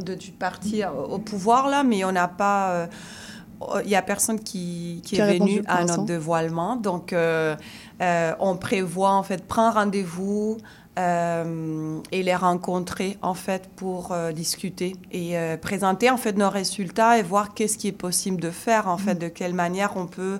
de- 0.00 0.14
du 0.14 0.30
parti 0.30 0.82
au 0.84 1.18
pouvoir 1.18 1.68
là. 1.68 1.82
Mais 1.82 2.04
on 2.04 2.12
n'a 2.12 2.28
pas 2.28 2.70
euh, 2.70 2.86
il 3.84 3.90
y 3.90 3.96
a 3.96 4.02
personne 4.02 4.38
qui, 4.38 5.02
qui 5.04 5.16
Qui 5.16 5.20
a 5.20 5.34
est 5.34 5.38
venu 5.40 5.62
à 5.66 5.84
notre 5.84 6.04
dévoilement. 6.04 6.76
Donc 6.76 7.12
euh, 7.12 7.56
euh, 8.00 8.32
on 8.38 8.56
prévoit 8.56 9.10
en 9.10 9.24
fait 9.24 9.44
prendre 9.44 9.74
rendez-vous 9.74 10.58
euh, 10.98 11.98
et 12.12 12.22
les 12.22 12.34
rencontrer 12.36 13.18
en 13.22 13.34
fait 13.34 13.68
pour 13.76 14.12
euh, 14.12 14.30
discuter 14.32 14.94
et 15.10 15.36
euh, 15.36 15.56
présenter 15.56 16.08
en 16.10 16.16
fait 16.16 16.36
nos 16.36 16.50
résultats 16.50 17.18
et 17.18 17.22
voir 17.22 17.54
qu'est-ce 17.54 17.78
qui 17.78 17.88
est 17.88 17.92
possible 17.92 18.40
de 18.40 18.50
faire 18.50 18.88
en 18.88 18.98
fait, 18.98 19.16
de 19.16 19.28
quelle 19.28 19.54
manière 19.54 19.92
on 19.96 20.06
peut 20.06 20.38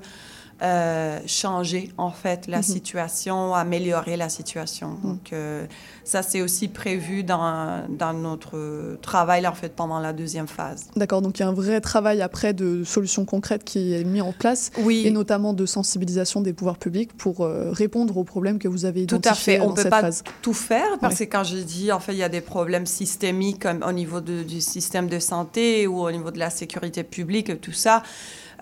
euh, 0.62 1.21
changer 1.27 1.92
en 1.99 2.11
fait 2.11 2.47
la 2.49 2.59
Mhm. 2.59 2.62
situation, 2.64 3.55
améliorer 3.55 4.16
la 4.16 4.29
situation. 4.29 4.97
Donc 5.05 5.33
euh, 5.33 5.66
ça 6.05 6.23
c'est 6.23 6.40
aussi 6.42 6.66
prévu 6.68 7.23
dans, 7.23 7.85
dans 7.88 8.12
notre 8.12 8.99
travail 9.01 9.47
en 9.47 9.55
fait 9.55 9.75
pendant 9.77 10.01
la 10.01 10.12
deuxième 10.12 10.49
phase. 10.49 10.88
D'accord, 10.97 11.23
donc 11.23 11.38
il 11.38 11.42
y 11.42 11.44
a 11.44 11.49
un 11.49 11.53
vrai 11.53 11.81
travail 11.81 12.23
après 12.23 12.55
de 12.55 12.83
solutions 12.85 13.25
concrètes 13.25 13.62
qui 13.62 13.94
est 13.94 14.05
mis 14.05 14.21
en 14.21 14.33
place 14.33 14.71
Oui. 14.81 15.05
et 15.07 15.11
notamment 15.11 15.53
de 15.53 15.64
sensibilisation 15.66 16.40
des 16.40 16.53
pouvoirs 16.53 16.79
publics 16.79 17.16
pour 17.16 17.42
euh, 17.44 17.71
répondre 17.71 18.16
aux 18.16 18.25
problèmes 18.25 18.59
que 18.59 18.68
vous 18.68 18.85
avez 18.85 19.07
Tout 19.07 19.14
à 19.16 19.18
identifiés 19.18 19.57
fait. 19.59 19.61
On 19.62 19.71
ne 19.71 19.75
peut 19.77 19.88
pas 19.88 20.01
phase. 20.01 20.25
tout 20.42 20.55
faire 20.55 20.99
parce 21.01 21.21
Ouais. 21.21 21.27
que 21.27 21.33
quand 21.33 21.44
je 21.44 21.59
dis, 21.59 21.92
en 21.92 22.01
fait, 22.01 22.12
il 22.12 22.18
y 22.18 22.23
a 22.25 22.29
des 22.29 22.40
problèmes 22.40 22.87
systémiques 22.87 23.62
comme 23.62 23.85
au 23.87 23.92
niveau 23.92 24.21
de- 24.21 24.42
du 24.42 24.61
système 24.61 25.09
de 25.09 25.18
santé 25.21 25.87
ou 25.87 26.01
au 26.01 26.11
niveau 26.11 26.31
de 26.31 26.38
la 26.38 26.51
sécurité 26.51 27.05
publique, 27.05 27.61
tout 27.61 27.73
ça. 27.73 28.03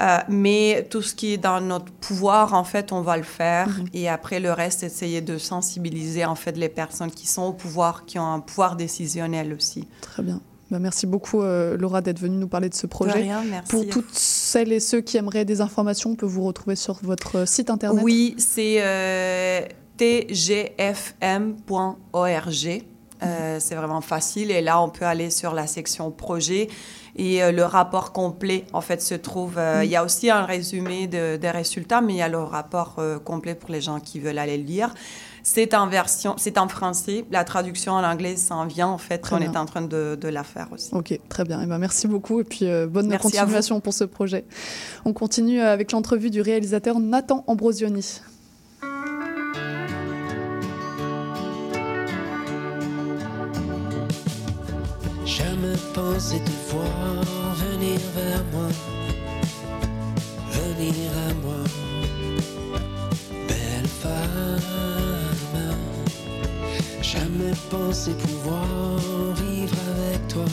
Euh, 0.01 0.19
mais 0.29 0.87
tout 0.91 1.01
ce 1.01 1.15
qui 1.15 1.33
est 1.33 1.39
dans 1.39 1.61
notre 1.61 1.91
pouvoir, 1.91 2.53
en 2.55 2.65
fait, 2.65 2.93
on 2.93 3.01
va 3.01 3.17
le 3.17 3.23
faire. 3.23 3.69
Mhm. 3.69 3.87
Et 3.95 4.09
après, 4.09 4.41
le 4.41 4.53
reste, 4.53 4.83
essayer 4.83 5.21
de 5.21 5.39
sensibiliser, 5.39 6.25
en 6.25 6.35
fait, 6.35 6.57
les 6.57 6.69
personnes 6.69 7.11
qui 7.11 7.27
sont 7.27 7.45
au 7.45 7.53
pouvoir, 7.53 8.05
qui 8.05 8.19
ont 8.19 8.33
un 8.33 8.41
pouvoir 8.41 8.77
décisionnel 8.77 9.55
aussi. 9.55 9.89
Très 10.01 10.23
bien. 10.23 10.41
Bah, 10.71 10.79
merci 10.81 11.07
beaucoup 11.07 11.43
euh, 11.43 11.77
Laura 11.77 12.01
d'être 12.01 12.19
venue 12.19 12.37
nous 12.37 12.49
parler 12.49 12.69
de 12.69 12.75
ce 12.75 12.87
De 12.87 12.91
projet. 12.91 13.13
rien, 13.13 13.43
merci. 13.49 13.71
Pour 13.71 13.87
toutes 13.89 14.13
celles 14.13 14.73
et 14.73 14.81
ceux 14.81 15.01
qui 15.01 15.17
aimeraient 15.17 15.45
des 15.45 15.61
informations, 15.61 16.11
on 16.11 16.17
peut 16.17 16.27
vous 16.27 16.43
retrouver 16.43 16.75
sur 16.75 16.99
votre 17.03 17.47
site 17.47 17.71
internet. 17.71 18.03
Oui, 18.03 18.35
c'est 18.39 18.79
euh, 18.81 19.61
tgfm.org. 19.97 21.23
Euh, 23.23 23.57
c'est 23.61 23.75
vraiment 23.75 24.03
facile 24.03 24.51
et 24.51 24.61
là 24.61 24.83
on 24.83 24.91
peut 24.91 25.07
aller 25.07 25.31
sur 25.31 25.55
la 25.55 25.67
section 25.67 26.11
projet 26.11 26.69
Et 27.18 27.42
euh, 27.42 27.50
le 27.50 27.64
rapport 27.64 28.12
complet, 28.12 28.64
en 28.74 28.81
fait, 28.83 29.00
se 29.00 29.14
trouve. 29.14 29.57
euh. 29.57 29.83
Il 29.85 29.90
y 29.90 29.96
a 29.96 30.05
aussi 30.05 30.29
un 30.31 30.44
résumé 30.44 31.07
de- 31.07 31.37
des 31.37 31.50
résultats, 31.50 32.00
mais 32.02 32.12
il 32.12 32.16
y 32.18 32.22
a 32.22 32.29
le 32.29 32.38
rapport 32.42 32.96
euh, 32.98 33.18
complet 33.18 33.55
pour 33.55 33.70
les 33.70 33.81
gens 33.81 34.00
qui 34.00 34.20
veulent 34.20 34.38
aller 34.38 34.59
le 34.59 34.64
lire. 34.64 34.94
C'est 35.42 35.74
en 35.74 35.87
version, 35.87 36.35
c'est 36.37 36.59
en 36.59 36.66
français. 36.68 37.24
La 37.31 37.44
traduction 37.44 37.92
en 37.92 38.02
anglais 38.05 38.37
s'en 38.37 38.66
vient, 38.66 38.88
en 38.88 38.98
fait. 38.98 39.18
Très 39.18 39.37
on 39.37 39.38
bien. 39.38 39.52
est 39.52 39.57
en 39.57 39.64
train 39.64 39.83
de, 39.83 40.18
de 40.20 40.29
la 40.29 40.42
faire 40.44 40.66
aussi. 40.72 40.90
Ok, 40.92 41.18
très 41.29 41.44
bien. 41.44 41.61
Eh 41.62 41.66
ben, 41.66 41.79
merci 41.79 42.07
beaucoup 42.09 42.40
et 42.40 42.44
puis 42.44 42.66
euh, 42.66 42.87
bonne 42.88 43.07
Merci 43.07 43.22
continuation 43.22 43.81
pour 43.81 43.94
ce 43.94 44.05
projet. 44.05 44.44
On 45.05 45.12
continue 45.12 45.61
avec 45.61 45.92
l'entrevue 45.92 46.31
du 46.31 46.40
réalisateur 46.42 46.98
Nathan 46.98 47.44
Ambrosioni. 47.46 48.20
Jamais 55.24 55.76
pensé 55.94 56.38
te 56.44 56.50
venir 57.55 58.01
vers 58.15 58.45
moi, 58.53 58.69
venir 60.53 61.11
à 61.29 61.35
moi, 61.43 61.65
belle 63.49 63.89
femme. 64.03 64.77
Jamais 67.03 67.55
pensé 67.71 68.12
pouvoir 68.12 68.67
vivre 69.37 69.77
avec 69.97 70.29
toi 70.29 70.45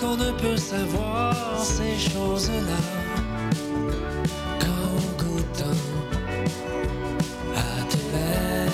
qu'on 0.00 0.16
ne 0.16 0.30
peut 0.32 0.56
savoir 0.56 1.34
ces 1.62 1.98
choses-là 1.98 2.80
qu'en 4.58 5.22
goûtant 5.22 5.80
à 7.54 7.82
tes 7.90 8.06
lèvres. 8.14 8.70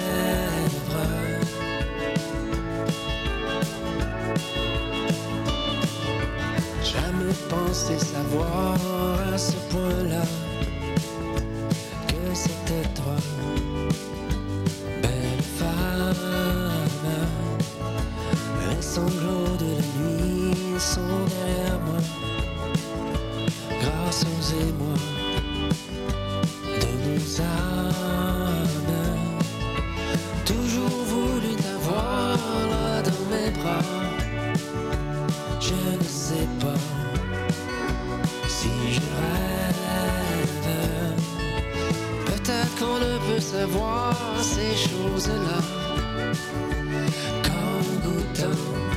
Jamais 6.85 7.35
pensé 7.51 7.99
savoir 7.99 8.77
à 9.35 9.39
ce 9.39 9.57
point-là 9.71 10.25
que 12.07 12.35
c'était 12.35 12.89
toi 12.95 13.17
belle 15.03 15.43
femme. 15.59 16.37
Les 18.61 18.83
sanglots 18.83 19.57
de 19.59 19.65
la 19.65 19.83
nuit 19.97 20.81
sont 20.81 21.21
derrière 21.29 21.81
moi, 21.87 22.01
grâce 23.81 24.23
aux 24.25 24.45
émois 24.69 25.03
de 26.81 26.91
nos 27.05 27.41
âmes. 27.41 27.97
Toujours 30.45 30.99
voulu 31.13 31.51
t'avoir 31.57 32.39
là 32.71 33.03
dans 33.03 33.25
mes 33.31 33.51
bras. 33.51 33.87
Je 35.61 35.75
ne 35.99 36.09
sais 36.09 36.49
pas 36.61 36.81
si 38.49 38.71
je 38.93 39.01
rêve. 39.01 39.67
Peut-être 42.27 42.73
qu'on 42.79 42.99
ne 42.99 43.19
peut 43.27 43.41
savoir 43.41 44.15
ces 44.41 44.75
choses-là 44.89 45.61
qu'en 48.37 48.96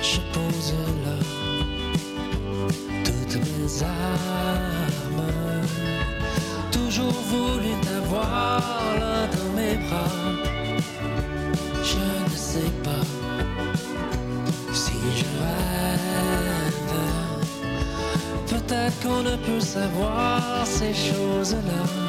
Je 0.00 0.20
pose 0.32 0.74
là 1.04 1.18
toutes 3.04 3.36
mes 3.36 3.82
armes, 3.82 5.30
toujours 6.70 7.20
voulu 7.32 7.70
t'avoir 7.82 8.60
là 9.00 9.26
dans 9.26 9.52
mes 9.56 9.76
bras. 9.76 10.12
Je 11.82 11.96
ne 11.96 12.36
sais 12.36 12.72
pas 12.84 13.06
si 14.72 14.92
je 15.16 15.24
rêve. 15.42 16.96
Peut-être 18.46 18.96
qu'on 19.02 19.22
ne 19.22 19.36
peut 19.36 19.60
savoir 19.60 20.64
ces 20.64 20.94
choses-là 20.94 22.05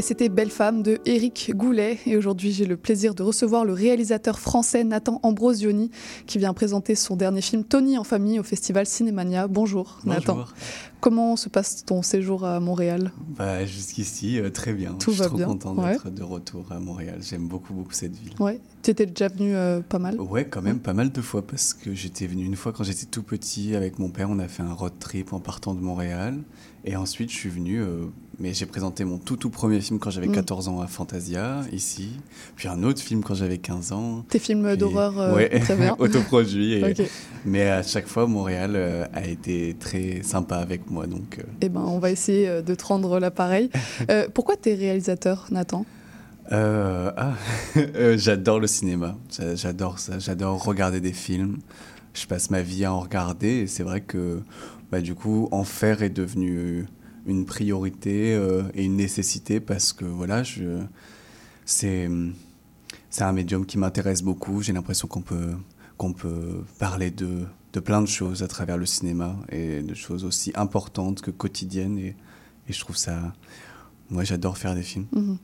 Et 0.00 0.02
c'était 0.02 0.30
Belle 0.30 0.48
Femme 0.48 0.82
de 0.82 0.98
Éric 1.04 1.52
Goulet. 1.54 1.98
Et 2.06 2.16
aujourd'hui, 2.16 2.52
j'ai 2.52 2.64
le 2.64 2.78
plaisir 2.78 3.14
de 3.14 3.22
recevoir 3.22 3.66
le 3.66 3.74
réalisateur 3.74 4.38
français 4.38 4.82
Nathan 4.82 5.20
Ambrosioni 5.22 5.90
qui 6.26 6.38
vient 6.38 6.54
présenter 6.54 6.94
son 6.94 7.16
dernier 7.16 7.42
film 7.42 7.64
Tony 7.64 7.98
en 7.98 8.04
famille 8.04 8.40
au 8.40 8.42
festival 8.42 8.86
Cinémania. 8.86 9.46
Bonjour, 9.46 9.98
Nathan. 10.06 10.36
Bonjour. 10.36 10.54
Comment 11.00 11.36
se 11.36 11.50
passe 11.50 11.84
ton 11.84 12.00
séjour 12.00 12.46
à 12.46 12.60
Montréal? 12.60 13.12
Bah, 13.36 13.66
Jusqu'ici, 13.66 14.40
euh, 14.40 14.48
très 14.48 14.72
bien. 14.72 14.94
Tout 14.94 15.10
Je 15.10 15.16
suis 15.16 15.20
va 15.22 15.26
trop 15.28 15.36
bien, 15.36 15.46
content 15.46 15.74
ouais. 15.74 15.92
d'être 15.92 16.08
de 16.08 16.22
retour 16.22 16.64
à 16.70 16.80
Montréal. 16.80 17.18
J'aime 17.20 17.46
beaucoup, 17.46 17.74
beaucoup 17.74 17.92
cette 17.92 18.16
ville. 18.16 18.32
Ouais, 18.38 18.58
tu 18.82 18.90
étais 18.90 19.04
déjà 19.04 19.28
venu 19.28 19.54
euh, 19.54 19.80
pas 19.80 19.98
mal? 19.98 20.18
Ouais, 20.18 20.46
quand 20.46 20.62
même 20.62 20.78
pas 20.78 20.94
mal 20.94 21.12
de 21.12 21.20
fois 21.20 21.42
parce 21.42 21.74
que 21.74 21.92
j'étais 21.94 22.26
venu 22.26 22.46
une 22.46 22.56
fois 22.56 22.72
quand 22.72 22.84
j'étais 22.84 23.06
tout 23.06 23.22
petit 23.22 23.76
avec 23.76 23.98
mon 23.98 24.08
père. 24.08 24.30
On 24.30 24.38
a 24.38 24.48
fait 24.48 24.62
un 24.62 24.72
road 24.72 24.92
trip 24.98 25.34
en 25.34 25.40
partant 25.40 25.74
de 25.74 25.80
Montréal. 25.80 26.38
Et 26.86 26.96
ensuite, 26.96 27.30
je 27.30 27.36
suis 27.36 27.50
venu, 27.50 27.82
euh, 27.82 28.06
mais 28.40 28.54
j'ai 28.54 28.64
présenté 28.66 29.04
mon 29.04 29.18
tout, 29.18 29.36
tout 29.36 29.50
premier 29.50 29.80
film 29.80 29.98
quand 29.98 30.10
j'avais 30.10 30.26
Mm. 30.28 30.32
14 30.32 30.68
ans 30.68 30.80
à 30.80 30.86
Fantasia, 30.86 31.60
ici. 31.72 32.08
Puis 32.56 32.68
un 32.68 32.82
autre 32.82 33.00
film 33.00 33.22
quand 33.22 33.34
j'avais 33.34 33.58
15 33.58 33.92
ans. 33.92 34.24
Tes 34.28 34.38
films 34.38 34.66
Puis- 34.66 34.78
d'horreur, 34.78 35.18
euh, 35.20 35.34
ouais, 35.36 35.60
très 35.60 35.76
bien. 35.76 35.94
autoproduits. 35.98 36.74
et-. 36.74 36.94
Mais 37.44 37.68
à 37.68 37.82
chaque 37.82 38.06
fois, 38.06 38.26
Montréal 38.26 38.72
euh, 38.74 39.04
a 39.12 39.26
été 39.26 39.76
très 39.78 40.22
sympa 40.22 40.56
avec 40.56 40.90
moi. 40.90 41.06
Donc, 41.06 41.38
euh, 41.38 41.42
Eh 41.60 41.68
ben, 41.68 41.82
on 41.82 41.98
va 41.98 42.10
essayer 42.10 42.48
euh, 42.48 42.62
de 42.62 42.74
te 42.74 42.84
rendre 42.84 43.18
l'appareil. 43.20 43.70
Pourquoi 44.34 44.56
tu 44.56 44.70
es 44.70 44.74
réalisateur, 44.74 45.46
Nathan? 45.50 45.84
Ah, 46.50 47.34
j'adore 48.16 48.58
le 48.60 48.66
cinéma. 48.66 49.16
J'a- 49.36 49.54
J'adore 49.54 49.98
ça. 49.98 50.18
J'adore 50.18 50.62
regarder 50.64 51.00
des 51.00 51.12
films. 51.12 51.58
Je 52.14 52.26
passe 52.26 52.50
ma 52.50 52.62
vie 52.62 52.84
à 52.84 52.92
en 52.92 53.00
regarder. 53.00 53.48
Et 53.60 53.66
c'est 53.66 53.82
vrai 53.84 54.00
que, 54.00 54.40
bah, 54.90 55.00
du 55.00 55.14
coup, 55.14 55.48
en 55.52 55.64
faire 55.64 56.02
est 56.02 56.10
devenu 56.10 56.86
une 57.26 57.44
priorité 57.44 58.34
euh, 58.34 58.62
et 58.74 58.84
une 58.84 58.96
nécessité 58.96 59.60
parce 59.60 59.92
que, 59.92 60.04
voilà, 60.04 60.42
je, 60.42 60.82
c'est, 61.64 62.08
c'est 63.10 63.24
un 63.24 63.32
médium 63.32 63.66
qui 63.66 63.78
m'intéresse 63.78 64.22
beaucoup. 64.22 64.62
J'ai 64.62 64.72
l'impression 64.72 65.08
qu'on 65.08 65.22
peut, 65.22 65.54
qu'on 65.96 66.12
peut 66.12 66.64
parler 66.78 67.10
de, 67.10 67.46
de 67.72 67.80
plein 67.80 68.00
de 68.00 68.06
choses 68.06 68.42
à 68.42 68.48
travers 68.48 68.76
le 68.76 68.86
cinéma 68.86 69.36
et 69.50 69.82
de 69.82 69.94
choses 69.94 70.24
aussi 70.24 70.52
importantes 70.54 71.20
que 71.20 71.30
quotidiennes. 71.30 71.98
Et, 71.98 72.16
et 72.68 72.72
je 72.72 72.80
trouve 72.80 72.96
ça. 72.96 73.32
Moi, 74.10 74.24
j'adore 74.24 74.58
faire 74.58 74.74
des 74.74 74.82
films. 74.82 75.06
Mhm. 75.12 75.38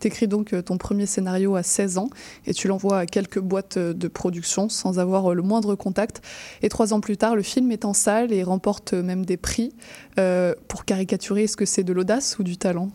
Tu 0.00 0.06
écris 0.06 0.28
donc 0.28 0.52
euh, 0.52 0.62
ton 0.62 0.78
premier 0.78 1.06
scénario 1.06 1.56
à 1.56 1.62
16 1.64 1.98
ans 1.98 2.08
et 2.46 2.54
tu 2.54 2.68
l'envoies 2.68 2.98
à 3.00 3.06
quelques 3.06 3.40
boîtes 3.40 3.76
euh, 3.78 3.92
de 3.92 4.06
production 4.08 4.68
sans 4.68 4.98
avoir 5.00 5.32
euh, 5.32 5.34
le 5.34 5.42
moindre 5.42 5.74
contact. 5.74 6.22
Et 6.62 6.68
trois 6.68 6.92
ans 6.94 7.00
plus 7.00 7.16
tard, 7.16 7.34
le 7.36 7.42
film 7.42 7.72
est 7.72 7.84
en 7.84 7.92
salle 7.92 8.32
et 8.32 8.42
remporte 8.44 8.94
même 8.94 9.26
des 9.26 9.36
prix. 9.36 9.74
Euh, 10.18 10.54
pour 10.68 10.84
caricaturer, 10.84 11.44
est-ce 11.44 11.56
que 11.56 11.66
c'est 11.66 11.82
de 11.84 11.92
l'audace 11.92 12.38
ou 12.38 12.42
du 12.44 12.56
talent 12.56 12.90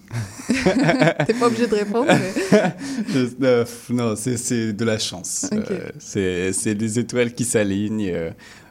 T'es 1.28 1.34
pas 1.34 1.48
obligé 1.48 1.68
de 1.68 1.76
répondre. 1.76 2.08
mais- 2.08 2.74
Je- 3.14 3.30
euh, 3.44 3.66
non, 3.90 4.16
c'est- 4.16 4.74
de 4.74 4.86
la 4.86 4.98
chance. 4.98 5.48
Ok. 5.52 5.72
Euh, 6.16 6.52
c'est 6.54 6.76
des 6.76 7.00
étoiles 7.00 7.34
qui 7.34 7.44
s'alignent. 7.44 8.14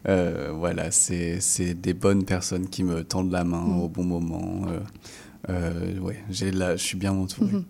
voilà, 0.06 0.90
c'est 0.90 1.74
des 1.74 1.94
bonnes 1.94 2.24
personnes 2.24 2.68
qui 2.68 2.82
me 2.82 3.04
tendent 3.04 3.30
la 3.30 3.44
main 3.44 3.60
Mm. 3.60 3.80
au 3.82 3.88
bon 3.88 4.04
moment. 4.04 4.62
Euh, 5.50 5.98
ouais, 5.98 6.22
j'ai 6.30 6.50
la- 6.50 6.76
je 6.76 6.82
suis 6.82 6.96
bien 6.96 7.12
entouré. 7.12 7.50
Mhm. 7.52 7.64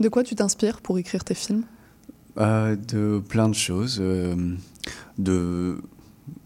De 0.00 0.08
quoi 0.08 0.22
tu 0.22 0.34
t'inspires 0.34 0.80
pour 0.80 0.98
écrire 0.98 1.24
tes 1.24 1.34
films? 1.34 1.64
Euh, 2.38 2.76
de 2.76 3.20
plein 3.28 3.48
de 3.48 3.54
choses. 3.54 3.98
euh, 4.00 4.54
de, 5.18 5.80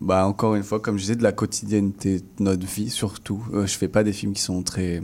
bah, 0.00 0.26
encore 0.26 0.54
une 0.56 0.62
fois, 0.62 0.80
comme 0.80 0.96
je 0.96 1.02
disais, 1.02 1.16
de 1.16 1.22
la 1.22 1.32
quotidienneté 1.32 2.20
de 2.20 2.24
notre 2.42 2.66
vie 2.66 2.90
surtout. 2.90 3.44
Je 3.52 3.66
fais 3.76 3.88
pas 3.88 4.02
des 4.04 4.12
films 4.12 4.32
qui 4.32 4.42
sont 4.42 4.62
très. 4.62 5.02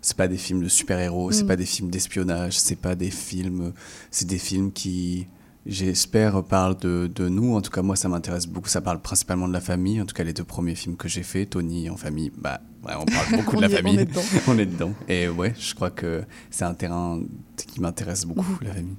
C'est 0.00 0.16
pas 0.16 0.28
des 0.28 0.36
films 0.36 0.62
de 0.62 0.68
super-héros, 0.68 1.30
c'est 1.32 1.44
Mm. 1.44 1.46
pas 1.46 1.56
des 1.56 1.64
films 1.64 1.90
d'espionnage, 1.90 2.58
c'est 2.58 2.76
pas 2.76 2.94
des 2.94 3.10
films. 3.10 3.72
C'est 4.10 4.26
des 4.28 4.38
films 4.38 4.70
qui, 4.72 5.26
j'espère, 5.64 6.42
parlent 6.44 6.76
de, 6.78 7.10
de 7.14 7.28
nous. 7.28 7.54
En 7.54 7.60
tout 7.62 7.70
cas, 7.70 7.80
moi, 7.82 7.96
ça 7.96 8.08
m'intéresse 8.08 8.46
beaucoup. 8.46 8.68
Ça 8.68 8.80
parle 8.82 9.00
principalement 9.00 9.48
de 9.48 9.52
la 9.54 9.60
famille. 9.62 10.00
En 10.02 10.06
tout 10.06 10.14
cas, 10.14 10.24
les 10.24 10.34
deux 10.34 10.44
premiers 10.44 10.74
films 10.74 10.96
que 10.96 11.08
j'ai 11.08 11.22
faits, 11.22 11.50
Tony 11.50 11.88
en 11.88 11.96
famille, 11.96 12.30
bah, 12.36 12.60
ouais, 12.86 12.92
on 12.98 13.04
parle 13.04 13.36
beaucoup 13.36 13.56
On 13.56 13.60
de 13.60 13.62
la 13.62 13.68
est- 13.70 13.76
famille. 13.76 13.96
on 13.96 14.00
est 14.00 14.04
dedans. 14.06 14.22
on 14.48 14.58
est 14.58 14.66
dedans. 14.66 14.92
Et 15.08 15.28
ouais, 15.28 15.52
je 15.58 15.74
crois 15.74 15.90
que 15.90 16.22
c'est 16.50 16.64
un 16.64 16.74
terrain 16.74 17.20
qui 17.56 17.80
m'intéresse 17.80 18.24
beaucoup, 18.26 18.58
la 18.62 18.72
famille. 18.72 18.96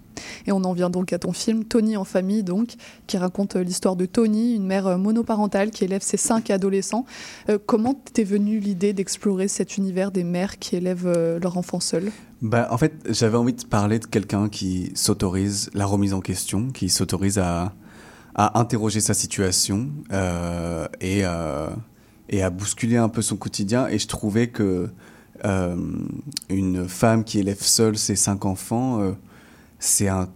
Et 0.48 0.52
on 0.52 0.63
en 0.63 0.74
vient 0.74 0.89
donc 0.89 1.12
à 1.13 1.19
ton 1.19 1.34
film 1.34 1.65
Tony 1.65 1.98
en 1.98 2.04
famille, 2.06 2.43
donc, 2.43 2.74
qui 3.08 3.17
raconte 3.17 3.56
euh, 3.58 3.63
l'histoire 3.63 3.95
de 3.95 4.06
Tony, 4.06 4.56
une 4.56 4.65
mère 4.65 4.88
euh, 4.88 4.98
monoparentale 4.98 5.71
qui 5.71 5.84
élève 5.84 6.02
ses 6.02 6.17
cinq 6.17 6.50
adolescents. 6.50 7.06
Euh, 7.50 7.58
comment 7.65 7.93
t'es 8.13 8.24
venue 8.24 8.60
l'idée 8.60 8.93
d'explorer 8.93 9.48
cet 9.48 9.78
univers 9.78 10.12
des 10.12 10.24
mères 10.24 10.58
qui 10.58 10.76
élèvent 10.78 11.08
euh, 11.08 11.39
leur 11.39 11.58
enfant 11.58 11.80
seul? 11.80 12.12
Bah, 12.41 12.67
en 12.71 12.78
fait, 12.78 12.93
j'avais 13.10 13.38
envie 13.38 13.54
de 13.54 13.65
parler 13.65 14.00
de 14.00 14.06
quelqu'un 14.06 14.50
qui 14.50 14.91
s'autorise 14.95 15.69
la 15.74 15.86
remise 15.86 16.13
en 16.13 16.21
question, 16.21 16.69
qui 16.71 16.89
s'autorise 16.89 17.38
à, 17.38 17.74
à 18.36 18.60
interroger 18.60 19.02
sa 19.02 19.13
situation 19.13 19.89
euh, 20.12 20.88
et, 21.02 21.24
et 22.30 22.42
à 22.44 22.50
bousculer 22.50 22.98
un 22.98 23.10
peu 23.10 23.22
son 23.22 23.38
quotidien. 23.38 23.88
Et 23.88 24.00
je 24.00 24.08
trouvais 24.08 24.48
que 24.48 24.90
euh, 25.44 25.76
une 26.50 26.88
femme 26.88 27.24
qui 27.24 27.40
élève 27.40 27.62
seule 27.62 27.98
ses 27.98 28.16
cinq 28.16 28.46
enfants, 28.46 29.02
euh, 29.02 29.12
c'est 29.80 30.08
un, 30.08 30.30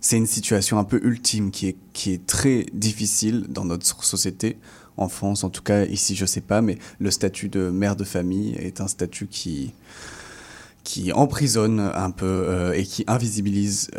c'est 0.00 0.16
une 0.16 0.26
situation 0.26 0.78
un 0.78 0.84
peu 0.84 1.00
ultime 1.04 1.50
qui 1.50 1.68
est, 1.68 1.76
qui 1.92 2.12
est 2.12 2.26
très 2.26 2.66
difficile 2.72 3.46
dans 3.48 3.64
notre 3.64 4.04
société. 4.04 4.58
En 4.96 5.08
France, 5.08 5.42
en 5.42 5.48
tout 5.48 5.62
cas, 5.62 5.86
ici, 5.86 6.14
je 6.14 6.26
sais 6.26 6.40
pas, 6.42 6.60
mais 6.60 6.78
le 6.98 7.10
statut 7.10 7.48
de 7.48 7.70
mère 7.70 7.96
de 7.96 8.04
famille 8.04 8.54
est 8.56 8.80
un 8.82 8.88
statut 8.88 9.26
qui, 9.26 9.72
qui 10.84 11.12
emprisonne 11.12 11.80
un 11.80 12.10
peu 12.10 12.26
euh, 12.26 12.72
et 12.72 12.84
qui 12.84 13.04
invisibilise 13.06 13.90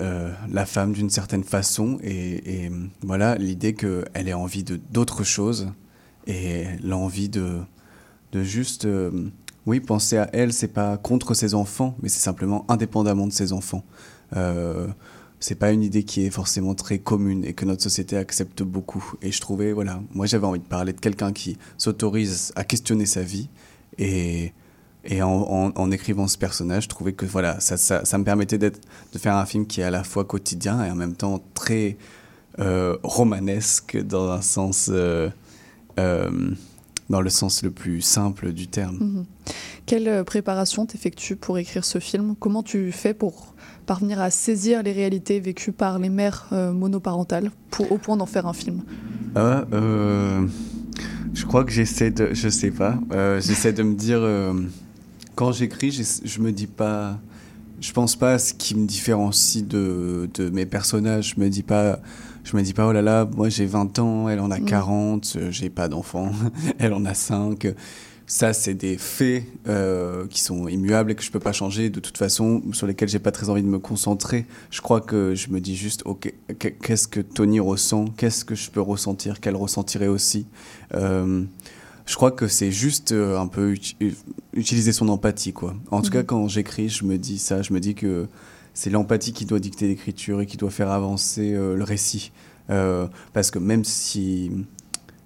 la 0.51 0.65
femme 0.65 0.93
d'une 0.93 1.09
certaine 1.09 1.43
façon. 1.43 1.97
Et, 2.03 2.69
voilà, 3.01 3.35
l'idée 3.37 3.73
qu'elle 3.73 4.27
ait 4.27 4.33
envie 4.33 4.63
d'autres 4.63 5.23
choses 5.23 5.67
et 6.27 6.65
l'envie 6.83 7.29
de, 7.29 7.59
de 8.31 8.43
juste, 8.43 8.85
euh, 8.85 9.11
oui, 9.65 9.79
penser 9.79 10.17
à 10.17 10.29
elle, 10.33 10.53
c'est 10.53 10.67
pas 10.67 10.97
contre 10.97 11.33
ses 11.33 11.53
enfants, 11.53 11.95
mais 12.01 12.09
c'est 12.09 12.21
simplement 12.21 12.65
indépendamment 12.69 13.27
de 13.27 13.33
ses 13.33 13.53
enfants. 13.53 13.83
Euh, 14.35 14.87
c'est 15.39 15.55
pas 15.55 15.71
une 15.71 15.83
idée 15.83 16.03
qui 16.03 16.25
est 16.25 16.29
forcément 16.29 16.73
très 16.73 16.99
commune 16.99 17.43
et 17.43 17.53
que 17.53 17.65
notre 17.65 17.83
société 17.83 18.15
accepte 18.15 18.63
beaucoup. 18.63 19.13
Et 19.21 19.31
je 19.31 19.41
trouvais, 19.41 19.73
voilà, 19.73 20.01
moi 20.13 20.25
j'avais 20.25 20.47
envie 20.47 20.59
de 20.59 20.65
parler 20.65 20.93
de 20.93 20.99
quelqu'un 20.99 21.33
qui 21.33 21.57
s'autorise 21.77 22.53
à 22.55 22.63
questionner 22.63 23.05
sa 23.05 23.21
vie 23.21 23.49
et 23.97 24.53
et 25.05 25.21
en, 25.21 25.91
écrivant 25.91 26.29
ce 26.29 26.37
personnage, 26.37 26.83
je 26.83 26.89
trouvais 26.89 27.11
que 27.11 27.25
voilà, 27.25 27.59
ça, 27.59 27.75
ça, 27.75 28.17
me 28.17 28.23
permettait 28.23 28.57
de 28.57 28.71
faire 29.17 29.35
un 29.35 29.45
film 29.45 29.67
qui 29.67 29.81
est 29.81 29.83
à 29.83 29.91
la 29.91 30.05
fois 30.05 30.23
quotidien 30.23 30.81
et 30.81 30.89
en 30.89 30.95
même 30.95 31.13
temps 31.13 31.43
très 31.53 31.97
euh, 32.59 32.97
romanesque 33.03 33.97
dans 33.97 34.31
un 34.31 34.41
sens, 34.41 34.89
euh, 34.93 35.29
dans 35.97 37.21
le 37.21 37.29
sens 37.29 37.63
le 37.63 37.71
plus 37.71 38.01
simple 38.01 38.51
du 38.53 38.67
terme. 38.67 38.97
Mhm. 38.97 39.25
Quelle 39.85 40.07
euh, 40.07 40.23
préparation 40.23 40.85
t'effectues 40.85 41.35
pour 41.35 41.57
écrire 41.57 41.83
ce 41.83 41.99
film? 41.99 42.35
Comment 42.39 42.63
tu 42.63 42.91
fais 42.91 43.13
pour 43.13 43.53
parvenir 43.85 44.21
à 44.21 44.29
saisir 44.29 44.81
les 44.81 44.93
réalités 44.93 45.39
vécues 45.39 45.73
par 45.73 45.99
les 45.99 46.09
mères 46.09 46.47
euh, 46.53 46.71
monoparentales 46.71 47.51
pour, 47.69 47.91
au 47.91 47.97
point 47.97 48.15
d'en 48.15 48.25
faire 48.25 48.47
un 48.47 48.53
film? 48.53 48.81
Ah, 49.35 49.65
euh, 49.73 50.47
je 51.33 51.45
crois 51.45 51.65
que 51.65 51.71
j'essaie 51.71 52.11
de, 52.11 52.29
je 52.33 52.49
sais 52.49 52.71
pas, 52.71 52.97
euh, 53.11 53.41
j'essaie 53.41 53.73
de 53.73 53.83
me 53.83 53.95
dire, 53.95 54.19
euh, 54.21 54.53
quand 55.35 55.51
j'écris, 55.51 55.91
je 56.23 56.39
me 56.39 56.51
dis 56.51 56.67
pas, 56.67 57.19
je 57.81 57.91
pense 57.91 58.15
pas 58.15 58.33
à 58.33 58.39
ce 58.39 58.53
qui 58.53 58.75
me 58.75 58.85
différencie 58.85 59.65
de, 59.65 60.29
de 60.33 60.49
mes 60.49 60.65
personnages. 60.65 61.33
Je 61.35 61.41
me 61.41 61.49
dis 61.49 61.63
pas, 61.63 61.99
je 62.43 62.55
me 62.57 62.61
dis 62.61 62.73
pas, 62.73 62.87
oh 62.87 62.91
là 62.91 63.01
là, 63.01 63.27
moi 63.35 63.49
j'ai 63.49 63.65
20 63.65 63.99
ans, 63.99 64.29
elle 64.29 64.39
en 64.39 64.51
a 64.51 64.59
Mm. 64.59 64.65
40, 64.65 65.33
euh, 65.37 65.51
j'ai 65.51 65.69
pas 65.69 65.87
d'enfant, 65.87 66.31
elle 66.79 66.93
en 66.93 67.05
a 67.05 67.13
5. 67.13 67.67
Ça, 68.25 68.53
c'est 68.53 68.73
des 68.73 68.97
faits 68.97 69.43
euh, 69.67 70.25
qui 70.27 70.39
sont 70.41 70.67
immuables 70.69 71.11
et 71.11 71.15
que 71.15 71.21
je 71.21 71.29
peux 71.29 71.41
pas 71.41 71.51
changer 71.51 71.89
de 71.89 71.99
toute 71.99 72.17
façon, 72.17 72.63
sur 72.71 72.87
lesquels 72.87 73.09
j'ai 73.09 73.19
pas 73.19 73.31
très 73.31 73.49
envie 73.49 73.61
de 73.63 73.67
me 73.67 73.79
concentrer. 73.79 74.45
Je 74.71 74.79
crois 74.81 75.01
que 75.01 75.35
je 75.35 75.49
me 75.49 75.59
dis 75.59 75.75
juste, 75.75 76.03
ok, 76.05 76.33
qu- 76.57 76.71
qu'est-ce 76.81 77.07
que 77.09 77.19
Tony 77.19 77.59
ressent 77.59 78.05
Qu'est-ce 78.15 78.45
que 78.45 78.55
je 78.55 78.71
peux 78.71 78.79
ressentir 78.81 79.41
Qu'elle 79.41 79.57
ressentirait 79.57 80.07
aussi 80.07 80.45
Euh, 80.95 81.43
Je 82.05 82.15
crois 82.15 82.31
que 82.31 82.47
c'est 82.47 82.71
juste 82.71 83.11
un 83.13 83.47
peu 83.47 83.73
uti- 83.73 83.95
utiliser 84.53 84.93
son 84.93 85.09
empathie, 85.09 85.51
quoi. 85.53 85.75
En 85.91 86.01
tout 86.01 86.09
cas, 86.11 86.23
quand 86.23 86.47
j'écris, 86.47 86.87
je 86.89 87.03
me 87.05 87.17
dis 87.17 87.37
ça. 87.39 87.61
Je 87.61 87.73
me 87.73 87.79
dis 87.81 87.93
que 87.93 88.27
c'est 88.73 88.89
l'empathie 88.89 89.33
qui 89.33 89.45
doit 89.45 89.59
dicter 89.59 89.87
l'écriture 89.87 90.41
et 90.41 90.45
qui 90.45 90.57
doit 90.57 90.71
faire 90.71 90.89
avancer 90.91 91.53
euh, 91.53 91.75
le 91.75 91.83
récit. 91.83 92.31
Euh, 92.69 93.07
parce 93.33 93.51
que 93.51 93.59
même 93.59 93.83
si, 93.83 94.51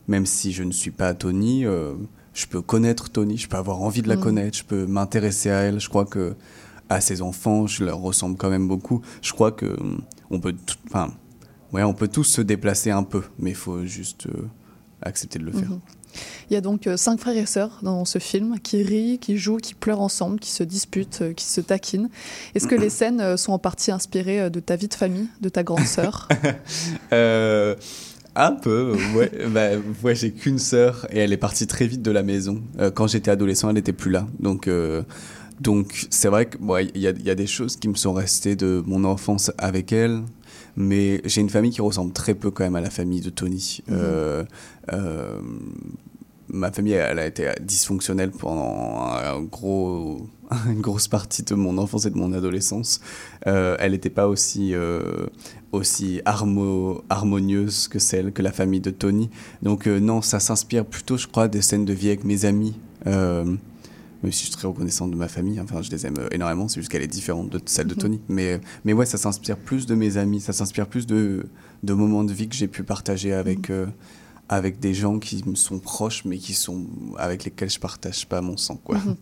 même 0.08 0.26
si 0.26 0.52
je 0.52 0.64
ne 0.64 0.72
suis 0.72 0.92
pas 0.92 1.14
Tony, 1.14 1.66
euh, 1.66 1.94
je 2.34 2.46
peux 2.48 2.62
connaître 2.62 3.10
Tony, 3.10 3.38
je 3.38 3.48
peux 3.48 3.58
avoir 3.58 3.82
envie 3.82 4.02
de 4.02 4.10
la 4.10 4.16
Mhm. 4.16 4.22
connaître, 4.22 4.58
je 4.58 4.64
peux 4.64 4.86
m'intéresser 4.86 5.50
à 5.50 5.60
elle. 5.62 5.80
Je 5.80 5.90
crois 5.90 6.06
que 6.06 6.36
à 6.90 7.02
ses 7.02 7.22
enfants, 7.22 7.68
je 7.68 7.84
leur 7.84 8.00
ressemble 8.00 8.38
quand 8.38 8.50
même 8.50 8.68
beaucoup. 8.68 9.02
Je 9.22 9.34
crois 9.34 9.52
que 9.52 9.66
hum, 9.80 10.02
on 10.30 10.40
peut, 10.40 10.54
tout- 10.54 10.76
enfin, 10.88 11.12
ouais, 11.74 11.84
on 11.84 11.94
peut 11.94 12.08
tous 12.08 12.24
se 12.24 12.42
déplacer 12.42 12.92
un 12.92 13.04
peu, 13.04 13.24
mais 13.40 13.52
il 13.52 13.56
faut 13.56 13.86
juste 13.86 14.28
accepter 15.02 15.38
de 15.40 15.44
le 15.46 15.52
faire. 15.52 15.70
Il 16.50 16.54
y 16.54 16.58
a 16.58 16.62
donc 16.62 16.88
euh, 16.88 16.98
cinq 16.98 17.20
frères 17.20 17.38
et 17.38 17.46
sœurs 17.46 17.80
dans 17.82 18.06
ce 18.06 18.20
film 18.20 18.60
qui 18.60 18.84
rient, 18.84 19.20
qui 19.20 19.38
jouent, 19.38 19.58
qui 19.58 19.74
pleurent 19.74 20.02
ensemble, 20.02 20.40
qui 20.40 20.52
se 20.52 20.64
disputent, 20.64 21.22
euh, 21.22 21.34
qui 21.34 21.46
se 21.46 21.62
taquinent. 21.62 22.10
Est-ce 22.56 22.68
que 22.68 22.76
les 22.76 22.90
scènes 22.90 23.22
euh, 23.22 23.38
sont 23.38 23.54
en 23.54 23.60
partie 23.60 23.92
inspirées 23.92 24.50
de 24.50 24.60
ta 24.60 24.76
vie 24.76 24.88
de 24.88 24.94
famille, 24.94 25.28
de 25.42 25.50
ta 25.50 25.64
grande 25.64 25.86
sœur? 25.86 26.28
Euh, 27.14 27.76
un 28.38 28.52
peu, 28.52 28.96
ouais. 29.16 29.32
bah, 29.50 29.70
ouais, 30.04 30.16
j'ai 30.16 30.32
qu'une 30.32 30.60
sœur 30.60 31.08
et 31.12 31.20
elle 31.20 31.34
est 31.34 31.38
partie 31.38 31.66
très 31.66 31.88
vite 31.88 32.04
de 32.04 32.12
la 32.12 32.24
maison. 32.24 32.62
Euh, 32.80 32.92
quand 32.92 33.08
j'étais 33.08 33.32
adolescent, 33.32 33.68
elle 33.70 33.76
n'était 33.76 33.94
plus 33.94 34.12
là. 34.12 34.28
Donc, 34.40 34.68
euh, 34.68 35.02
donc 35.60 36.06
c'est 36.12 36.28
vrai 36.28 36.46
que 36.46 36.58
ouais, 36.60 36.92
il 36.94 37.02
y, 37.02 37.08
a, 37.08 37.12
il 37.12 37.24
y 37.24 37.32
a 37.32 37.36
des 37.36 37.48
choses 37.48 37.78
qui 37.78 37.88
me 37.88 37.96
sont 37.96 38.14
restées 38.14 38.56
de 38.56 38.84
mon 38.86 39.04
enfance 39.06 39.52
avec 39.58 39.92
elle. 39.92 40.22
Mais 40.80 41.22
j'ai 41.26 41.42
une 41.42 41.50
famille 41.50 41.72
qui 41.72 41.82
ressemble 41.82 42.13
très 42.13 42.36
peu 42.36 42.52
quand 42.52 42.63
même 42.63 42.76
à 42.76 42.82
la 42.82 42.90
famille 42.92 43.20
de 43.22 43.30
Tony. 43.32 43.80
Mhm. 43.88 43.96
Euh, 44.00 44.44
euh, 44.94 45.42
ma 46.50 46.72
famille, 46.72 46.94
elle 46.94 47.20
a 47.20 47.26
été 47.26 47.50
dysfonctionnelle 47.62 48.32
pendant 48.32 49.02
un 49.12 49.42
gros, 49.42 50.28
une 50.70 50.82
grosse 50.82 51.08
partie 51.08 51.44
de 51.44 51.56
mon 51.56 51.78
enfance 51.80 52.06
et 52.06 52.10
de 52.12 52.18
mon 52.18 52.32
adolescence. 52.32 53.02
Euh, 53.48 53.76
elle 53.80 53.92
n'était 53.94 54.10
pas 54.12 54.28
aussi, 54.28 54.74
euh, 54.76 55.26
aussi 55.72 56.22
harmo- 56.26 57.02
harmonieuse 57.10 57.88
que 57.88 58.00
celle 58.00 58.32
que 58.32 58.42
la 58.44 58.52
famille 58.52 58.80
de 58.80 58.92
Tony. 58.92 59.30
Donc 59.63 59.88
euh, 59.88 60.00
non, 60.00 60.22
ça 60.22 60.40
s'inspire 60.40 60.86
plutôt, 60.86 61.18
je 61.18 61.28
crois, 61.28 61.48
des 61.48 61.62
scènes 61.62 61.86
de 61.86 61.94
vie 61.94 62.08
avec 62.10 62.24
mes 62.24 62.46
amis. 62.46 62.76
Euh, 64.18 64.24
même 64.24 64.32
si 64.32 64.40
je 64.42 64.46
suis 64.48 64.56
très 64.56 64.68
reconnaissant 64.68 65.08
de 65.08 65.16
ma 65.16 65.28
famille, 65.28 65.60
enfin 65.60 65.82
je 65.82 65.92
les 65.92 66.06
aime 66.06 66.16
euh, 66.20 66.28
énormément, 66.32 66.68
c'est 66.68 66.80
juste 66.82 66.92
qu'elle 66.92 67.04
est 67.04 67.08
différente 67.08 67.50
de 67.50 67.60
celle 67.66 67.88
de 67.88 67.94
Mhm. 67.94 68.00
Tony. 68.00 68.22
Mais, 68.30 68.60
mais 68.86 68.94
ouais, 68.94 69.06
ça 69.06 69.18
s'inspire 69.18 69.58
plus 69.58 69.86
de 69.86 69.96
mes 69.96 70.18
amis, 70.18 70.40
ça 70.42 70.54
s'inspire 70.54 70.88
plus 70.88 71.06
de, 71.08 71.46
de 71.84 71.94
moments 71.94 72.24
de 72.24 72.34
vie 72.34 72.48
que 72.48 72.56
j'ai 72.56 72.68
pu 72.68 72.84
partager 72.84 73.34
avec, 73.34 73.70
euh, 73.70 73.86
avec 74.50 74.80
des 74.80 74.94
gens 74.94 75.20
qui 75.20 75.44
me 75.46 75.56
sont 75.56 75.80
proches, 75.80 76.24
mais 76.24 76.38
qui 76.38 76.54
sont 76.54 76.86
avec 77.18 77.44
lesquels 77.44 77.70
je 77.70 77.80
partage 77.80 78.26
pas 78.28 78.40
mon 78.42 78.56
sang, 78.58 78.78
quoi. 78.84 78.98
Mhm. 78.98 79.16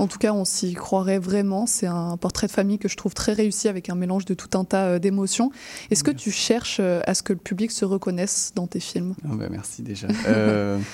En 0.00 0.06
tout 0.08 0.18
cas, 0.18 0.32
on 0.32 0.44
s'y 0.44 0.74
croirait 0.74 1.20
vraiment. 1.20 1.66
C'est 1.66 1.86
un 1.86 2.16
portrait 2.16 2.48
de 2.48 2.52
famille 2.52 2.78
que 2.80 2.88
je 2.88 2.96
trouve 2.96 3.14
très 3.14 3.32
réussi 3.34 3.68
avec 3.68 3.88
un 3.88 3.94
mélange 3.94 4.24
de 4.24 4.34
tout 4.34 4.58
un 4.58 4.64
tas 4.64 4.86
euh, 4.86 4.98
d'émotions. 4.98 5.52
Est-ce 5.92 6.02
que 6.02 6.10
tu 6.10 6.32
cherches 6.32 6.78
euh, 6.80 7.00
à 7.06 7.14
ce 7.14 7.22
que 7.22 7.32
le 7.32 7.38
public 7.38 7.70
se 7.70 7.84
reconnaisse 7.84 8.50
dans 8.56 8.66
tes 8.66 8.80
films? 8.80 9.14
Ah 9.24 9.34
bah, 9.36 9.46
merci 9.50 9.82
déjà. 9.82 10.08
Euh, 10.26 10.78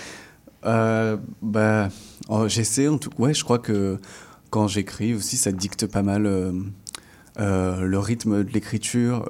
euh, 0.64 1.16
bah, 1.42 1.88
oh, 2.28 2.48
j'essaie 2.48 2.88
en 2.88 2.98
tout. 2.98 3.10
Ouais, 3.18 3.34
je 3.34 3.44
crois 3.44 3.58
que 3.58 3.98
quand 4.50 4.68
j'écris 4.68 5.14
aussi, 5.14 5.36
ça 5.36 5.52
dicte 5.52 5.86
pas 5.86 6.02
mal 6.02 6.26
euh, 6.26 6.52
euh, 7.38 7.82
le 7.82 7.98
rythme 7.98 8.44
de 8.44 8.50
l'écriture. 8.50 9.28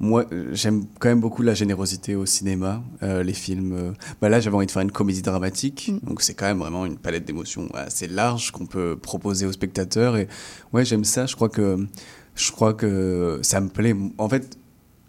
Moi, 0.00 0.26
j'aime 0.50 0.84
quand 0.98 1.08
même 1.08 1.20
beaucoup 1.20 1.42
la 1.42 1.54
générosité 1.54 2.16
au 2.16 2.26
cinéma, 2.26 2.82
les 3.00 3.32
films. 3.32 3.94
Bah 4.20 4.28
là, 4.28 4.40
j'avais 4.40 4.56
envie 4.56 4.66
de 4.66 4.70
faire 4.70 4.82
une 4.82 4.90
comédie 4.90 5.22
dramatique, 5.22 5.92
Mm. 6.02 6.06
donc 6.06 6.22
c'est 6.22 6.34
quand 6.34 6.46
même 6.46 6.58
vraiment 6.58 6.86
une 6.86 6.96
palette 6.96 7.24
d'émotions 7.24 7.68
assez 7.74 8.06
large 8.06 8.50
qu'on 8.50 8.66
peut 8.66 8.96
proposer 8.96 9.46
aux 9.46 9.52
spectateurs. 9.52 10.16
Et 10.16 10.28
ouais, 10.72 10.84
j'aime 10.84 11.04
ça. 11.04 11.26
Je 11.26 11.34
crois 11.34 11.48
que 11.48 11.86
je 12.34 12.50
crois 12.50 12.74
que 12.74 13.38
ça 13.42 13.60
me 13.60 13.68
plaît. 13.68 13.94
En 14.18 14.28
fait, 14.28 14.58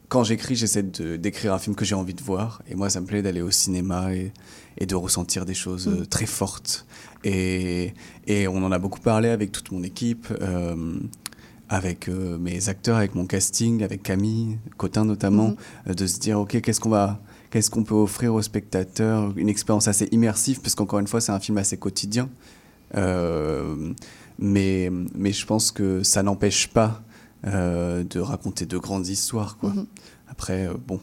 quand 0.09 0.23
j'écris, 0.23 0.55
j'essaie 0.55 0.83
d'écrire 0.83 1.53
un 1.53 1.59
film 1.59 1.75
que 1.75 1.85
j'ai 1.85 1.95
envie 1.95 2.13
de 2.13 2.21
voir. 2.21 2.61
Et 2.69 2.75
moi, 2.75 2.89
ça 2.89 3.01
me 3.01 3.05
plaît 3.05 3.21
d'aller 3.21 3.41
au 3.41 3.51
cinéma 3.51 4.13
et, 4.13 4.31
et 4.77 4.85
de 4.85 4.95
ressentir 4.95 5.45
des 5.45 5.53
choses 5.53 5.87
euh, 5.87 6.01
Mm. 6.01 6.05
très 6.07 6.25
fortes. 6.25 6.85
Et, 7.23 7.93
et 8.27 8.47
on 8.47 8.57
en 8.63 8.71
a 8.71 8.79
beaucoup 8.79 8.99
parlé 8.99 9.29
avec 9.29 9.51
toute 9.51 9.71
mon 9.71 9.83
équipe, 9.83 10.27
euh, 10.41 10.97
avec 11.69 12.07
euh, 12.09 12.37
mes 12.37 12.69
acteurs, 12.69 12.97
avec 12.97 13.15
mon 13.15 13.25
casting, 13.25 13.83
avec 13.83 14.03
Camille, 14.03 14.57
Cotin 14.77 15.05
notamment, 15.05 15.49
Mhm. 15.49 15.55
euh, 15.89 15.93
de 15.93 16.05
se 16.07 16.19
dire, 16.19 16.39
OK, 16.39 16.59
qu'est-ce 16.61 16.79
qu'on 16.79 16.89
va... 16.89 17.19
Qu'est-ce 17.51 17.69
qu'on 17.69 17.83
peut 17.85 17.95
offrir 17.95 18.33
aux 18.33 18.41
spectateurs? 18.41 19.31
Une 19.37 19.47
expérience 19.47 19.87
assez 19.87 20.09
immersive, 20.11 20.59
parce 20.59 20.75
qu'encore 20.75 20.99
une 20.99 21.07
fois, 21.07 21.21
c'est 21.21 21.31
un 21.31 21.39
film 21.39 21.57
assez 21.57 21.77
quotidien. 21.77 22.27
Euh, 22.95 23.93
mais, 24.37 24.91
mais 25.15 25.31
je 25.31 25.45
pense 25.45 25.71
que 25.71 26.03
ça 26.03 26.21
n'empêche 26.21 26.67
pas 26.67 27.01
euh, 27.47 28.03
de 28.03 28.19
raconter 28.19 28.65
de 28.65 28.77
grandes 28.77 29.07
histoires. 29.07 29.57
Quoi. 29.57 29.69
Mhm. 29.69 29.85
Après, 30.37 30.67
euh, 30.67 30.73
bon, 30.85 30.99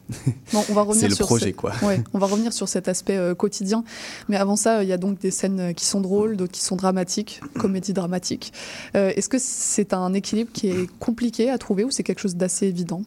Bon, 0.53 0.63
on 0.69 0.75
va 0.75 0.83
revenir 0.83 1.01
c'est 1.05 1.09
le 1.09 1.15
sur 1.15 1.27
projet. 1.27 1.53
quoi. 1.55 1.73
Ouais, 1.83 2.03
on 2.13 2.19
va 2.19 2.27
revenir 2.27 2.53
sur 2.53 2.69
cet 2.69 2.87
aspect 2.87 3.17
euh, 3.17 3.35
quotidien. 3.35 3.83
Mais 4.29 4.37
avant 4.37 4.57
ça, 4.57 4.83
il 4.83 4.89
y 4.89 4.93
a 4.93 4.99
donc 4.99 5.19
des 5.21 5.31
scènes 5.31 5.61
euh, 5.61 5.73
qui 5.73 5.87
sont 5.87 6.03
drôles, 6.03 6.37
d'autres 6.37 6.53
qui 6.53 6.61
sont 6.63 6.77
dramatiques, 6.77 7.41
comédie 7.59 7.95
dramatique. 7.95 8.53
Euh, 8.95 9.11
Est-ce 9.17 9.31
que 9.31 9.39
c'est 9.41 9.95
un 9.95 10.13
équilibre 10.13 10.51
qui 10.53 10.69
est 10.69 10.87
compliqué 10.99 11.49
à 11.49 11.57
trouver 11.57 11.85
ou 11.85 11.91
c'est 11.91 12.03
quelque 12.03 12.21
chose 12.21 12.37
d'assez 12.37 12.67
évident? 12.67 13.03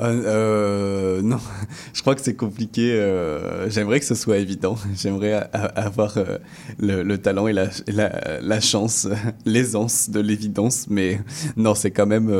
Euh, 0.00 0.22
euh, 0.26 1.22
non, 1.22 1.38
je 1.94 2.00
crois 2.02 2.16
que 2.16 2.22
c'est 2.22 2.34
compliqué. 2.34 2.92
euh, 2.94 3.70
J'aimerais 3.70 4.00
que 4.00 4.06
ce 4.06 4.14
soit 4.16 4.38
évident. 4.38 4.76
J'aimerais 4.96 5.32
a- 5.34 5.42
avoir 5.76 6.16
euh, 6.18 6.38
le, 6.80 7.04
le 7.04 7.18
talent 7.18 7.46
et 7.46 7.52
la, 7.52 7.66
et 7.86 7.92
la, 7.92 8.40
la 8.40 8.60
chance, 8.60 9.06
l'aisance 9.44 10.10
de 10.10 10.18
l'évidence. 10.20 10.86
Mais 10.90 11.20
non, 11.56 11.74
c'est 11.76 11.92
quand 11.92 12.06
même. 12.06 12.30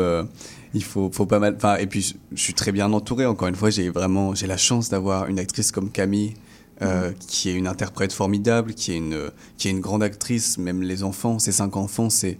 Il 0.74 0.84
faut, 0.84 1.10
faut 1.12 1.26
pas 1.26 1.38
mal. 1.38 1.54
Enfin, 1.56 1.76
et 1.76 1.86
puis, 1.86 2.14
je, 2.32 2.40
suis 2.42 2.54
très 2.54 2.72
bien 2.72 2.92
entouré. 2.92 3.26
Encore 3.26 3.48
une 3.48 3.54
fois, 3.56 3.70
j'ai 3.70 3.88
vraiment 3.90 4.34
j'ai 4.34 4.46
la 4.46 4.56
chance 4.56 4.88
d'avoir 4.88 5.26
une 5.28 5.38
actrice 5.38 5.72
comme 5.72 5.90
Camille. 5.90 6.34
euh, 6.80 7.10
qui 7.26 7.48
est 7.50 7.54
une 7.54 7.66
interprète 7.66 8.12
formidable, 8.12 8.72
qui 8.72 8.92
est 8.92 8.96
une, 8.98 9.30
qui 9.56 9.66
est 9.66 9.72
une 9.72 9.80
grande 9.80 10.02
actrice, 10.04 10.58
même 10.58 10.80
les 10.82 11.02
enfants, 11.02 11.40
ces 11.40 11.50
cinq 11.50 11.76
enfants, 11.76 12.08
c'est, 12.08 12.38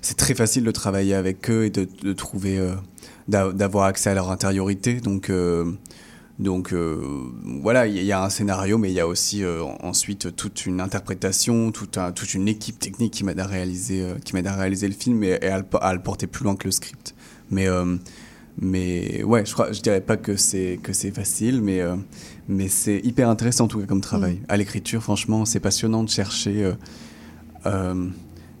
c'est 0.00 0.16
très 0.16 0.34
facile 0.34 0.64
de 0.64 0.72
travailler 0.72 1.14
avec 1.14 1.48
eux 1.48 1.66
et 1.66 1.70
de, 1.70 1.86
de 2.02 2.12
trouver, 2.12 2.58
euh, 2.58 2.74
d'a- 3.28 3.52
d'avoir 3.52 3.84
accès 3.84 4.10
à 4.10 4.14
leur 4.14 4.28
intériorité. 4.32 4.94
Donc, 5.00 5.30
euh, 5.30 5.70
donc 6.40 6.72
voilà, 7.62 7.86
il 7.86 8.02
y, 8.02 8.10
a 8.10 8.20
un 8.24 8.30
scénario, 8.30 8.76
mais 8.76 8.90
il 8.90 8.94
y 8.94 9.00
a 9.00 9.06
aussi 9.06 9.44
ensuite 9.82 10.34
toute 10.34 10.66
une 10.66 10.80
interprétation, 10.80 11.70
tout 11.70 11.90
un- 11.96 12.10
toute 12.10 12.34
une 12.34 12.48
équipe 12.48 12.78
technique 12.80 13.12
qui 13.12 13.22
m'aide 13.24 13.38
à 13.38 13.46
réaliser, 13.46 14.04
qui 14.24 14.34
m'aide 14.34 14.48
à 14.48 14.56
réaliser 14.56 14.88
le 14.88 14.94
film 14.94 15.22
et, 15.22 15.38
et 15.42 15.46
à, 15.48 15.58
le, 15.58 15.64
po- 15.64 15.78
à 15.80 15.92
le 15.94 16.00
porter 16.02 16.26
plus 16.26 16.42
loin 16.44 16.56
que 16.56 16.66
le 16.66 16.72
script. 16.72 17.14
Mais, 17.50 17.68
euh, 17.68 17.96
mais 18.58 19.22
ouais, 19.22 19.44
je 19.44 19.52
crois, 19.52 19.72
je 19.72 19.80
dirais 19.80 20.00
pas 20.00 20.16
que 20.16 20.36
c'est 20.36 20.78
que 20.82 20.92
c'est 20.92 21.10
facile, 21.10 21.60
mais 21.62 21.80
euh, 21.80 21.96
mais 22.48 22.68
c'est 22.68 23.00
hyper 23.04 23.28
intéressant 23.28 23.64
en 23.64 23.68
tout 23.68 23.80
cas 23.80 23.86
comme 23.86 24.00
travail. 24.00 24.40
À 24.48 24.56
l'écriture, 24.56 25.02
franchement, 25.02 25.44
c'est 25.44 25.60
passionnant 25.60 26.04
de 26.04 26.10
chercher, 26.10 26.72
euh, 27.66 28.06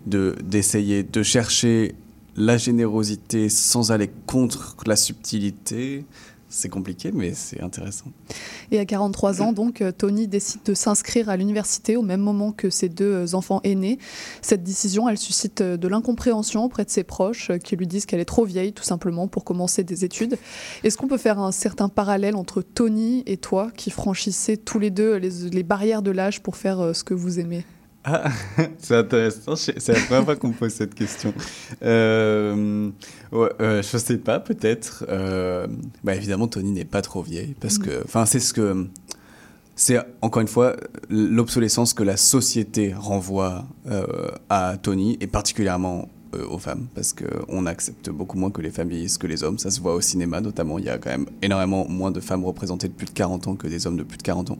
de 0.06 0.36
d'essayer 0.42 1.02
de 1.02 1.22
chercher 1.22 1.94
la 2.36 2.56
générosité 2.56 3.48
sans 3.48 3.92
aller 3.92 4.10
contre 4.26 4.76
la 4.86 4.96
subtilité. 4.96 6.04
C'est 6.52 6.68
compliqué, 6.68 7.12
mais 7.12 7.32
c'est 7.32 7.62
intéressant. 7.62 8.06
Et 8.72 8.80
à 8.80 8.84
43 8.84 9.40
ans, 9.40 9.52
donc, 9.52 9.80
euh, 9.80 9.92
Tony 9.92 10.26
décide 10.26 10.62
de 10.64 10.74
s'inscrire 10.74 11.28
à 11.28 11.36
l'université 11.36 11.96
au 11.96 12.02
même 12.02 12.20
moment 12.20 12.50
que 12.50 12.70
ses 12.70 12.88
deux 12.88 13.04
euh, 13.04 13.34
enfants 13.34 13.60
aînés. 13.62 14.00
Cette 14.42 14.64
décision, 14.64 15.08
elle 15.08 15.16
suscite 15.16 15.60
euh, 15.60 15.76
de 15.76 15.86
l'incompréhension 15.86 16.64
auprès 16.64 16.84
de 16.84 16.90
ses 16.90 17.04
proches 17.04 17.52
qui 17.62 17.76
lui 17.76 17.86
disent 17.86 18.04
qu'elle 18.04 18.18
est 18.18 18.24
trop 18.24 18.44
vieille, 18.44 18.72
tout 18.72 18.82
simplement, 18.82 19.28
pour 19.28 19.44
commencer 19.44 19.84
des 19.84 20.04
études. 20.04 20.38
Est-ce 20.82 20.96
qu'on 20.96 21.06
peut 21.06 21.18
faire 21.18 21.38
un 21.38 21.52
certain 21.52 21.88
parallèle 21.88 22.34
entre 22.34 22.62
Tony 22.62 23.22
et 23.26 23.36
toi, 23.36 23.70
qui 23.76 23.90
franchissez 23.90 24.56
tous 24.56 24.80
les 24.80 24.90
deux 24.90 25.18
les, 25.18 25.62
barrières 25.62 26.02
de 26.02 26.10
l'âge 26.10 26.42
pour 26.42 26.56
faire 26.56 26.96
ce 26.96 27.04
que 27.04 27.14
vous 27.14 27.38
aimez? 27.38 27.64
Ah, 28.04 28.30
c'est 28.78 28.96
intéressant. 28.96 29.56
C'est 29.56 29.88
la 29.88 30.00
première 30.00 30.24
fois 30.24 30.36
qu'on 30.36 30.48
me 30.48 30.52
pose 30.54 30.72
cette 30.72 30.94
question. 30.94 31.34
Euh, 31.82 32.90
ouais, 33.32 33.48
euh, 33.60 33.82
je 33.82 33.98
sais 33.98 34.16
pas, 34.18 34.40
peut-être. 34.40 35.04
Euh, 35.08 35.66
bah, 36.02 36.14
évidemment, 36.14 36.48
Tony 36.48 36.72
n'est 36.72 36.84
pas 36.84 37.02
trop 37.02 37.22
vieille 37.22 37.54
parce 37.60 37.78
Mm. 37.78 37.82
que, 37.82 38.02
enfin, 38.04 38.24
c'est 38.26 38.40
ce 38.40 38.52
que, 38.54 38.86
c'est 39.76 39.98
encore 40.22 40.42
une 40.42 40.48
fois 40.48 40.76
l'obsolescence 41.08 41.94
que 41.94 42.02
la 42.02 42.16
société 42.16 42.94
renvoie 42.94 43.66
euh, 43.90 44.30
à 44.48 44.76
Tony 44.80 45.16
et 45.20 45.26
particulièrement 45.26 46.08
euh, 46.34 46.46
aux 46.46 46.58
femmes 46.58 46.86
parce 46.94 47.12
que 47.12 47.24
on 47.48 47.66
accepte 47.66 48.08
beaucoup 48.08 48.38
moins 48.38 48.52
que 48.52 48.62
les 48.62 48.70
vieillissent 48.70 49.18
que 49.18 49.26
les 49.26 49.42
hommes. 49.42 49.58
Ça 49.58 49.70
se 49.70 49.80
voit 49.80 49.94
au 49.94 50.00
cinéma 50.00 50.40
notamment. 50.40 50.78
Il 50.78 50.84
y 50.84 50.88
a 50.88 50.96
quand 50.96 51.10
même 51.10 51.26
énormément 51.42 51.88
moins 51.88 52.12
de 52.12 52.20
femmes 52.20 52.44
représentées 52.44 52.86
de 52.86 52.92
plus 52.92 53.06
de 53.06 53.10
40 53.10 53.48
ans 53.48 53.56
que 53.56 53.66
des 53.66 53.86
hommes 53.86 53.96
de 53.96 54.04
plus 54.04 54.16
de 54.16 54.22
40 54.22 54.52
ans. 54.52 54.58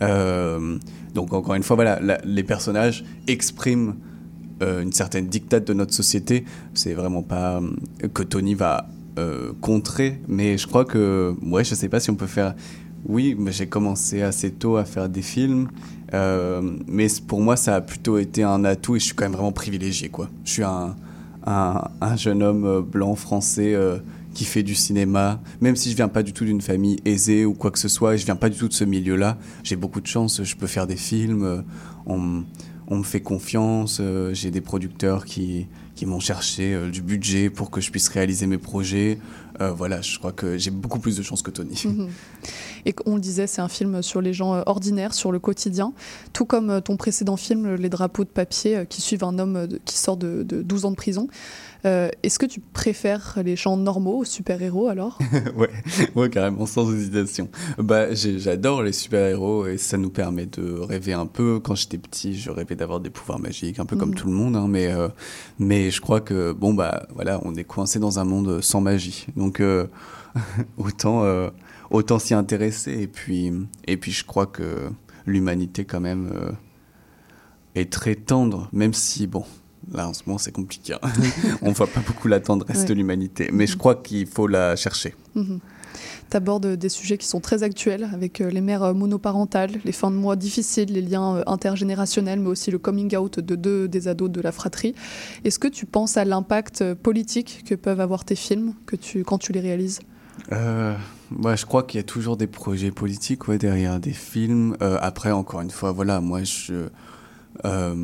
Euh, 0.00 0.78
donc 1.14 1.34
encore 1.34 1.54
une 1.54 1.62
fois, 1.62 1.76
voilà, 1.76 2.00
les 2.24 2.42
personnages 2.42 3.04
expriment 3.26 3.96
euh, 4.62 4.80
une 4.80 4.92
certaine 4.92 5.26
dictate 5.26 5.66
de 5.66 5.74
notre 5.74 5.92
société. 5.92 6.44
C'est 6.72 6.94
vraiment 6.94 7.22
pas 7.22 7.60
que 8.14 8.22
Tony 8.22 8.54
va 8.54 8.88
contrer, 9.60 10.18
mais 10.26 10.56
je 10.56 10.66
crois 10.66 10.86
que, 10.86 11.34
ouais, 11.42 11.64
je 11.64 11.74
sais 11.74 11.90
pas 11.90 12.00
si 12.00 12.10
on 12.10 12.14
peut 12.14 12.26
faire. 12.26 12.54
Oui, 13.04 13.36
j'ai 13.48 13.66
commencé 13.66 14.22
assez 14.22 14.50
tôt 14.50 14.78
à 14.78 14.86
faire 14.86 15.10
des 15.10 15.20
films, 15.20 15.68
euh, 16.14 16.60
mais 16.86 17.06
pour 17.26 17.40
moi, 17.40 17.56
ça 17.56 17.76
a 17.76 17.80
plutôt 17.80 18.18
été 18.18 18.42
un 18.42 18.64
atout 18.64 18.96
et 18.96 18.98
je 18.98 19.06
suis 19.06 19.14
quand 19.14 19.24
même 19.24 19.32
vraiment 19.32 19.52
privilégié, 19.52 20.08
quoi. 20.08 20.28
Je 20.44 20.52
suis 20.52 20.62
un, 20.62 20.94
un, 21.46 21.88
un 22.00 22.16
jeune 22.16 22.42
homme 22.42 22.64
euh, 22.64 22.82
blanc 22.82 23.14
français 23.14 23.74
euh, 23.74 23.98
qui 24.34 24.44
fait 24.44 24.62
du 24.62 24.74
cinéma, 24.74 25.40
même 25.60 25.76
si 25.76 25.90
je 25.90 25.96
viens 25.96 26.08
pas 26.08 26.22
du 26.22 26.32
tout 26.32 26.44
d'une 26.44 26.60
famille 26.60 26.98
aisée 27.04 27.44
ou 27.44 27.54
quoi 27.54 27.70
que 27.70 27.78
ce 27.78 27.88
soit, 27.88 28.14
et 28.14 28.18
je 28.18 28.24
viens 28.24 28.36
pas 28.36 28.48
du 28.48 28.58
tout 28.58 28.68
de 28.68 28.72
ce 28.72 28.84
milieu-là, 28.84 29.38
j'ai 29.62 29.76
beaucoup 29.76 30.00
de 30.00 30.06
chance, 30.06 30.42
je 30.42 30.56
peux 30.56 30.66
faire 30.66 30.86
des 30.86 30.96
films, 30.96 31.64
on, 32.06 32.42
on 32.88 32.96
me 32.96 33.02
fait 33.02 33.20
confiance, 33.20 34.00
j'ai 34.32 34.50
des 34.50 34.62
producteurs 34.62 35.26
qui, 35.26 35.66
qui 35.94 36.06
m'ont 36.06 36.20
cherché 36.20 36.88
du 36.90 37.02
budget 37.02 37.50
pour 37.50 37.70
que 37.70 37.82
je 37.82 37.90
puisse 37.90 38.08
réaliser 38.08 38.46
mes 38.46 38.56
projets. 38.56 39.18
Euh, 39.62 39.72
voilà, 39.72 40.00
je 40.00 40.18
crois 40.18 40.32
que 40.32 40.58
j'ai 40.58 40.70
beaucoup 40.70 40.98
plus 40.98 41.16
de 41.16 41.22
chance 41.22 41.42
que 41.42 41.50
Tony. 41.50 41.80
Mhm. 41.84 42.08
Et 42.86 42.94
on 43.06 43.14
le 43.14 43.20
disait, 43.20 43.46
c'est 43.46 43.60
un 43.60 43.68
film 43.68 44.02
sur 44.02 44.20
les 44.20 44.32
gens 44.32 44.54
euh, 44.54 44.62
ordinaires, 44.66 45.14
sur 45.14 45.32
le 45.32 45.38
quotidien, 45.38 45.92
tout 46.32 46.44
comme 46.44 46.70
euh, 46.70 46.80
ton 46.80 46.96
précédent 46.96 47.36
film, 47.36 47.74
Les 47.74 47.88
drapeaux 47.88 48.24
de 48.24 48.30
papier, 48.30 48.84
qui 48.88 49.00
suivent 49.00 49.24
un 49.24 49.38
homme 49.38 49.68
qui 49.84 49.96
sort 49.96 50.16
de, 50.16 50.42
de 50.42 50.62
12 50.62 50.84
ans 50.86 50.90
de 50.90 50.96
prison. 50.96 51.28
Euh, 51.84 52.08
Est-ce 52.22 52.38
que 52.38 52.46
tu 52.46 52.60
préfères 52.60 53.38
les 53.44 53.56
gens 53.56 53.76
normaux 53.76 54.18
aux 54.18 54.24
super-héros 54.24 54.88
alors? 54.88 55.18
Ouais, 55.56 55.68
ouais, 56.14 56.30
carrément, 56.30 56.64
sans 56.66 56.92
hésitation. 56.94 57.48
Bah, 57.78 58.14
j'adore 58.14 58.82
les 58.82 58.92
super-héros 58.92 59.66
et 59.66 59.78
ça 59.78 59.98
nous 59.98 60.10
permet 60.10 60.46
de 60.46 60.78
rêver 60.78 61.12
un 61.12 61.26
peu. 61.26 61.58
Quand 61.58 61.74
j'étais 61.74 61.98
petit, 61.98 62.34
je 62.38 62.50
rêvais 62.50 62.76
d'avoir 62.76 63.00
des 63.00 63.10
pouvoirs 63.10 63.40
magiques, 63.40 63.78
un 63.80 63.84
peu 63.86 63.96
comme 63.96 64.10
Mhm. 64.10 64.14
tout 64.14 64.26
le 64.28 64.32
monde, 64.34 64.54
hein, 64.56 64.66
mais, 64.68 64.92
euh, 64.92 65.08
mais 65.58 65.90
je 65.90 66.00
crois 66.00 66.20
que, 66.20 66.52
bon, 66.52 66.72
bah, 66.72 67.06
voilà, 67.14 67.40
on 67.44 67.54
est 67.56 67.64
coincé 67.64 67.98
dans 67.98 68.18
un 68.20 68.24
monde 68.24 68.60
sans 68.60 68.80
magie. 68.80 69.26
Donc, 69.36 69.58
euh, 69.60 69.86
autant, 70.78 71.24
autant 71.90 72.18
s'y 72.20 72.34
intéresser. 72.34 72.92
Et 72.92 73.06
puis, 73.08 73.52
et 73.88 73.96
puis, 73.96 74.12
je 74.12 74.24
crois 74.24 74.46
que 74.46 74.88
l'humanité, 75.26 75.84
quand 75.84 76.00
même, 76.00 76.30
est 77.74 77.90
très 77.92 78.14
tendre, 78.14 78.68
même 78.72 78.92
si, 78.94 79.26
bon, 79.26 79.44
là, 79.92 80.08
en 80.08 80.12
ce 80.12 80.22
moment, 80.26 80.38
c'est 80.38 80.52
compliqué. 80.52 80.94
hein. 80.94 81.08
on 81.62 81.72
voit 81.72 81.86
pas 81.86 82.00
beaucoup 82.06 82.28
la 82.28 82.40
tendresse 82.40 82.80
Ouais. 82.80 82.84
de 82.86 82.94
l'humanité, 82.94 83.50
mais 83.52 83.66
je 83.66 83.76
crois 83.76 83.94
qu'il 83.96 84.26
faut 84.26 84.46
la 84.46 84.76
chercher. 84.76 85.14
Mhm. 85.34 85.60
T'abordes 86.30 86.66
des 86.76 86.88
sujets 86.88 87.18
qui 87.18 87.26
sont 87.26 87.40
très 87.40 87.62
actuels 87.62 88.08
avec 88.14 88.40
euh, 88.40 88.48
les 88.50 88.62
mères 88.62 88.82
euh, 88.82 88.94
monoparentales, 88.94 89.72
les 89.84 89.92
fins 89.92 90.10
de 90.10 90.16
mois 90.16 90.34
difficiles, 90.36 90.90
les 90.90 91.02
liens 91.02 91.36
euh, 91.36 91.42
intergénérationnels, 91.46 92.40
mais 92.40 92.48
aussi 92.48 92.70
le 92.70 92.78
coming 92.78 93.14
out 93.16 93.38
de 93.40 93.54
deux 93.54 93.86
des 93.88 94.08
ados 94.08 94.30
de 94.30 94.40
la 94.40 94.52
fratrie. 94.52 94.94
Est-ce 95.44 95.58
que 95.58 95.68
tu 95.68 95.84
penses 95.84 96.16
à 96.16 96.24
l'impact 96.24 96.80
euh, 96.80 96.94
politique 96.94 97.64
que 97.66 97.74
peuvent 97.74 98.00
avoir 98.00 98.24
tes 98.24 98.34
films 98.36 98.72
que 98.86 98.96
tu, 98.96 99.24
quand 99.24 99.36
tu 99.36 99.52
les 99.52 99.60
réalises? 99.60 100.00
Euh, 100.52 100.94
ouais, 101.42 101.58
je 101.58 101.66
crois 101.66 101.82
qu'il 101.82 101.98
y 101.98 102.00
a 102.00 102.06
toujours 102.06 102.38
des 102.38 102.46
projets 102.46 102.90
politiques 102.90 103.46
ouais, 103.48 103.58
derrière 103.58 104.00
des 104.00 104.12
films. 104.14 104.74
Euh, 104.80 104.96
après, 105.02 105.30
encore 105.32 105.60
une 105.60 105.70
fois, 105.70 105.92
voilà, 105.92 106.22
moi, 106.22 106.42
je, 106.44 106.88
euh, 107.64 107.94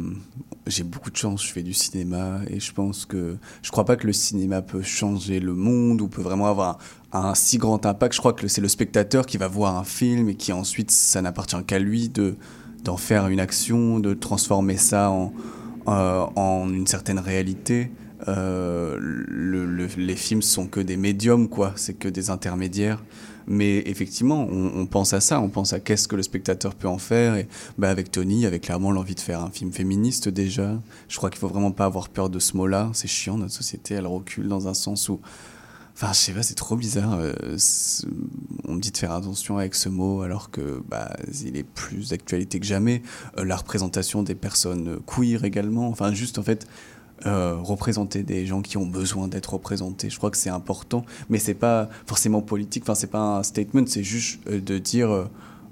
j'ai 0.66 0.84
beaucoup 0.84 1.11
de 1.11 1.16
chance, 1.16 1.44
je 1.44 1.52
fais 1.52 1.62
du 1.62 1.72
cinéma 1.72 2.40
et 2.48 2.61
je 2.61 2.72
pense 2.72 3.06
que 3.06 3.36
je 3.62 3.70
crois 3.70 3.84
pas 3.84 3.96
que 3.96 4.06
le 4.06 4.12
cinéma 4.12 4.62
peut 4.62 4.82
changer 4.82 5.40
le 5.40 5.54
monde 5.54 6.00
ou 6.00 6.09
peut 6.09 6.22
vraiment 6.22 6.46
avoir 6.46 6.78
un, 7.12 7.34
si 7.34 7.59
grand 7.59 7.84
impact. 7.86 8.14
Je 8.14 8.20
crois 8.20 8.32
que 8.32 8.46
c'est 8.48 8.61
le 8.61 8.68
spectateur 8.68 9.26
qui 9.26 9.38
va 9.38 9.48
voir 9.48 9.76
un 9.76 9.84
film 9.84 10.28
et 10.28 10.34
qui 10.34 10.52
ensuite, 10.52 10.90
ça 10.90 11.22
n'appartient 11.22 11.62
qu'à 11.66 11.78
lui 11.78 12.09
de 12.09 12.36
d'en 12.84 12.96
faire 12.96 13.26
une 13.26 13.40
action, 13.40 13.98
de 13.98 14.14
transformer 14.14 14.76
ça 14.76 15.11
en, 15.11 15.32
euh, 15.88 16.24
en 16.36 16.72
une 16.72 16.86
certaine 16.86 17.18
réalité. 17.18 17.90
Euh, 18.28 18.96
le, 19.00 19.66
le, 19.66 19.88
les 19.96 20.16
films 20.16 20.42
sont 20.42 20.66
que 20.66 20.80
des 20.80 20.96
médiums, 20.96 21.48
quoi. 21.48 21.72
C'est 21.76 21.94
que 21.94 22.09
des 22.09 22.30
intermédiaires. 22.30 23.02
Mais 23.51 23.78
effectivement, 23.86 24.46
on, 24.51 24.84
pense 24.84 25.14
à 25.14 25.20
ça, 25.20 25.40
on 25.40 25.49
pense 25.49 25.72
à 25.72 25.80
qu'est-ce 25.80 26.07
que 26.07 26.16
le 26.16 26.22
spectateur 26.22 26.74
peut 26.74 26.86
en 26.86 26.99
faire. 26.99 27.34
Et 27.34 27.49
bah, 27.78 27.88
avec 27.88 28.11
Tony, 28.11 28.34
il 28.34 28.40
y 28.40 28.46
avait 28.46 28.61
clairement 28.61 28.92
l'envie 28.92 29.14
de 29.14 29.20
faire 29.20 29.40
un 29.40 29.51
film 29.51 29.72
féministe 29.72 30.28
déjà. 30.28 30.78
Je 31.09 31.16
crois 31.16 31.30
qu'il 31.30 31.38
faut 31.38 31.49
vraiment 31.49 31.72
pas 31.72 31.86
avoir 31.86 32.11
peur 32.11 32.28
de 32.28 32.38
ce 32.38 32.59
mot-là. 32.59 32.90
C'est 32.92 33.09
chiant, 33.09 33.38
notre 33.38 33.55
société, 33.55 33.94
elle 33.94 34.07
recule 34.07 34.49
dans 34.49 34.68
un 34.68 34.74
sens 34.74 35.09
où. 35.09 35.20
Enfin, 35.94 36.12
je 36.12 36.18
sais 36.18 36.32
pas, 36.32 36.42
c'est 36.42 36.55
trop 36.55 36.76
bizarre. 36.76 37.14
Euh, 37.14 37.32
on 38.68 38.74
me 38.74 38.80
dit 38.80 38.92
de 38.92 38.99
faire 38.99 39.12
attention 39.12 39.57
avec 39.57 39.74
ce 39.74 39.88
mot 39.88 40.20
alors 40.20 40.51
que 40.51 40.82
bah, 40.86 41.16
il 41.42 41.57
est 41.57 41.64
plus 41.64 42.11
d'actualité 42.11 42.61
que 42.61 42.66
jamais. 42.66 43.03
Euh, 43.38 43.44
la 43.44 43.57
représentation 43.57 44.22
des 44.22 44.34
personnes 44.34 45.01
queer 45.07 45.44
également. 45.44 45.88
Enfin, 45.88 46.12
juste 46.12 46.38
en 46.38 46.42
fait, 46.42 46.68
euh, 47.26 47.56
représenter 47.60 48.22
des 48.22 48.46
gens 48.46 48.62
qui 48.62 48.76
ont 48.76 48.86
besoin 48.86 49.28
d'être 49.28 49.54
représentés. 49.54 50.10
Je 50.10 50.18
crois 50.18 50.30
que 50.30 50.36
c'est 50.36 50.50
important, 50.50 51.04
mais 51.28 51.38
c'est 51.38 51.54
pas 51.54 51.88
forcément 52.06 52.42
politique. 52.42 52.84
Enfin, 52.84 52.94
c'est 52.94 53.08
pas 53.08 53.38
un 53.38 53.42
statement, 53.42 53.84
c'est 53.86 54.04
juste 54.04 54.40
euh, 54.48 54.60
de 54.60 54.78
dire, 54.78 55.10
euh, 55.10 55.24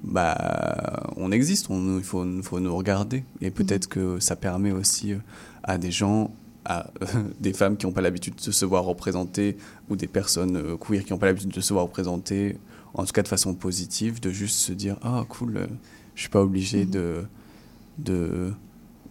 bah, 0.03 1.05
on 1.17 1.31
existe, 1.31 1.71
on, 1.71 1.99
il 1.99 2.05
faut, 2.05 2.25
faut 2.43 2.59
nous 2.59 2.77
regarder. 2.77 3.25
Et 3.41 3.51
peut-être 3.51 3.89
que 3.89 4.19
ça 4.19 4.35
permet 4.35 4.73
aussi 4.73 5.15
à 5.63 5.79
des 5.79 5.91
gens, 5.91 6.33
à 6.65 6.91
des 7.41 7.53
femmes 7.53 7.77
qui 7.77 7.87
n'ont 7.87 7.93
pas 7.93 8.03
l'habitude 8.03 8.35
de 8.45 8.51
se 8.51 8.65
voir 8.65 8.85
représentées 8.85 9.57
ou 9.89 9.97
des 9.97 10.09
personnes 10.09 10.77
queer 10.79 11.05
qui 11.05 11.13
n'ont 11.13 11.19
pas 11.19 11.27
l'habitude 11.27 11.53
de 11.53 11.61
se 11.61 11.73
voir 11.73 11.85
représentées, 11.85 12.57
en 12.95 13.05
tout 13.05 13.13
cas 13.13 13.23
de 13.23 13.29
façon 13.29 13.55
positive, 13.55 14.21
de 14.21 14.31
juste 14.31 14.57
se 14.57 14.73
dire, 14.73 14.97
ah 15.03 15.25
cool, 15.29 15.69
je 16.15 16.23
suis 16.23 16.31
pas 16.31 16.43
obligé 16.43 16.85
mmh. 16.85 16.91
de 16.91 17.25
de 17.99 18.53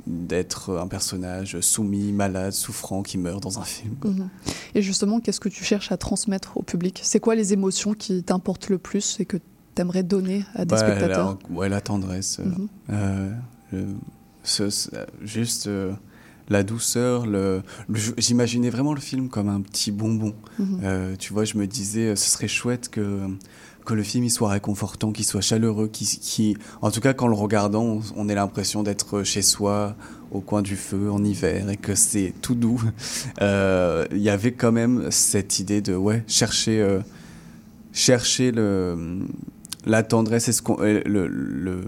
d'être 0.08 0.78
un 0.78 0.88
personnage 0.88 1.60
soumis, 1.62 2.12
malade, 2.12 2.52
souffrant, 2.52 3.02
qui 3.02 3.18
meurt 3.18 3.42
dans 3.42 3.60
un 3.60 3.64
film. 3.64 3.96
Mmh. 4.04 4.28
Et 4.76 4.82
justement, 4.82 5.20
qu'est-ce 5.20 5.40
que 5.40 5.50
tu 5.50 5.64
cherches 5.64 5.92
à 5.92 5.98
transmettre 5.98 6.58
au 6.58 6.62
public? 6.62 7.00
C'est 7.04 7.20
quoi 7.20 7.36
les 7.36 7.54
émotions 7.54 7.94
qui 7.94 8.24
t'importent 8.24 8.70
le 8.70 8.78
plus 8.78 9.20
et 9.20 9.26
que 9.26 9.38
tu 9.38 9.82
aimerais 9.82 10.04
donner 10.04 10.46
à 10.54 10.66
des 10.66 10.76
bah, 10.76 10.78
spectateurs? 10.78 11.38
la, 11.50 11.56
Ouais, 11.56 11.70
la 11.70 11.82
tendresse. 11.82 12.40
Mmh. 12.40 12.68
Euh, 12.92 13.32
le, 13.72 13.88
ce, 14.44 14.70
ce, 14.70 14.90
juste 15.24 15.68
euh, 15.68 15.94
la 16.50 16.64
douceur. 16.64 17.26
Le, 17.26 17.64
le 17.90 18.00
J'imaginais 18.18 18.70
vraiment 18.70 18.94
le 18.94 19.02
film 19.02 19.30
comme 19.30 19.50
un 19.50 19.62
petit 19.62 19.92
bonbon. 19.92 20.36
Mmh. 20.60 20.80
Euh, 20.84 21.16
tu 21.18 21.34
vois, 21.34 21.46
je 21.46 21.58
me 21.58 21.66
disais, 21.66 22.16
ce 22.16 22.30
serait 22.30 22.48
chouette 22.48 22.90
que 22.90 23.28
que 23.86 23.94
le 23.94 24.04
film 24.04 24.26
il 24.26 24.32
soit 24.32 24.50
réconfortant, 24.50 25.12
qu'il 25.12 25.26
soit 25.26 25.42
chaleureux, 25.42 25.88
qui, 25.88 26.06
qui, 26.06 26.58
en 26.82 26.92
tout 26.92 27.00
cas 27.00 27.14
quand 27.14 27.28
le 27.28 27.36
regardant, 27.36 28.00
on, 28.16 28.28
ait 28.30 28.36
l'impression 28.36 28.84
d'être 28.84 29.24
chez 29.24 29.42
soi, 29.42 29.96
au 30.32 30.42
coin 30.42 30.62
du 30.62 30.76
feu, 30.76 31.12
en 31.12 31.24
hiver, 31.24 31.70
et 31.70 31.78
que 31.78 31.96
c'est 31.96 32.34
tout 32.42 32.56
doux. 32.56 32.82
Il 33.38 33.44
euh, 33.44 34.06
y 34.14 34.30
avait 34.30 34.52
quand 34.52 34.72
même 34.72 35.10
cette 35.12 35.60
idée 35.60 35.82
de 35.82 35.96
ouais 35.96 36.24
chercher, 36.28 36.82
euh, 36.82 37.00
chercher 37.94 38.52
le, 38.52 39.20
la 39.86 40.04
tendresse 40.04 40.50
et 40.50 40.52
ce 40.52 40.62
qu'on, 40.62 40.78
le, 40.78 41.28
le, 41.28 41.82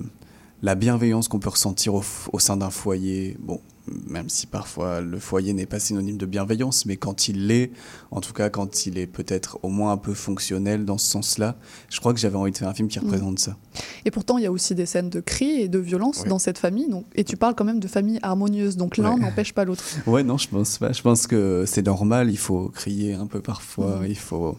la 0.61 0.75
bienveillance 0.75 1.27
qu'on 1.27 1.39
peut 1.39 1.49
ressentir 1.49 1.95
au, 1.95 2.03
au 2.31 2.39
sein 2.39 2.57
d'un 2.57 2.69
foyer. 2.69 3.35
Bon, 3.39 3.59
même 4.07 4.29
si 4.29 4.47
parfois 4.47 5.01
le 5.01 5.19
foyer 5.19 5.53
n'est 5.53 5.65
pas 5.65 5.79
synonyme 5.79 6.17
de 6.17 6.25
bienveillance, 6.25 6.85
mais 6.85 6.97
quand 6.97 7.27
il 7.27 7.47
l'est, 7.47 7.71
en 8.11 8.21
tout 8.21 8.33
cas 8.33 8.49
quand 8.49 8.85
il 8.85 8.97
est 8.97 9.07
peut-être 9.07 9.59
au 9.63 9.69
moins 9.69 9.91
un 9.91 9.97
peu 9.97 10.13
fonctionnel 10.13 10.85
dans 10.85 10.97
ce 10.97 11.09
sens-là, 11.09 11.55
je 11.89 11.99
crois 11.99 12.13
que 12.13 12.19
j'avais 12.19 12.35
envie 12.35 12.51
de 12.51 12.57
faire 12.57 12.67
un 12.67 12.73
film 12.73 12.87
qui 12.87 12.99
représente 12.99 13.35
mmh. 13.35 13.37
ça. 13.37 13.57
Et 14.05 14.11
pourtant, 14.11 14.37
il 14.37 14.43
y 14.43 14.47
a 14.47 14.51
aussi 14.51 14.75
des 14.75 14.85
scènes 14.85 15.09
de 15.09 15.19
cris 15.19 15.61
et 15.61 15.67
de 15.67 15.79
violence 15.79 16.21
oui. 16.23 16.29
dans 16.29 16.39
cette 16.39 16.57
famille, 16.57 16.89
donc, 16.89 17.05
et 17.15 17.23
tu 17.23 17.37
parles 17.37 17.55
quand 17.55 17.65
même 17.65 17.79
de 17.79 17.87
famille 17.87 18.19
harmonieuse, 18.21 18.77
donc 18.77 18.97
l'un 18.97 19.13
ouais. 19.13 19.19
n'empêche 19.19 19.53
pas 19.53 19.65
l'autre. 19.65 19.83
Ouais, 20.07 20.23
non, 20.23 20.37
je 20.37 20.47
pense 20.47 20.77
pas. 20.77 20.93
Je 20.93 21.01
pense 21.01 21.27
que 21.27 21.65
c'est 21.67 21.85
normal, 21.85 22.31
il 22.31 22.37
faut 22.37 22.69
crier 22.69 23.13
un 23.13 23.27
peu 23.27 23.41
parfois, 23.41 24.01
mmh. 24.01 24.05
il 24.07 24.17
faut... 24.17 24.57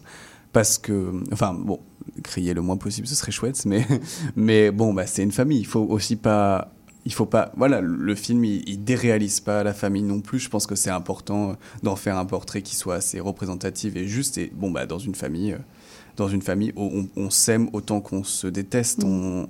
Parce 0.51 0.79
que, 0.79 1.13
enfin, 1.31 1.53
bon, 1.53 1.79
crier 2.23 2.53
le 2.53 2.61
moins 2.61 2.77
possible, 2.77 3.07
ce 3.07 3.15
serait 3.15 3.31
chouette, 3.31 3.65
mais, 3.65 3.85
mais 4.35 4.71
bon, 4.71 4.93
bah, 4.93 5.05
c'est 5.05 5.23
une 5.23 5.31
famille, 5.31 5.59
il 5.59 5.67
faut 5.67 5.81
aussi 5.81 6.15
pas 6.15 6.71
il 7.09 7.13
faut 7.13 7.25
pas 7.25 7.51
voilà 7.57 7.81
le 7.81 8.13
film 8.13 8.45
il, 8.45 8.69
il, 8.69 8.83
déréalise 8.83 9.39
pas 9.39 9.63
la 9.63 9.73
famille 9.73 10.03
non 10.03 10.21
plus 10.21 10.37
je 10.37 10.47
pense 10.47 10.67
que 10.67 10.75
c'est 10.75 10.91
important 10.91 11.55
d'en 11.81 11.95
faire 11.95 12.17
un 12.17 12.25
portrait 12.25 12.61
qui 12.61 12.75
soit 12.75 12.95
assez 12.95 13.19
représentatif 13.19 13.95
et 13.95 14.07
juste 14.07 14.37
et 14.37 14.51
bon 14.53 14.69
bah 14.69 14.85
dans 14.85 14.99
une 14.99 15.15
famille 15.15 15.57
dans 16.17 16.29
une 16.29 16.43
famille 16.43 16.71
on, 16.75 17.07
on 17.15 17.31
s'aime 17.31 17.67
autant 17.73 17.99
qu'on 17.99 18.23
se 18.23 18.45
déteste 18.45 19.03
mmh. 19.03 19.07
on 19.07 19.49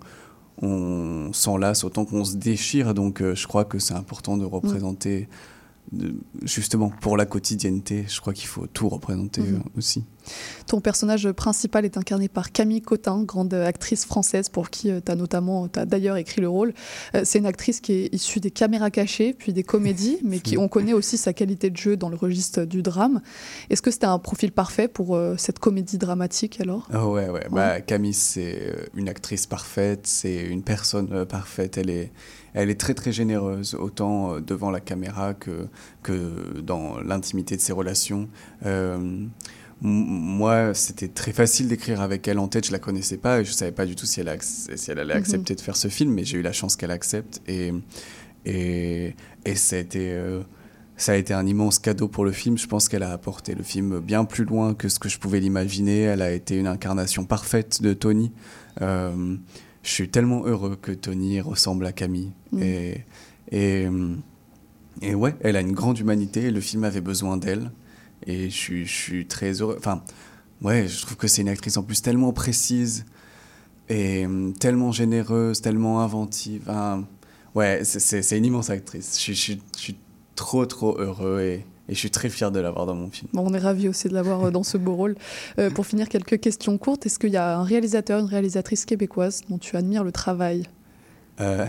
on 0.61 1.33
s'enlace 1.33 1.83
autant 1.83 2.05
qu'on 2.05 2.23
se 2.23 2.37
déchire 2.37 2.93
donc 2.93 3.21
euh, 3.21 3.35
je 3.35 3.45
crois 3.45 3.65
que 3.65 3.77
c'est 3.77 3.93
important 3.93 4.37
de 4.37 4.45
représenter 4.45 5.21
mmh. 5.21 5.58
Justement 6.43 6.91
pour 7.01 7.17
la 7.17 7.25
quotidienneté 7.25 8.05
je 8.07 8.21
crois 8.21 8.33
qu'il 8.33 8.47
faut 8.47 8.67
tout 8.67 8.89
représenter 8.89 9.41
mmh. 9.41 9.55
euh, 9.55 9.77
aussi 9.77 10.03
ton 10.67 10.81
personnage 10.81 11.31
principal 11.31 11.85
est 11.85 11.97
incarné 11.97 12.27
par 12.27 12.51
Camille 12.51 12.81
Cotin, 12.81 13.23
grande 13.23 13.53
actrice 13.53 14.05
française 14.05 14.49
pour 14.49 14.69
qui 14.69 14.91
tu 15.03 15.11
as 15.11 15.15
notamment 15.15 15.67
as 15.75 15.85
d'ailleurs 15.85 16.17
écrit 16.17 16.41
le 16.41 16.49
rôle. 16.49 16.73
Euh, 17.15 17.21
c'est 17.23 17.39
une 17.39 17.45
actrice 17.45 17.81
qui 17.81 17.93
est 17.93 18.13
issue 18.13 18.39
des 18.39 18.51
caméras 18.51 18.91
cachées, 18.91 19.33
puis 19.33 19.53
des 19.53 19.63
comédies, 19.63 20.19
mais 20.23 20.39
qui 20.39 20.57
on 20.57 20.67
connaît 20.67 20.93
aussi 20.93 21.17
sa 21.17 21.33
qualité 21.33 21.69
de 21.69 21.77
jeu 21.77 21.97
dans 21.97 22.09
le 22.09 22.15
registre 22.15 22.65
du 22.65 22.81
drame. 22.81 23.21
Est-ce 23.69 23.81
que 23.81 23.91
c'était 23.91 24.05
un 24.05 24.19
profil 24.19 24.51
parfait 24.51 24.87
pour 24.87 25.15
euh, 25.15 25.35
cette 25.37 25.59
comédie 25.59 25.97
dramatique 25.97 26.61
alors? 26.61 26.87
Oh 26.93 27.13
ouais, 27.13 27.29
ouais, 27.29 27.31
ouais. 27.31 27.47
Bah, 27.51 27.81
Camille, 27.81 28.13
c'est 28.13 28.73
une 28.95 29.09
actrice 29.09 29.47
parfaite, 29.47 30.05
c'est 30.05 30.43
une 30.43 30.63
personne 30.63 31.09
euh, 31.11 31.25
parfaite. 31.25 31.77
Elle 31.77 31.89
est, 31.89 32.11
elle 32.53 32.69
est 32.69 32.79
très 32.79 32.93
très 32.93 33.11
généreuse, 33.11 33.75
autant 33.75 34.39
devant 34.39 34.71
la 34.71 34.79
caméra 34.79 35.33
que, 35.33 35.67
que 36.03 36.59
dans 36.61 36.99
l'intimité 36.99 37.55
de 37.55 37.61
ses 37.61 37.73
relations. 37.73 38.29
Euh, 38.65 39.25
moi, 39.81 40.73
c'était 40.73 41.07
très 41.07 41.31
facile 41.31 41.69
d'écrire 41.69 42.01
avec 42.01 42.27
elle 42.27 42.39
en 42.39 42.49
tête. 42.49 42.67
Je 42.67 42.71
la 42.73 42.79
connaissais 42.79 43.17
pas 43.17 43.39
et 43.39 43.45
je 43.45 43.51
savais 43.53 43.71
pas 43.71 43.85
du 43.85 43.95
tout 43.95 44.05
si 44.05 44.19
elle, 44.19 44.37
si 44.41 44.91
elle 44.91 44.99
allait 44.99 45.13
accepter 45.13 45.53
mm 45.53 45.55
-hmm. 45.55 45.59
de 45.59 45.61
faire 45.61 45.77
ce 45.77 45.87
film, 45.87 46.13
mais 46.13 46.25
j'ai 46.25 46.37
eu 46.37 46.41
la 46.41 46.51
chance 46.51 46.75
qu'elle 46.75 46.91
accepte 46.91 47.41
et 47.47 47.71
et, 48.45 49.15
et 49.45 49.55
ça 49.55 49.75
a 49.75 49.79
été 49.79 50.11
euh, 50.11 50.41
ça 50.97 51.13
a 51.13 51.15
été 51.15 51.33
un 51.33 51.45
immense 51.47 51.79
cadeau 51.79 52.09
pour 52.09 52.25
le 52.25 52.31
film. 52.31 52.57
Je 52.57 52.67
pense 52.67 52.89
qu'elle 52.89 53.03
a 53.03 53.13
apporté 53.13 53.55
le 53.55 53.63
film 53.63 53.99
bien 53.99 54.25
plus 54.25 54.43
loin 54.43 54.73
que 54.73 54.89
ce 54.89 54.99
que 54.99 55.07
je 55.07 55.17
pouvais 55.17 55.39
l'imaginer. 55.39 56.01
Elle 56.01 56.21
a 56.21 56.31
été 56.31 56.57
une 56.57 56.67
incarnation 56.67 57.23
parfaite 57.25 57.81
de 57.81 57.93
Tony. 57.93 58.33
Euh, 58.81 59.37
je 59.83 59.89
suis 59.91 60.09
tellement 60.09 60.45
heureux 60.45 60.77
que 60.81 60.91
Tony 60.91 61.41
ressemble 61.41 61.85
à 61.85 61.91
Camille 61.91 62.31
mm. 62.51 62.61
et 62.61 63.05
et 63.51 63.87
et 65.01 65.15
ouais, 65.15 65.35
elle 65.41 65.55
a 65.55 65.61
une 65.61 65.71
grande 65.71 65.99
humanité. 65.99 66.45
Et 66.45 66.51
le 66.51 66.61
film 66.61 66.83
avait 66.83 67.01
besoin 67.01 67.37
d'elle. 67.37 67.71
Et 68.25 68.49
je 68.49 68.55
suis, 68.55 68.85
je 68.85 68.93
suis 68.93 69.25
très 69.25 69.61
heureux. 69.61 69.75
Enfin, 69.77 70.03
ouais, 70.61 70.87
je 70.87 71.01
trouve 71.01 71.17
que 71.17 71.27
c'est 71.27 71.41
une 71.41 71.49
actrice 71.49 71.77
en 71.77 71.83
plus 71.83 72.01
tellement 72.01 72.33
précise 72.33 73.05
et 73.87 74.25
tellement 74.59 74.91
généreuse, 74.91 75.61
tellement 75.61 76.01
inventive. 76.01 76.63
Enfin, 76.67 77.07
ouais, 77.55 77.81
c'est 77.83 78.37
une 78.37 78.45
immense 78.45 78.69
actrice. 78.69 79.19
Je, 79.23 79.33
je, 79.33 79.53
je, 79.75 79.79
suis 79.79 79.97
trop, 80.35 80.65
trop 80.65 80.97
heureux 80.99 81.41
et, 81.41 81.65
et 81.89 81.93
je 81.93 81.99
suis 81.99 82.11
très 82.11 82.29
fier 82.29 82.51
de 82.51 82.59
l'avoir 82.59 82.85
dans 82.85 82.95
mon 82.95 83.09
film. 83.09 83.29
On 83.35 83.53
est 83.53 83.59
ravis 83.59 83.89
aussi 83.89 84.07
de 84.07 84.13
l'avoir 84.13 84.51
dans 84.51 84.63
ce 84.63 84.77
beau 84.77 84.95
rôle. 84.95 85.15
Euh, 85.57 85.69
pour 85.71 85.85
finir, 85.85 86.07
quelques 86.07 86.39
questions 86.39 86.77
courtes. 86.77 87.05
Est-ce 87.05 87.17
qu'il 87.17 87.31
y 87.31 87.37
a 87.37 87.57
un 87.57 87.63
réalisateur, 87.63 88.19
une 88.19 88.27
réalisatrice 88.27 88.85
québécoise 88.85 89.41
dont 89.49 89.57
tu 89.57 89.75
admires 89.75 90.03
le 90.03 90.11
travail? 90.11 90.65
Euh, 91.39 91.65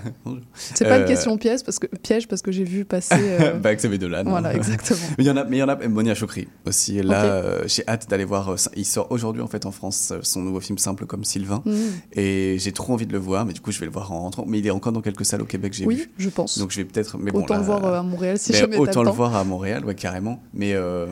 c'est 0.54 0.84
pas 0.84 0.96
euh... 0.96 1.00
une 1.00 1.06
question 1.06 1.36
piège 1.38 1.62
parce 1.62 1.78
que 1.78 1.86
piège 1.86 2.26
parce 2.26 2.42
que 2.42 2.50
j'ai 2.50 2.64
vu 2.64 2.84
passer. 2.84 3.14
Euh... 3.30 3.54
bah, 3.54 3.74
Xavier 3.74 3.98
Dolan. 3.98 4.24
Voilà, 4.26 4.54
exactement. 4.54 4.98
mais 5.18 5.24
il 5.24 5.26
y 5.26 5.30
en 5.30 5.36
a, 5.36 5.44
mais 5.44 5.58
il 5.58 5.60
y 5.60 5.62
en 5.62 5.68
a. 5.68 5.76
Monia 5.88 6.14
Chokri 6.14 6.48
aussi. 6.66 7.00
Là, 7.02 7.20
okay. 7.20 7.30
euh, 7.30 7.68
j'ai 7.68 7.86
hâte 7.86 8.08
d'aller 8.10 8.24
voir. 8.24 8.56
Il 8.74 8.84
sort 8.84 9.06
aujourd'hui 9.10 9.42
en 9.42 9.46
fait 9.46 9.66
en 9.66 9.70
France 9.70 10.12
son 10.22 10.42
nouveau 10.42 10.60
film 10.60 10.78
simple 10.78 11.06
comme 11.06 11.22
Sylvain, 11.24 11.62
mmh. 11.64 11.72
et 12.14 12.56
j'ai 12.58 12.72
trop 12.72 12.92
envie 12.92 13.06
de 13.06 13.12
le 13.12 13.18
voir. 13.18 13.44
Mais 13.44 13.52
du 13.52 13.60
coup, 13.60 13.70
je 13.70 13.78
vais 13.78 13.86
le 13.86 13.92
voir 13.92 14.10
en 14.10 14.20
rentrant. 14.20 14.44
Mais 14.46 14.58
il 14.58 14.66
est 14.66 14.70
encore 14.70 14.92
dans 14.92 15.00
quelques 15.00 15.24
salles 15.24 15.42
au 15.42 15.46
Québec, 15.46 15.72
j'ai 15.74 15.86
oui, 15.86 15.96
vu. 15.96 16.10
je 16.18 16.28
pense. 16.28 16.58
Donc 16.58 16.72
je 16.72 16.78
vais 16.78 16.84
peut-être. 16.84 17.18
Mais 17.18 17.30
autant 17.30 17.46
bon, 17.46 17.54
là, 17.54 17.58
le 17.58 17.64
voir 17.64 17.84
à 17.94 18.02
Montréal 18.02 18.38
si 18.38 18.52
jamais. 18.52 18.76
Autant 18.76 19.02
le 19.02 19.10
voir 19.10 19.36
à 19.36 19.44
Montréal, 19.44 19.84
ouais, 19.84 19.94
carrément. 19.94 20.42
Mais 20.52 20.72
euh, 20.74 21.06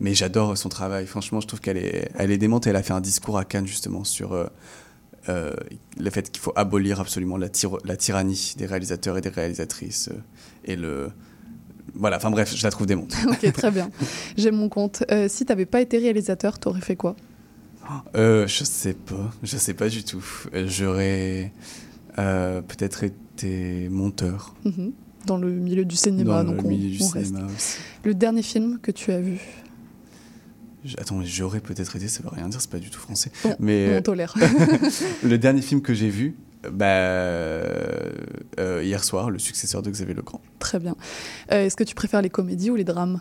mais 0.00 0.14
j'adore 0.14 0.58
son 0.58 0.68
travail. 0.68 1.06
Franchement, 1.06 1.40
je 1.40 1.46
trouve 1.46 1.60
qu'elle 1.60 1.78
est, 1.78 2.10
elle 2.18 2.30
est 2.30 2.38
démente. 2.38 2.66
Elle 2.66 2.76
a 2.76 2.82
fait 2.82 2.92
un 2.92 3.00
discours 3.00 3.38
à 3.38 3.44
Cannes 3.44 3.66
justement 3.66 4.04
sur 4.04 4.34
euh, 5.28 5.52
le 5.98 6.10
fait 6.10 6.30
qu'il 6.30 6.40
faut 6.42 6.52
abolir 6.56 7.00
absolument 7.00 7.36
la, 7.36 7.48
la, 7.84 7.96
tyrannie 7.96 8.54
des 8.58 8.66
réalisateurs 8.66 9.16
et 9.18 9.20
des 9.20 9.28
réalisatrices 9.30 10.08
euh, 10.12 10.18
et 10.64 10.76
le 10.76 11.10
voilà 11.94 12.16
enfin 12.16 12.30
bref 12.30 12.54
je 12.54 12.62
la 12.62 12.70
trouve 12.70 12.86
démonte 12.86 13.14
ok 13.28 13.52
très 13.52 13.70
bien 13.70 13.90
j'aime 14.36 14.56
mon 14.56 14.68
compte 14.68 15.04
euh, 15.10 15.28
si 15.28 15.44
t'avais 15.46 15.66
pas 15.66 15.80
été 15.80 15.98
réalisateur 15.98 16.58
t'aurais 16.58 16.80
fait 16.80 16.96
quoi? 16.96 17.16
Euh, 18.16 18.46
je 18.46 18.64
sais 18.64 18.94
pas, 18.94 19.30
je 19.42 19.58
sais 19.58 19.74
pas 19.74 19.90
du 19.90 20.04
tout. 20.04 20.24
Euh, 20.54 20.64
J'aurais 20.66 21.52
euh, 22.18 22.62
peut-être 22.62 23.04
été 23.04 23.90
monteur. 23.90 24.54
Mhm. 24.64 24.92
Dans 25.26 25.36
le 25.36 25.50
milieu 25.50 25.84
du 25.84 25.94
cinéma, 25.94 26.42
dans 26.44 26.52
donc 26.52 26.62
le 26.62 26.66
on- 26.66 26.70
milieu 26.70 26.96
du 26.96 27.02
on 27.02 27.08
reste. 27.08 27.26
cinéma 27.26 27.46
aussi. 27.54 27.76
Le 28.04 28.14
dernier 28.14 28.40
film 28.42 28.78
que 28.80 28.90
tu 28.90 29.12
as 29.12 29.20
vu? 29.20 29.38
Attends, 30.98 31.20
j'aurais 31.24 31.60
peut-être 31.60 31.96
été, 31.96 32.08
ça 32.08 32.22
veut 32.22 32.28
rien 32.30 32.48
dire, 32.48 32.60
c'est 32.60 32.70
pas 32.70 32.78
du 32.78 32.90
tout 32.90 33.00
français. 33.00 33.30
Mais 33.58 33.96
on 33.98 34.02
tolère. 34.02 34.34
le 35.22 35.38
dernier 35.38 35.62
film 35.62 35.80
que 35.82 35.94
j'ai 35.94 36.08
vu, 36.10 36.36
bah, 36.70 36.86
euh, 36.86 38.82
hier 38.82 39.02
soir, 39.04 39.30
le 39.30 39.38
successeur 39.38 39.82
de 39.82 39.90
Xavier 39.90 40.14
Legrand, 40.14 40.40
Très 40.58 40.78
bien. 40.78 40.94
Euh, 41.52 41.64
Est-ce 41.66 41.76
que 41.76 41.84
tu 41.84 41.94
préfères 41.94 42.22
les 42.22 42.30
comédies 42.30 42.70
ou 42.70 42.76
les 42.76 42.84
drames? 42.84 43.20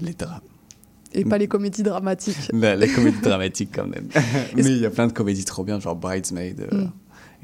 Les 0.00 0.12
drames. 0.14 0.40
Et 1.12 1.24
pas 1.24 1.38
les 1.38 1.48
comédies 1.48 1.82
dramatiques 1.82 2.36
La, 2.52 2.76
la 2.76 2.86
comédie 2.86 3.20
dramatique 3.20 3.70
quand 3.74 3.86
même. 3.86 4.08
mais 4.54 4.62
il 4.62 4.78
y 4.78 4.86
a 4.86 4.90
plein 4.90 5.06
de 5.06 5.12
comédies 5.12 5.44
trop 5.44 5.64
bien, 5.64 5.80
genre 5.80 5.96
Bridesmaid 5.96 6.60
euh, 6.72 6.84
Mm. 6.84 6.90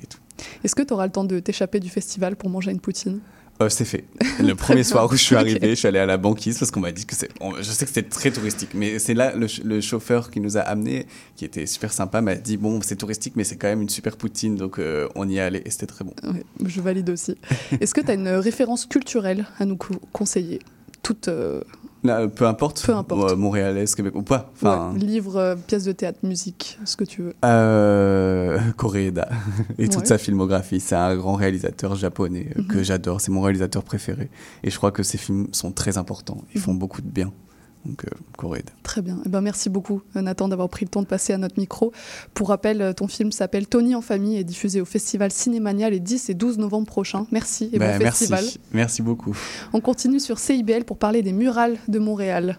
et 0.02 0.06
tout. 0.06 0.18
Est-ce 0.62 0.74
que 0.74 0.82
tu 0.82 0.92
auras 0.92 1.06
le 1.06 1.12
temps 1.12 1.24
de 1.24 1.38
t'échapper 1.40 1.80
du 1.80 1.88
festival 1.88 2.36
pour 2.36 2.50
manger 2.50 2.70
une 2.72 2.80
poutine? 2.80 3.20
Euh, 3.62 3.68
c'est 3.68 3.84
fait. 3.84 4.04
Le 4.40 4.54
premier 4.56 4.82
soir 4.82 5.06
où 5.08 5.12
je 5.16 5.22
suis 5.22 5.36
arrivé, 5.36 5.70
je 5.70 5.74
suis 5.76 5.86
allé 5.88 6.00
à 6.00 6.06
la 6.06 6.16
banquise 6.16 6.58
parce 6.58 6.70
qu'on 6.72 6.80
m'a 6.80 6.90
dit 6.90 7.06
que 7.06 7.14
c'est. 7.14 7.28
Je 7.58 7.62
sais 7.62 7.84
que 7.84 7.92
c'était 7.92 8.08
très 8.08 8.30
touristique, 8.32 8.70
mais 8.74 8.98
c'est 8.98 9.14
là 9.14 9.34
le, 9.34 9.46
ch- 9.46 9.62
le 9.64 9.80
chauffeur 9.80 10.30
qui 10.30 10.40
nous 10.40 10.56
a 10.56 10.60
amenés, 10.60 11.06
qui 11.36 11.44
était 11.44 11.66
super 11.66 11.92
sympa, 11.92 12.20
m'a 12.20 12.34
dit 12.34 12.56
bon, 12.56 12.80
c'est 12.82 12.96
touristique, 12.96 13.34
mais 13.36 13.44
c'est 13.44 13.56
quand 13.56 13.68
même 13.68 13.82
une 13.82 13.88
super 13.88 14.16
poutine, 14.16 14.56
donc 14.56 14.78
euh, 14.80 15.08
on 15.14 15.28
y 15.28 15.36
est 15.36 15.40
allé 15.40 15.62
et 15.64 15.70
c'était 15.70 15.86
très 15.86 16.04
bon. 16.04 16.14
Ouais, 16.24 16.42
Je 16.66 16.80
valide 16.80 17.10
aussi. 17.10 17.36
Est-ce 17.80 17.94
que 17.94 18.00
tu 18.00 18.10
as 18.10 18.14
une 18.14 18.28
référence 18.28 18.86
culturelle 18.86 19.46
à 19.58 19.64
nous 19.64 19.76
co- 19.76 20.00
conseiller? 20.12 20.58
Toute 21.02 21.28
euh, 21.28 21.60
Là, 22.04 22.28
peu 22.28 22.46
importe. 22.46 22.84
Peu 22.84 22.92
importe. 22.94 23.32
euh, 23.32 23.36
montréalaise, 23.36 23.94
Québec 23.94 24.14
ou 24.14 24.22
pas. 24.22 24.50
Enfin, 24.54 24.92
ouais, 24.92 24.98
livre, 24.98 25.36
euh, 25.36 25.56
pièce 25.56 25.84
de 25.84 25.92
théâtre, 25.92 26.18
musique, 26.22 26.78
ce 26.84 26.96
que 26.96 27.04
tu 27.04 27.22
veux. 27.22 27.34
euh, 27.44 28.58
Koreeda 28.76 29.28
et 29.78 29.88
toute 29.88 30.06
sa 30.06 30.18
filmographie. 30.18 30.80
C'est 30.80 30.94
un 30.96 31.16
grand 31.16 31.34
réalisateur 31.34 31.94
japonais 31.96 32.48
euh, 32.58 32.62
que 32.68 32.76
Mhm. 32.78 32.82
j'adore. 32.84 33.20
C'est 33.20 33.30
mon 33.32 33.40
réalisateur 33.40 33.82
préféré. 33.82 34.28
Et 34.62 34.70
je 34.70 34.76
crois 34.76 34.90
que 34.90 35.02
ses 35.02 35.16
films 35.18 35.48
sont 35.52 35.72
très 35.72 35.96
importants. 35.98 36.42
Ils 36.54 36.60
font 36.60 36.74
beaucoup 36.74 37.00
de 37.00 37.08
bien. 37.08 37.32
Donc, 37.84 38.04
euh, 38.04 38.08
Koreeda. 38.38 38.72
Très 38.82 39.02
bien. 39.02 39.18
Eh 39.26 39.28
ben, 39.28 39.40
merci 39.40 39.68
beaucoup, 39.68 40.02
euh, 40.16 40.22
Nathan, 40.22 40.48
d'avoir 40.48 40.68
pris 40.68 40.84
le 40.84 40.90
temps 40.90 41.02
de 41.02 41.06
passer 41.06 41.32
à 41.32 41.38
notre 41.38 41.58
micro. 41.58 41.92
Pour 42.32 42.48
rappel, 42.48 42.80
euh, 42.80 42.92
ton 42.92 43.08
film 43.08 43.30
s'appelle 43.30 43.66
Tony 43.66 43.94
en 43.94 44.00
famille 44.00 44.36
et 44.36 44.40
est 44.40 44.44
diffusé 44.44 44.80
au 44.80 44.84
Festival 44.84 45.30
Cinémania 45.30 45.90
les 45.90 46.00
10 46.00 46.30
et 46.30 46.34
12 46.34 46.58
novembre 46.58 46.86
prochains. 46.86 47.26
Merci 47.30 47.68
et 47.72 47.78
Ben, 47.78 47.92
bon 47.98 48.04
merci. 48.04 48.26
festival. 48.26 48.44
Merci 48.72 49.02
beaucoup. 49.02 49.36
On 49.72 49.80
continue 49.80 50.20
sur 50.20 50.38
CIBL 50.38 50.84
pour 50.84 50.96
parler 50.98 51.22
des 51.22 51.32
murales 51.32 51.76
de 51.88 51.98
Montréal. 51.98 52.58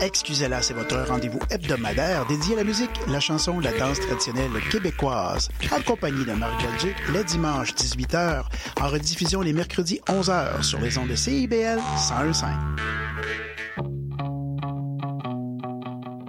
Excusez-la, 0.00 0.62
c'est 0.62 0.74
votre 0.74 0.96
rendez-vous 1.08 1.40
hebdomadaire 1.50 2.26
dédié 2.26 2.54
à 2.54 2.58
la 2.58 2.64
musique, 2.64 2.90
la 3.08 3.18
chanson, 3.18 3.58
la 3.58 3.72
danse 3.72 3.98
traditionnelle 3.98 4.50
québécoise. 4.70 5.48
En 5.72 5.80
compagnie 5.80 6.24
de 6.24 6.32
Marc 6.32 6.60
Duc, 6.80 6.94
les 7.12 7.24
dimanches 7.24 7.74
18h, 7.74 8.44
en 8.80 8.88
rediffusion 8.88 9.40
les 9.40 9.52
mercredis 9.52 10.00
11h 10.06 10.62
sur 10.62 10.80
les 10.80 10.96
ondes 10.98 11.08
de 11.08 11.16
CIBL 11.16 11.80
101.5. 11.96 13.45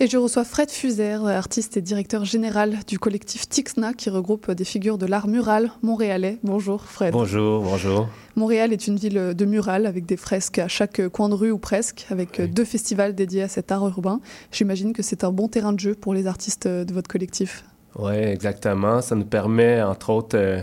Et 0.00 0.06
je 0.06 0.16
reçois 0.16 0.44
Fred 0.44 0.70
Fuser, 0.70 1.18
artiste 1.26 1.76
et 1.76 1.80
directeur 1.80 2.24
général 2.24 2.78
du 2.86 3.00
collectif 3.00 3.48
Tixna, 3.48 3.92
qui 3.94 4.10
regroupe 4.10 4.52
des 4.52 4.62
figures 4.62 4.96
de 4.96 5.06
l'art 5.06 5.26
mural 5.26 5.72
montréalais. 5.82 6.38
Bonjour 6.44 6.84
Fred. 6.84 7.12
Bonjour, 7.12 7.62
bonjour. 7.62 8.08
Montréal 8.36 8.72
est 8.72 8.86
une 8.86 8.94
ville 8.94 9.34
de 9.34 9.44
murales 9.44 9.86
avec 9.86 10.06
des 10.06 10.16
fresques 10.16 10.60
à 10.60 10.68
chaque 10.68 11.08
coin 11.08 11.28
de 11.28 11.34
rue 11.34 11.50
ou 11.50 11.58
presque, 11.58 12.06
avec 12.10 12.40
deux 12.40 12.64
festivals 12.64 13.16
dédiés 13.16 13.42
à 13.42 13.48
cet 13.48 13.72
art 13.72 13.88
urbain. 13.88 14.20
J'imagine 14.52 14.92
que 14.92 15.02
c'est 15.02 15.24
un 15.24 15.32
bon 15.32 15.48
terrain 15.48 15.72
de 15.72 15.80
jeu 15.80 15.96
pour 15.96 16.14
les 16.14 16.28
artistes 16.28 16.68
de 16.68 16.94
votre 16.94 17.08
collectif. 17.08 17.64
Oui, 17.96 18.14
exactement. 18.14 19.02
Ça 19.02 19.16
nous 19.16 19.24
permet, 19.24 19.82
entre 19.82 20.10
autres, 20.10 20.38
euh, 20.38 20.62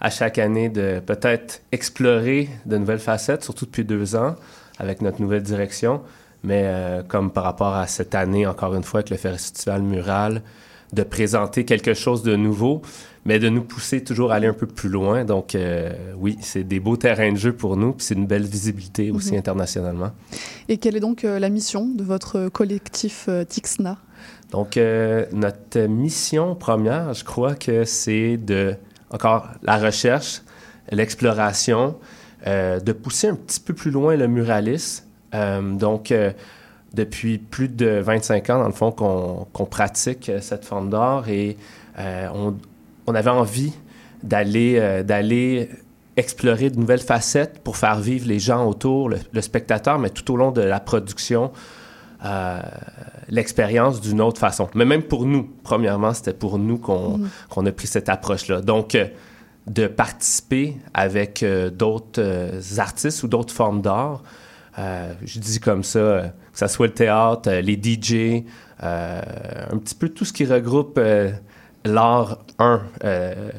à 0.00 0.08
chaque 0.08 0.38
année 0.38 0.70
de 0.70 1.02
peut-être 1.04 1.60
explorer 1.70 2.48
de 2.64 2.78
nouvelles 2.78 2.98
facettes, 2.98 3.44
surtout 3.44 3.66
depuis 3.66 3.84
deux 3.84 4.16
ans, 4.16 4.36
avec 4.78 5.02
notre 5.02 5.20
nouvelle 5.20 5.42
direction. 5.42 6.00
Mais 6.42 6.62
euh, 6.64 7.02
comme 7.06 7.30
par 7.30 7.44
rapport 7.44 7.74
à 7.74 7.86
cette 7.86 8.14
année, 8.14 8.46
encore 8.46 8.74
une 8.74 8.82
fois, 8.84 9.00
avec 9.00 9.10
le 9.10 9.16
Festival 9.16 9.82
Mural, 9.82 10.42
de 10.92 11.02
présenter 11.02 11.64
quelque 11.64 11.94
chose 11.94 12.22
de 12.22 12.34
nouveau, 12.34 12.82
mais 13.24 13.38
de 13.38 13.48
nous 13.48 13.62
pousser 13.62 14.02
toujours 14.02 14.32
à 14.32 14.36
aller 14.36 14.46
un 14.48 14.54
peu 14.54 14.66
plus 14.66 14.88
loin. 14.88 15.24
Donc, 15.24 15.54
euh, 15.54 15.92
oui, 16.18 16.36
c'est 16.40 16.64
des 16.64 16.80
beaux 16.80 16.96
terrains 16.96 17.30
de 17.32 17.36
jeu 17.36 17.52
pour 17.52 17.76
nous, 17.76 17.92
puis 17.92 18.06
c'est 18.06 18.14
une 18.14 18.26
belle 18.26 18.46
visibilité 18.46 19.10
aussi 19.10 19.32
Mhm. 19.32 19.38
internationalement. 19.38 20.10
Et 20.68 20.78
quelle 20.78 20.96
est 20.96 21.00
donc 21.00 21.24
euh, 21.24 21.38
la 21.38 21.48
mission 21.50 21.86
de 21.86 22.02
votre 22.02 22.48
collectif 22.48 23.28
Tixna? 23.48 23.98
Donc, 24.50 24.76
notre 25.32 25.80
mission 25.86 26.56
première, 26.56 27.14
je 27.14 27.22
crois 27.24 27.54
que 27.54 27.84
c'est 27.84 28.36
de, 28.36 28.74
encore, 29.10 29.46
la 29.62 29.76
recherche, 29.76 30.42
l'exploration, 30.90 31.96
de 32.46 32.92
pousser 32.92 33.28
un 33.28 33.36
petit 33.36 33.60
peu 33.60 33.74
plus 33.74 33.92
loin 33.92 34.16
le 34.16 34.26
muralisme. 34.26 35.04
Euh, 35.34 35.60
donc, 35.74 36.10
euh, 36.10 36.32
depuis 36.94 37.38
plus 37.38 37.68
de 37.68 38.00
25 38.00 38.50
ans, 38.50 38.58
dans 38.60 38.66
le 38.66 38.72
fond, 38.72 38.90
qu'on 38.90 39.64
pratique 39.66 40.28
euh, 40.28 40.40
cette 40.40 40.64
forme 40.64 40.90
d'art 40.90 41.28
et 41.28 41.56
on, 41.98 42.54
on 43.06 43.14
avait 43.14 43.30
envie 43.30 43.74
d'aller 44.22 45.02
d'aller 45.04 45.68
explorer 46.16 46.70
de 46.70 46.78
nouvelles 46.78 47.00
facettes 47.00 47.60
pour 47.62 47.76
faire 47.76 48.00
vivre 48.00 48.26
les 48.26 48.38
gens 48.38 48.66
autour, 48.66 49.08
le, 49.10 49.18
le 49.32 49.40
spectateur, 49.42 49.98
mais 49.98 50.08
tout 50.10 50.32
au 50.32 50.36
long 50.36 50.50
de 50.50 50.62
la 50.62 50.80
production, 50.80 51.52
euh, 52.24 52.60
l'expérience 53.28 54.00
d'une 54.00 54.20
autre 54.20 54.38
façon. 54.38 54.68
Mais 54.74 54.84
même 54.84 55.02
pour 55.02 55.24
nous, 55.24 55.48
premièrement, 55.62 56.12
c'était 56.12 56.34
pour 56.34 56.58
nous 56.58 56.76
qu'on 56.78 57.18
Mhm. 57.18 57.28
qu'on 57.48 57.66
a 57.66 57.72
pris 57.72 57.86
cette 57.86 58.08
approche-là. 58.08 58.60
Donc, 58.60 58.94
euh, 58.94 59.06
de 59.66 59.86
participer 59.86 60.76
avec 60.92 61.42
euh, 61.42 61.70
d'autres 61.70 62.20
artistes 62.78 63.22
ou 63.22 63.28
d'autres 63.28 63.54
formes 63.54 63.80
d'art, 63.82 64.22
euh, 64.78 65.12
je 65.24 65.38
dis 65.38 65.60
comme 65.60 65.82
ça, 65.84 65.98
euh, 65.98 66.22
que 66.52 66.58
ce 66.58 66.66
soit 66.68 66.86
le 66.86 66.94
théâtre, 66.94 67.48
euh, 67.50 67.60
les 67.60 67.74
DJ, 67.74 68.44
un 68.82 69.76
petit 69.76 69.94
peu 69.94 70.08
tout 70.08 70.24
ce 70.24 70.32
qui 70.32 70.46
regroupe 70.46 70.98
l'art, 71.84 72.38
un, 72.58 72.82
euh, 73.04 73.50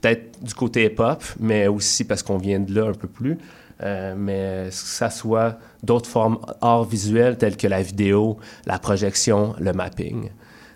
peut-être 0.00 0.42
du 0.42 0.54
côté 0.54 0.84
hip-hop, 0.84 1.22
mais 1.40 1.66
aussi 1.66 2.04
parce 2.04 2.22
qu'on 2.22 2.38
vient 2.38 2.60
de 2.60 2.74
là 2.74 2.86
un 2.88 2.92
peu 2.92 3.08
plus, 3.08 3.38
euh, 3.82 4.14
mais 4.16 4.66
que 4.68 4.74
ça 4.74 5.10
soit 5.10 5.58
d'autres 5.82 6.08
formes 6.08 6.38
art 6.60 6.84
visuel 6.84 7.36
telles 7.36 7.56
que 7.56 7.66
la 7.66 7.82
vidéo, 7.82 8.38
la 8.66 8.78
projection, 8.78 9.54
le 9.58 9.72
mapping. 9.72 10.30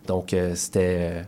Donc, 0.06 0.32
euh, 0.32 0.54
c'était 0.54 0.98
euh, 1.00 1.22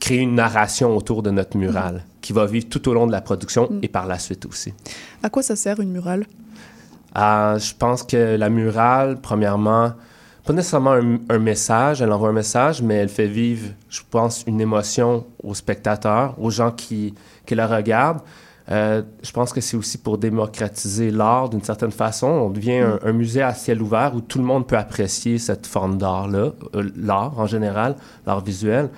créer 0.00 0.18
une 0.18 0.34
narration 0.34 0.96
autour 0.96 1.22
de 1.22 1.30
notre 1.30 1.56
mural 1.56 2.04
qui 2.20 2.32
va 2.32 2.46
vivre 2.46 2.68
tout 2.68 2.88
au 2.88 2.94
long 2.94 3.06
de 3.06 3.12
la 3.12 3.20
production 3.20 3.70
et 3.82 3.88
par 3.88 4.06
la 4.06 4.18
suite 4.18 4.44
aussi. 4.46 4.74
À 5.22 5.30
quoi 5.30 5.42
ça 5.42 5.56
sert 5.56 5.80
une 5.80 5.90
murale? 5.90 6.26
Ah, 7.14 7.56
je 7.58 7.72
pense 7.78 8.02
que 8.02 8.36
la 8.36 8.50
murale, 8.50 9.20
premièrement, 9.20 9.92
pas 10.44 10.52
nécessairement 10.52 10.98
un, 11.30 11.38
message, 11.38 12.02
elle 12.02 12.12
envoie 12.12 12.28
un 12.28 12.32
message, 12.32 12.82
mais 12.82 12.96
elle 12.96 13.08
fait 13.08 13.26
vivre, 13.26 13.70
je 13.88 14.00
pense, 14.10 14.44
une 14.46 14.60
émotion 14.60 15.24
aux 15.42 15.54
spectateurs, 15.54 16.34
aux 16.38 16.50
gens 16.50 16.70
qui, 16.70 17.14
la 17.50 17.66
regardent. 17.66 18.20
Euh, 18.70 19.02
je 19.22 19.30
pense 19.30 19.52
que 19.52 19.60
c'est 19.60 19.76
aussi 19.76 19.98
pour 19.98 20.18
démocratiser 20.18 21.10
l'art 21.10 21.50
d'une 21.50 21.62
certaine 21.62 21.92
façon. 21.92 22.26
On 22.26 22.50
devient 22.50 22.84
un, 23.02 23.12
musée 23.12 23.42
à 23.42 23.54
ciel 23.54 23.80
ouvert 23.80 24.14
où 24.14 24.20
tout 24.20 24.38
le 24.38 24.44
monde 24.44 24.66
peut 24.66 24.76
apprécier 24.76 25.38
cette 25.38 25.66
forme 25.66 25.98
d'art-là, 25.98 26.52
euh, 26.74 26.90
l'art 26.96 27.38
en 27.38 27.46
général, 27.46 27.94
l'art 28.26 28.42
visuel. 28.42 28.90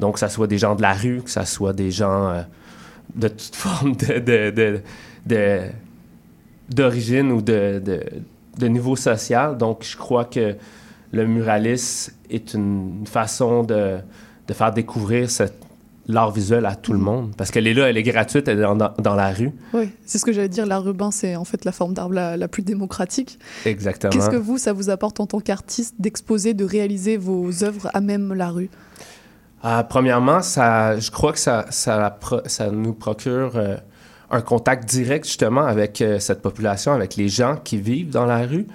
Donc, 0.00 0.14
que 0.14 0.20
ça 0.20 0.28
soit 0.28 0.46
des 0.46 0.58
gens 0.58 0.74
de 0.74 0.82
la 0.82 0.92
rue, 0.92 1.22
que 1.22 1.30
ça 1.30 1.44
soit 1.46 1.72
des 1.72 1.90
gens 1.90 2.28
euh, 2.28 2.42
de 3.14 3.28
toute 3.28 3.54
forme 3.54 3.94
de- 3.94 4.82
d'origine 6.68 7.30
ou 7.32 7.42
de, 7.42 7.80
de, 7.84 8.00
de 8.58 8.66
niveau 8.66 8.96
social. 8.96 9.56
Donc, 9.56 9.82
je 9.84 9.96
crois 9.96 10.24
que 10.24 10.56
le 11.12 11.26
muralisme 11.26 12.12
est 12.30 12.54
une 12.54 13.04
façon 13.06 13.62
de, 13.62 13.98
de 14.48 14.52
faire 14.54 14.72
découvrir 14.72 15.30
cette- 15.30 15.58
l'art 16.06 16.30
visuel 16.32 16.66
à 16.66 16.74
tout 16.74 16.92
le 16.92 16.98
monde. 16.98 17.32
Parce 17.34 17.50
qu'elle 17.50 17.66
est 17.66 17.72
là, 17.72 17.88
elle 17.88 17.96
est 17.96 18.02
gratuite, 18.02 18.46
elle 18.46 18.58
est 18.58 18.62
dans, 18.62 18.76
dans- 18.76 19.14
la 19.14 19.32
rue. 19.32 19.52
Oui, 19.72 19.88
c'est 20.04 20.18
ce 20.18 20.24
que 20.26 20.32
j'allais 20.32 20.50
dire. 20.50 20.66
L'art 20.66 20.86
urbain, 20.86 21.10
c'est 21.10 21.34
en 21.34 21.44
fait 21.44 21.64
la 21.64 21.72
forme 21.72 21.94
d'art 21.94 22.10
la, 22.10 22.36
la 22.36 22.46
plus 22.46 22.62
démocratique. 22.62 23.38
Exactement. 23.64 24.12
Qu'est-ce 24.12 24.28
que 24.28 24.36
vous, 24.36 24.58
ça 24.58 24.74
vous 24.74 24.90
apporte 24.90 25.20
en 25.20 25.26
tant 25.26 25.40
qu'artiste 25.40 25.94
d'exposer, 25.98 26.52
de 26.52 26.64
réaliser 26.66 27.16
vos 27.16 27.64
œuvres 27.64 27.88
à 27.94 28.02
même 28.02 28.34
la 28.34 28.50
rue? 28.50 28.68
Ah, 29.62 29.82
premièrement, 29.88 30.42
ça, 30.42 30.98
je 30.98 31.10
crois 31.10 31.32
que 31.32 31.38
ça, 31.38 31.64
ça 31.70 32.70
nous 32.70 32.92
procure 32.92 33.52
euh, 33.56 33.76
un 34.30 34.40
contact 34.40 34.88
direct 34.88 35.24
justement 35.26 35.62
avec 35.64 36.00
euh, 36.00 36.18
cette 36.18 36.42
population, 36.42 36.92
avec 36.92 37.16
les 37.16 37.28
gens 37.28 37.56
qui 37.62 37.76
vivent 37.78 38.10
dans 38.10 38.26
la 38.26 38.46
rue. 38.46 38.66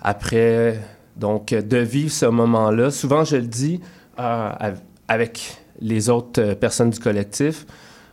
Après, 0.00 0.80
donc, 1.16 1.48
de 1.50 1.76
vivre 1.78 2.10
ce 2.12 2.26
moment-là, 2.26 2.90
souvent 2.90 3.24
je 3.24 3.36
le 3.36 3.46
dis 3.46 3.80
euh, 4.18 4.50
av- 4.58 4.80
avec 5.08 5.56
les 5.80 6.08
autres 6.08 6.40
euh, 6.40 6.54
personnes 6.54 6.90
du 6.90 6.98
collectif, 6.98 7.66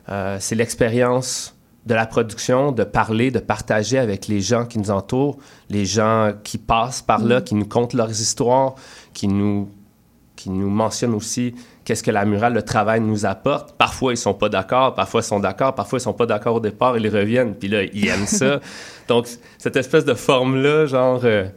euh, 0.10 0.38
c'est 0.40 0.56
l'expérience 0.56 1.54
de 1.86 1.94
la 1.94 2.06
production, 2.06 2.74
de 2.74 2.84
parler, 2.84 3.32
de 3.32 3.40
partager 3.40 3.98
avec 3.98 4.28
les 4.28 4.42
gens 4.42 4.66
qui 4.66 4.78
nous 4.80 4.92
entourent, 4.92 5.38
les 5.70 5.86
gens 5.86 6.34
qui 6.44 6.58
passent 6.58 7.02
par 7.02 7.20
là, 7.24 7.38
Mhm. 7.38 7.44
qui 7.44 7.56
nous 7.56 7.66
content 7.66 7.98
leurs 7.98 8.12
histoires, 8.12 8.76
qui 9.14 9.28
nous 9.28 9.70
qui 10.36 10.52
nous 10.52 10.70
mentionnent 10.70 11.16
aussi 11.16 11.56
qu'est-ce 11.88 12.04
que 12.04 12.12
la 12.12 12.26
murale, 12.26 12.54
le 12.54 12.64
travail 12.64 13.00
nous 13.00 13.26
apporte. 13.26 13.78
Parfois, 13.78 14.12
ils 14.12 14.18
sont 14.18 14.34
pas 14.34 14.50
d'accord, 14.50 14.94
parfois, 14.94 15.22
ils 15.22 15.24
sont 15.24 15.40
d'accord, 15.40 15.74
parfois, 15.74 16.00
ils 16.00 16.02
sont 16.02 16.12
pas 16.12 16.26
d'accord 16.26 16.56
au 16.56 16.60
départ, 16.60 16.98
ils 16.98 17.08
reviennent, 17.08 17.56
puis 17.56 17.70
là, 17.70 17.84
ils 17.84 18.10
aiment 18.10 18.26
ça. 18.26 18.60
Donc, 19.08 19.30
cette 19.58 19.78
espèce 19.78 20.04
de 20.04 20.14
forme-là, 20.14 20.86
genre, 20.86 21.22
euh, 21.24 21.48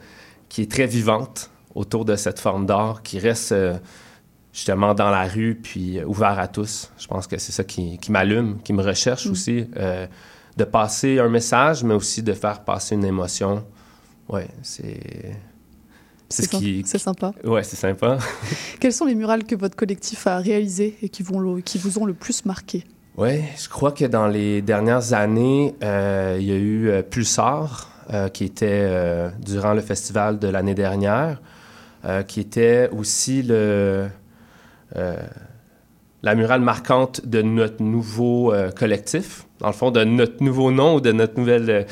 qui 0.49 0.62
est 0.62 0.70
très 0.70 0.87
vivante 0.87 1.51
autour 1.74 2.05
de 2.05 2.14
cette 2.14 2.39
forme 2.39 2.64
d'art, 2.64 3.03
qui 3.03 3.18
reste 3.18 3.51
euh, 3.51 3.76
justement 4.53 4.95
dans 4.95 5.11
la 5.11 5.24
rue, 5.24 5.59
puis 5.61 5.99
euh, 5.99 6.05
ouvert 6.05 6.39
à 6.39 6.47
tous. 6.47 6.93
Je 6.97 7.09
pense 7.09 7.26
que 7.26 7.37
c'est 7.37 7.51
ça 7.51 7.64
qui, 7.64 7.99
qui 7.99 8.12
m'allume, 8.12 8.61
qui 8.62 8.72
me 8.72 8.85
recherche 8.85 9.26
Mm. 9.26 9.31
aussi, 9.33 9.66
de 10.57 10.64
passer 10.64 11.18
un 11.18 11.28
message, 11.28 11.83
mais 11.83 11.95
aussi 11.95 12.22
de 12.22 12.35
faire 12.35 12.62
passer 12.62 12.95
une 12.95 13.05
émotion. 13.05 13.64
Ouais, 14.28 14.47
c'est... 14.62 15.35
C'est 16.31 16.45
ce 16.45 16.49
qui... 16.49 16.83
C'est 16.87 16.99
sympa. 16.99 17.33
Ouais, 17.45 17.64
c'est 17.64 17.76
sympa. 17.76 18.18
Quels 18.78 18.93
sont 18.93 19.05
les 19.05 19.14
murales 19.16 19.45
que 19.45 19.57
votre 19.57 19.74
collectif 19.76 20.26
a 20.28 20.39
réalisés 20.39 20.97
et 21.03 21.09
qui, 21.09 21.22
vont 21.24 21.41
le- 21.41 21.61
qui 21.61 21.76
vous 21.76 21.99
ont 21.99 22.05
le 22.05 22.14
plus 22.14 22.45
marqué? 22.45 22.85
Oui, 23.16 23.41
je 23.61 23.68
crois 23.68 23.91
que 23.93 24.05
dans 24.05 24.28
les 24.28 24.62
dernières 24.62 25.12
années, 25.12 25.74
euh, 25.83 26.37
il 26.41 26.47
y 26.47 26.53
a 26.53 26.57
eu 26.57 26.89
euh, 26.89 27.03
Pulsar, 27.03 27.91
euh, 28.12 28.28
qui 28.28 28.45
était 28.45 28.66
euh, 28.70 29.28
durant 29.45 29.74
le 29.74 29.81
festival 29.81 30.39
de 30.39 30.47
l'année 30.49 30.74
dernière, 30.76 31.41
euh, 32.05 32.22
qui 32.22 32.39
était 32.41 32.89
aussi 32.97 33.43
le, 33.43 34.07
euh, 34.97 35.16
la 36.22 36.35
murale 36.37 36.61
marquante 36.61 37.26
de 37.26 37.43
notre 37.43 37.83
nouveau 37.83 38.53
euh, 38.55 38.70
collectif, 38.70 39.47
dans 39.59 39.66
le 39.66 39.72
fond, 39.74 39.91
de 39.91 40.05
notre 40.05 40.43
nouveau 40.43 40.70
nom 40.70 40.95
ou 40.95 41.01
de 41.01 41.11
notre 41.12 41.37
nouvelle, 41.39 41.68
euh, 41.70 41.83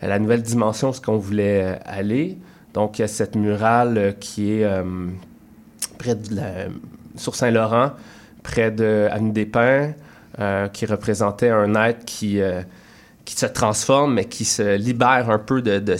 la 0.00 0.18
nouvelle 0.20 0.42
dimension, 0.42 0.92
ce 0.92 1.00
qu'on 1.00 1.18
voulait 1.18 1.62
euh, 1.64 1.76
aller. 1.84 2.38
Donc, 2.74 2.98
il 2.98 3.02
y 3.02 3.04
a 3.04 3.08
cette 3.08 3.36
murale 3.36 3.98
euh, 3.98 4.12
qui 4.12 4.52
est 4.54 4.64
euh, 4.64 4.82
près 5.98 6.14
de 6.14 6.34
la- 6.34 6.66
sur 7.16 7.34
Saint-Laurent, 7.34 7.92
près 8.42 8.70
de 8.70 9.08
Avenue 9.10 9.32
des 9.32 9.46
Pins, 9.46 9.92
euh, 10.38 10.68
qui 10.68 10.86
représentait 10.86 11.50
un 11.50 11.74
être 11.74 12.04
qui, 12.06 12.40
qui 13.26 13.36
se 13.36 13.44
transforme, 13.46 14.14
mais 14.14 14.24
qui 14.24 14.44
se 14.46 14.76
libère 14.76 15.28
un 15.30 15.38
peu 15.38 15.60
de, 15.60 15.78
de, 15.78 15.96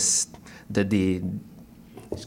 de 0.71 0.83
des... 0.83 1.21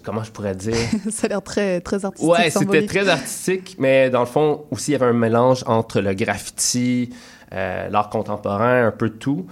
Comment 0.04 0.22
je 0.24 0.30
pourrais 0.30 0.54
dire? 0.54 0.74
Ça 1.10 1.26
a 1.26 1.28
l'air 1.28 1.42
très, 1.42 1.80
très 1.80 2.04
artistique. 2.04 2.28
Ouais, 2.30 2.50
c'était 2.50 2.86
très 2.86 3.08
artistique, 3.08 3.76
mais 3.78 4.08
dans 4.10 4.20
le 4.20 4.26
fond, 4.26 4.64
aussi, 4.70 4.90
il 4.90 4.92
y 4.92 4.96
avait 4.96 5.06
un 5.06 5.12
mélange 5.12 5.62
entre 5.66 6.00
le 6.00 6.14
graffiti, 6.14 7.10
euh, 7.52 7.88
l'art 7.88 8.08
contemporain, 8.10 8.86
un 8.86 8.90
peu 8.92 9.08
de 9.10 9.14
tout. 9.14 9.46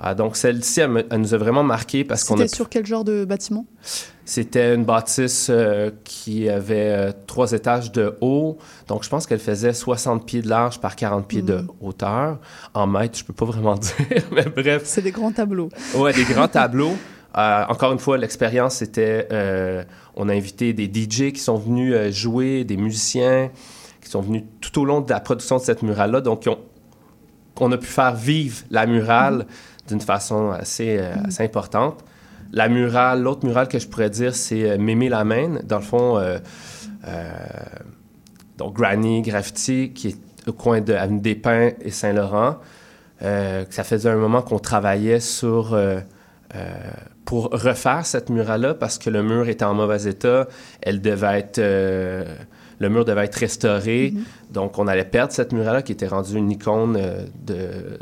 Ah, 0.00 0.14
donc, 0.14 0.36
celle-ci, 0.36 0.80
elle 0.80 1.04
nous 1.18 1.34
a 1.34 1.38
vraiment 1.38 1.62
marqué 1.62 2.04
parce 2.04 2.24
qu'on 2.24 2.34
a... 2.34 2.38
C'était 2.38 2.56
sur 2.56 2.68
quel 2.68 2.86
genre 2.86 3.04
de 3.04 3.24
bâtiment? 3.24 3.66
C'était 4.32 4.76
une 4.76 4.84
bâtisse 4.84 5.48
euh, 5.50 5.90
qui 6.04 6.48
avait 6.48 6.76
euh, 6.92 7.12
trois 7.26 7.50
étages 7.50 7.90
de 7.90 8.16
haut. 8.20 8.58
Donc, 8.86 9.02
je 9.02 9.08
pense 9.08 9.26
qu'elle 9.26 9.40
faisait 9.40 9.72
60 9.72 10.24
pieds 10.24 10.40
de 10.40 10.48
large 10.48 10.78
par 10.80 10.94
40 10.94 11.26
pieds 11.26 11.42
de 11.42 11.56
Mhm. 11.56 11.68
hauteur. 11.80 12.38
En 12.72 12.86
mètres, 12.86 13.18
je 13.18 13.24
peux 13.24 13.32
pas 13.32 13.46
vraiment 13.46 13.74
dire, 14.08 14.22
mais 14.30 14.44
bref. 14.44 14.82
C'est 14.84 15.02
des 15.02 15.10
grands 15.10 15.32
tableaux. 15.32 15.68
Ouais, 15.96 16.12
des 16.12 16.22
grands 16.22 16.46
tableaux. 16.60 16.92
Euh, 17.36 17.64
encore 17.68 17.90
une 17.90 17.98
fois, 17.98 18.18
l'expérience, 18.18 18.76
c'était... 18.76 19.26
euh, 19.32 19.82
on 20.14 20.28
a 20.28 20.32
invité 20.32 20.72
des 20.74 20.84
DJ 20.86 21.32
qui 21.32 21.40
sont 21.40 21.56
venus 21.56 21.92
jouer, 22.14 22.62
des 22.62 22.76
musiciens 22.76 23.50
qui 24.00 24.10
sont 24.10 24.20
venus 24.20 24.44
tout 24.60 24.80
au 24.80 24.84
long 24.84 25.00
de 25.00 25.10
la 25.10 25.18
production 25.18 25.56
de 25.56 25.62
cette 25.62 25.82
murale-là. 25.82 26.20
Donc, 26.20 26.48
on 27.58 27.72
a 27.72 27.76
pu 27.76 27.86
faire 27.88 28.14
vivre 28.14 28.58
la 28.70 28.86
murale 28.86 29.44
d'une 29.88 30.00
façon 30.00 30.50
assez, 30.52 31.00
assez 31.26 31.42
importante. 31.42 32.04
La 32.52 32.68
murale, 32.68 33.22
l'autre 33.22 33.46
murale 33.46 33.68
que 33.68 33.78
je 33.78 33.86
pourrais 33.86 34.10
dire, 34.10 34.34
c'est 34.34 34.68
euh, 34.70 34.78
Mémé 34.78 35.08
la 35.08 35.24
main. 35.24 35.60
Dans 35.64 35.78
le 35.78 35.84
fond, 35.84 36.18
euh, 36.18 36.38
euh, 37.06 37.30
donc 38.58 38.74
Granny 38.74 39.22
Graffiti, 39.22 39.92
qui 39.92 40.08
est 40.08 40.16
au 40.48 40.52
coin 40.52 40.80
de 40.80 40.92
Avenue 40.92 41.20
des 41.20 41.34
Pins 41.36 41.70
et 41.80 41.90
Saint-Laurent. 41.90 42.56
Euh, 43.22 43.64
ça 43.70 43.84
faisait 43.84 44.10
un 44.10 44.16
moment 44.16 44.42
qu'on 44.42 44.58
travaillait 44.58 45.20
sur 45.20 45.78
pour 47.24 47.44
refaire 47.52 48.04
cette 48.06 48.28
murale-là 48.28 48.74
parce 48.74 48.98
que 48.98 49.08
le 49.08 49.22
mur 49.22 49.48
était 49.48 49.64
en 49.64 49.74
mauvais 49.74 50.02
état. 50.08 50.48
Elle 50.82 51.00
devait 51.00 51.38
être, 51.38 51.58
le 51.60 52.88
mur 52.88 53.04
devait 53.04 53.26
être 53.26 53.36
restauré. 53.36 54.14
Donc, 54.50 54.76
on 54.78 54.88
allait 54.88 55.04
perdre 55.04 55.32
cette 55.32 55.52
murale-là 55.52 55.82
qui 55.82 55.92
était 55.92 56.08
rendue 56.08 56.36
une 56.36 56.50
icône 56.50 56.98
de, 57.46 57.98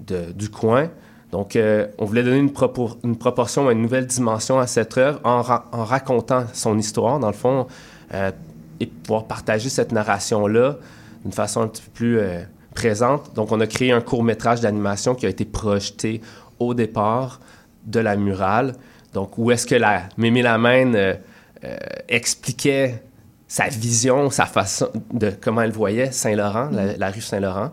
de- 0.00 0.32
du 0.32 0.48
coin. 0.48 0.88
Donc, 1.30 1.56
euh, 1.56 1.86
on 1.98 2.04
voulait 2.06 2.22
donner 2.22 2.38
une, 2.38 2.50
propor- 2.50 2.96
une 3.04 3.16
proportion, 3.16 3.70
une 3.70 3.82
nouvelle 3.82 4.06
dimension 4.06 4.58
à 4.58 4.66
cette 4.66 4.96
œuvre 4.96 5.20
en, 5.24 5.42
ra- 5.42 5.66
en 5.72 5.84
racontant 5.84 6.44
son 6.54 6.78
histoire, 6.78 7.18
dans 7.18 7.26
le 7.28 7.34
fond, 7.34 7.66
euh, 8.14 8.30
et 8.80 8.86
pouvoir 8.86 9.24
partager 9.24 9.68
cette 9.68 9.92
narration-là 9.92 10.76
d'une 11.22 11.32
façon 11.32 11.60
un 11.62 11.68
petit 11.68 11.82
peu 11.82 11.90
plus 11.90 12.18
euh, 12.18 12.40
présente. 12.74 13.34
Donc, 13.34 13.52
on 13.52 13.60
a 13.60 13.66
créé 13.66 13.92
un 13.92 14.00
court-métrage 14.00 14.60
d'animation 14.60 15.14
qui 15.14 15.26
a 15.26 15.28
été 15.28 15.44
projeté 15.44 16.22
au 16.58 16.72
départ 16.74 17.40
de 17.84 18.00
la 18.00 18.16
murale. 18.16 18.74
Donc, 19.12 19.36
où 19.36 19.50
est-ce 19.50 19.66
que 19.66 19.74
la 19.74 20.04
Mémé 20.16 20.42
Lamène 20.42 21.18
expliquait 22.08 23.02
sa 23.48 23.66
vision, 23.68 24.30
sa 24.30 24.46
façon 24.46 24.88
de 25.12 25.32
comment 25.40 25.62
elle 25.62 25.72
voyait 25.72 26.12
Saint-Laurent, 26.12 26.68
la, 26.70 26.96
la 26.96 27.10
rue 27.10 27.20
Saint-Laurent. 27.20 27.70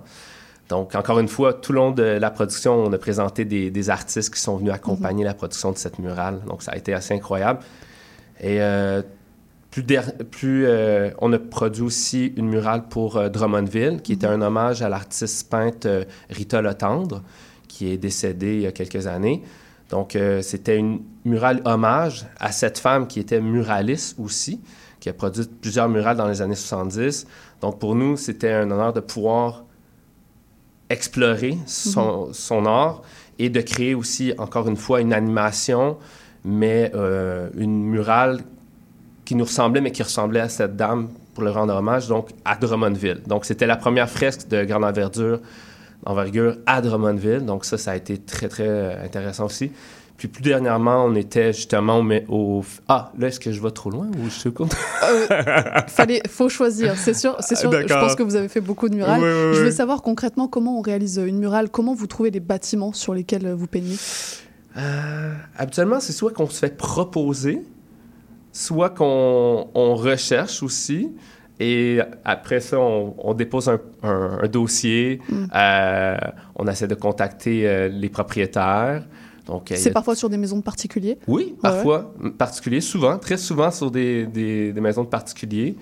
Donc, 0.70 0.96
encore 0.96 1.20
une 1.20 1.28
fois, 1.28 1.54
tout 1.54 1.74
le 1.74 1.78
long 1.78 1.92
de 1.92 2.04
la 2.04 2.32
production, 2.32 2.74
on 2.74 2.92
a 2.92 2.98
présenté 2.98 3.46
des, 3.46 3.70
des 3.70 3.90
artistes 3.90 4.34
qui 4.34 4.40
sont 4.40 4.58
venus 4.58 4.74
accompagner 4.74 5.24
la 5.24 5.36
production 5.36 5.72
de 5.72 5.78
cette 5.78 6.00
murale. 6.00 6.42
Donc, 6.48 6.64
ça 6.64 6.72
a 6.72 6.76
été 6.76 6.94
assez 6.94 7.14
incroyable. 7.14 7.60
Et 8.40 8.62
euh, 8.62 9.02
plus, 9.70 10.66
euh, 10.66 11.12
on 11.20 11.32
a 11.34 11.40
produit 11.40 11.84
aussi 11.84 12.34
une 12.36 12.48
murale 12.48 12.88
pour 12.90 13.18
euh, 13.18 13.30
Drummondville, 13.30 14.02
qui 14.02 14.14
était 14.14 14.28
un 14.28 14.42
hommage 14.42 14.82
à 14.82 14.90
l'artiste 14.90 15.50
peintre 15.50 16.06
Rita 16.30 16.62
Le 16.62 16.74
Tendre, 16.74 17.22
qui 17.68 17.92
est 17.92 17.98
décédée 17.98 18.56
il 18.56 18.62
y 18.62 18.68
a 18.68 18.72
quelques 18.72 19.08
années. 19.08 19.44
Donc, 19.92 20.18
c'était 20.42 20.78
une 20.78 21.02
murale 21.26 21.62
hommage 21.64 22.26
à 22.40 22.52
cette 22.52 22.80
femme 22.80 23.06
qui 23.06 23.20
était 23.20 23.40
muraliste 23.40 24.18
aussi, 24.20 24.60
qui 25.00 25.10
a 25.10 25.14
produit 25.14 25.44
plusieurs 25.62 25.88
murales 25.88 26.18
dans 26.18 26.28
les 26.28 26.42
années 26.42 26.56
70. 26.56 27.28
Donc, 27.62 27.78
pour 27.78 27.94
nous, 27.94 28.18
c'était 28.18 28.52
un 28.52 28.72
honneur 28.72 28.94
de 28.94 29.00
pouvoir 29.00 29.65
explorer 30.90 31.58
son, 31.66 32.30
son 32.34 32.66
art 32.66 33.02
et 33.40 33.50
de 33.50 33.62
créer 33.62 33.96
aussi, 33.96 34.34
encore 34.38 34.68
une 34.68 34.78
fois, 34.78 35.02
une 35.02 35.14
animation, 35.14 35.98
mais 36.44 36.92
euh, 36.96 37.50
une 37.58 37.84
murale 37.84 38.42
qui 39.26 39.36
nous 39.36 39.46
ressemblait, 39.46 39.82
mais 39.82 39.92
qui 39.92 40.04
ressemblait 40.04 40.40
à 40.40 40.50
cette 40.50 40.76
dame 40.76 41.10
pour 41.34 41.44
le 41.44 41.52
rendre 41.52 41.76
hommage, 41.76 42.08
donc 42.08 42.30
à 42.46 42.56
Drummondville. 42.56 43.22
Donc, 43.28 43.46
c'était 43.46 43.66
la 43.66 43.76
première 43.76 44.10
fresque 44.10 44.48
de 44.48 44.64
grande 44.64 44.86
envergure, 44.86 45.40
envergure 46.06 46.58
à 46.66 46.82
Drummondville. 46.82 47.44
Donc, 47.46 47.66
ça, 47.66 47.78
ça 47.78 47.92
a 47.92 47.96
été 47.96 48.20
très, 48.20 48.48
très 48.48 49.04
intéressant 49.04 49.46
aussi. 49.46 49.72
Puis, 50.18 50.30
plus 50.30 50.42
dernièrement, 50.42 51.04
on 51.06 51.14
était 51.16 51.52
justement 51.52 52.00
au... 52.00 52.60
au- 52.60 52.66
Ah, 52.88 53.12
là, 53.20 53.28
est-ce 53.28 53.40
que 53.40 53.52
je 53.52 53.62
vais 53.62 53.72
trop 53.72 53.90
loin 53.90 54.08
ou 54.08 54.26
je 54.30 54.40
suis 54.40 54.54
content? 54.54 54.78
Fallait, 55.88 56.22
faut 56.30 56.48
choisir, 56.50 56.96
c'est 56.98 57.14
sûr. 57.14 57.36
C'est 57.42 57.56
sûr. 57.56 57.72
Je 57.72 57.94
pense 57.94 58.16
que 58.16 58.24
vous 58.24 58.36
avez 58.36 58.48
fait 58.48 58.62
beaucoup 58.62 58.88
de 58.90 58.96
murales. 58.96 59.20
Oui, 59.22 59.28
oui, 59.28 59.56
Je 59.58 59.64
veux 59.64 59.72
savoir 59.72 60.02
concrètement 60.02 60.48
comment 60.48 60.78
on 60.80 60.82
réalise 60.82 61.18
une 61.18 61.38
murale, 61.38 61.70
comment 61.70 61.94
vous 61.94 62.08
trouvez 62.08 62.32
les 62.32 62.40
bâtiments 62.40 62.94
sur 62.94 63.14
lesquels 63.14 63.52
vous 63.52 63.68
peignez? 63.68 63.96
Euh, 64.78 65.34
habituellement, 65.58 66.00
c'est 66.00 66.14
soit 66.14 66.32
qu'on 66.32 66.48
se 66.50 66.60
fait 66.60 66.76
proposer, 66.78 67.62
soit 68.52 68.90
qu'on 68.90 69.68
on 69.74 69.96
recherche 69.96 70.64
aussi. 70.64 71.12
Et 71.60 72.00
après 72.26 72.60
ça, 72.60 72.80
on, 72.80 73.16
on 73.18 73.34
dépose 73.34 73.70
un, 73.70 73.80
un- 74.04 74.40
un 74.44 74.48
dossier. 74.48 75.22
Mm. 75.30 75.46
Euh, 75.56 76.18
on 76.56 76.68
essaie 76.68 76.88
de 76.88 76.96
contacter 76.96 77.68
euh, 77.68 77.88
les 77.88 78.10
propriétaires. 78.10 79.04
Donc, 79.46 79.72
C'est 79.76 79.90
a- 79.90 79.94
parfois 79.94 80.16
sur 80.16 80.30
des 80.30 80.38
maisons 80.38 80.58
de 80.58 80.64
particuliers? 80.64 81.18
Oui, 81.28 81.44
ouais. 81.44 81.56
parfois. 81.62 82.14
Particulier, 82.38 82.82
souvent, 82.82 83.18
très 83.20 83.38
souvent 83.38 83.70
sur 83.72 83.92
des, 83.92 84.26
des- 84.26 84.74
des 84.74 84.82
maisons 84.82 85.04
de 85.04 85.10
particuliers. 85.10 85.76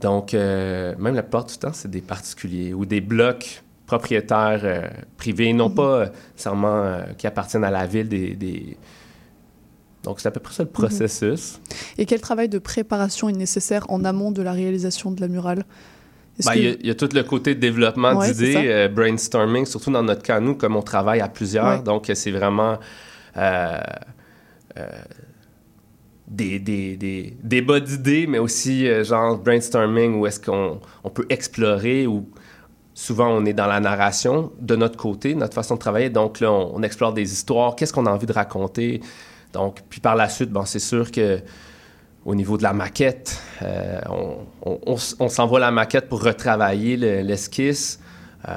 Donc, 0.00 0.34
euh, 0.34 0.94
même 0.98 1.14
la 1.14 1.22
plupart 1.22 1.44
du 1.44 1.56
temps, 1.56 1.72
c'est 1.72 1.90
des 1.90 2.00
particuliers 2.00 2.72
ou 2.74 2.84
des 2.84 3.00
blocs 3.00 3.62
propriétaires 3.86 4.60
euh, 4.64 4.88
privés, 5.16 5.52
non 5.52 5.70
pas 5.70 5.82
euh, 5.82 6.06
nécessairement 6.32 6.82
euh, 6.84 7.02
qui 7.16 7.26
appartiennent 7.26 7.64
à 7.64 7.70
la 7.70 7.86
ville. 7.86 8.08
Des, 8.08 8.34
des- 8.34 8.76
Donc, 10.04 10.20
c'est 10.20 10.28
à 10.28 10.30
peu 10.30 10.40
près 10.40 10.54
ça 10.54 10.62
le 10.64 10.68
processus. 10.68 11.60
Et 11.96 12.06
quel 12.06 12.20
travail 12.20 12.48
de 12.48 12.58
préparation 12.58 13.28
est 13.28 13.32
nécessaire 13.32 13.86
en 13.88 14.04
amont 14.04 14.30
de 14.30 14.42
la 14.42 14.52
réalisation 14.52 15.10
de 15.10 15.20
la 15.20 15.28
murale? 15.28 15.64
Ben, 16.46 16.52
que- 16.52 16.58
Il 16.58 16.64
y 16.64 16.68
a- 16.68 16.76
il 16.80 16.86
y, 16.86 16.90
a 16.90 16.94
tout 16.94 17.08
le 17.12 17.22
côté 17.24 17.54
développement 17.54 18.12
Ouais, 18.14 18.32
d'idées, 18.32 18.54
euh, 18.66 18.88
brainstorming, 18.88 19.66
surtout 19.66 19.90
dans 19.90 20.02
notre 20.02 20.22
cas, 20.22 20.38
nous, 20.40 20.54
comme 20.54 20.76
on 20.76 20.82
travaille 20.82 21.20
à 21.20 21.28
plusieurs. 21.28 21.78
Ouais. 21.78 21.82
Donc, 21.82 22.10
c'est 22.14 22.30
vraiment 22.30 22.78
euh, 23.36 23.78
euh, 24.78 24.86
des, 26.26 26.58
des, 26.58 26.96
des 26.96 27.36
débats 27.42 27.80
d'idées, 27.80 28.26
mais 28.26 28.38
aussi 28.38 28.86
genre 29.04 29.38
brainstorming 29.38 30.14
où 30.16 30.26
est-ce 30.26 30.38
qu'on 30.40 30.80
on 31.04 31.10
peut 31.10 31.26
explorer 31.30 32.06
ou 32.06 32.28
souvent 32.94 33.28
on 33.28 33.44
est 33.46 33.52
dans 33.54 33.66
la 33.66 33.80
narration 33.80 34.52
de 34.60 34.76
notre 34.76 34.96
côté, 34.96 35.34
notre 35.34 35.54
façon 35.54 35.74
de 35.74 35.80
travailler. 35.80 36.10
Donc 36.10 36.40
là, 36.40 36.52
on, 36.52 36.72
on 36.76 36.82
explore 36.82 37.12
des 37.14 37.32
histoires, 37.32 37.74
qu'est-ce 37.76 37.92
qu'on 37.92 38.06
a 38.06 38.10
envie 38.10 38.26
de 38.26 38.32
raconter. 38.32 39.00
Donc, 39.52 39.78
puis 39.88 40.00
par 40.00 40.16
la 40.16 40.28
suite, 40.28 40.50
bon, 40.50 40.64
c'est 40.66 40.78
sûr 40.80 41.10
que 41.10 41.40
au 42.26 42.34
niveau 42.34 42.58
de 42.58 42.62
la 42.62 42.74
maquette, 42.74 43.37
euh, 43.62 44.00
on, 44.62 45.28
s'envoie 45.28 45.60
la 45.60 45.70
maquette 45.70 46.08
pour 46.08 46.22
retravailler 46.22 46.96
le- 46.96 47.20
l'esquisse. 47.20 48.00
Euh, 48.48 48.52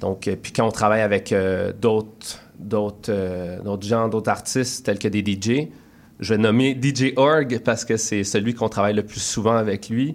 donc, 0.00 0.26
euh, 0.28 0.36
puis 0.40 0.52
quand 0.52 0.66
on 0.66 0.70
travaille 0.72 1.02
avec 1.02 1.34
d'autres, 1.80 2.40
d'autres, 2.58 3.12
gens, 3.82 4.08
d'autres 4.08 4.30
artistes 4.30 4.86
tels 4.86 4.98
que 4.98 5.08
des 5.08 5.20
DJ, 5.20 5.68
je 6.20 6.34
vais 6.34 6.38
nommer 6.38 6.78
DJ 6.80 7.12
Org 7.16 7.60
parce 7.64 7.84
que 7.84 7.96
c'est 7.96 8.24
celui 8.24 8.54
qu'on 8.54 8.68
travaille 8.68 8.94
le 8.94 9.04
plus 9.04 9.20
souvent 9.20 9.56
avec 9.56 9.88
lui, 9.88 10.14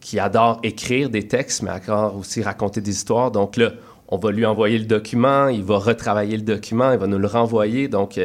qui 0.00 0.18
adore 0.18 0.58
écrire 0.62 1.10
des 1.10 1.28
textes, 1.28 1.62
mais 1.62 1.70
encore 1.70 2.16
aussi 2.16 2.42
raconter 2.42 2.80
des 2.80 2.90
histoires. 2.90 3.30
Donc 3.30 3.56
là, 3.56 3.72
on 4.08 4.16
va 4.16 4.32
lui 4.32 4.46
envoyer 4.46 4.78
le 4.78 4.86
document, 4.86 5.48
il 5.48 5.62
va 5.62 5.78
retravailler 5.78 6.36
le 6.36 6.42
document, 6.42 6.92
il 6.92 6.98
va 6.98 7.06
nous 7.06 7.18
le 7.18 7.26
renvoyer. 7.28 7.88
Donc, 7.88 8.18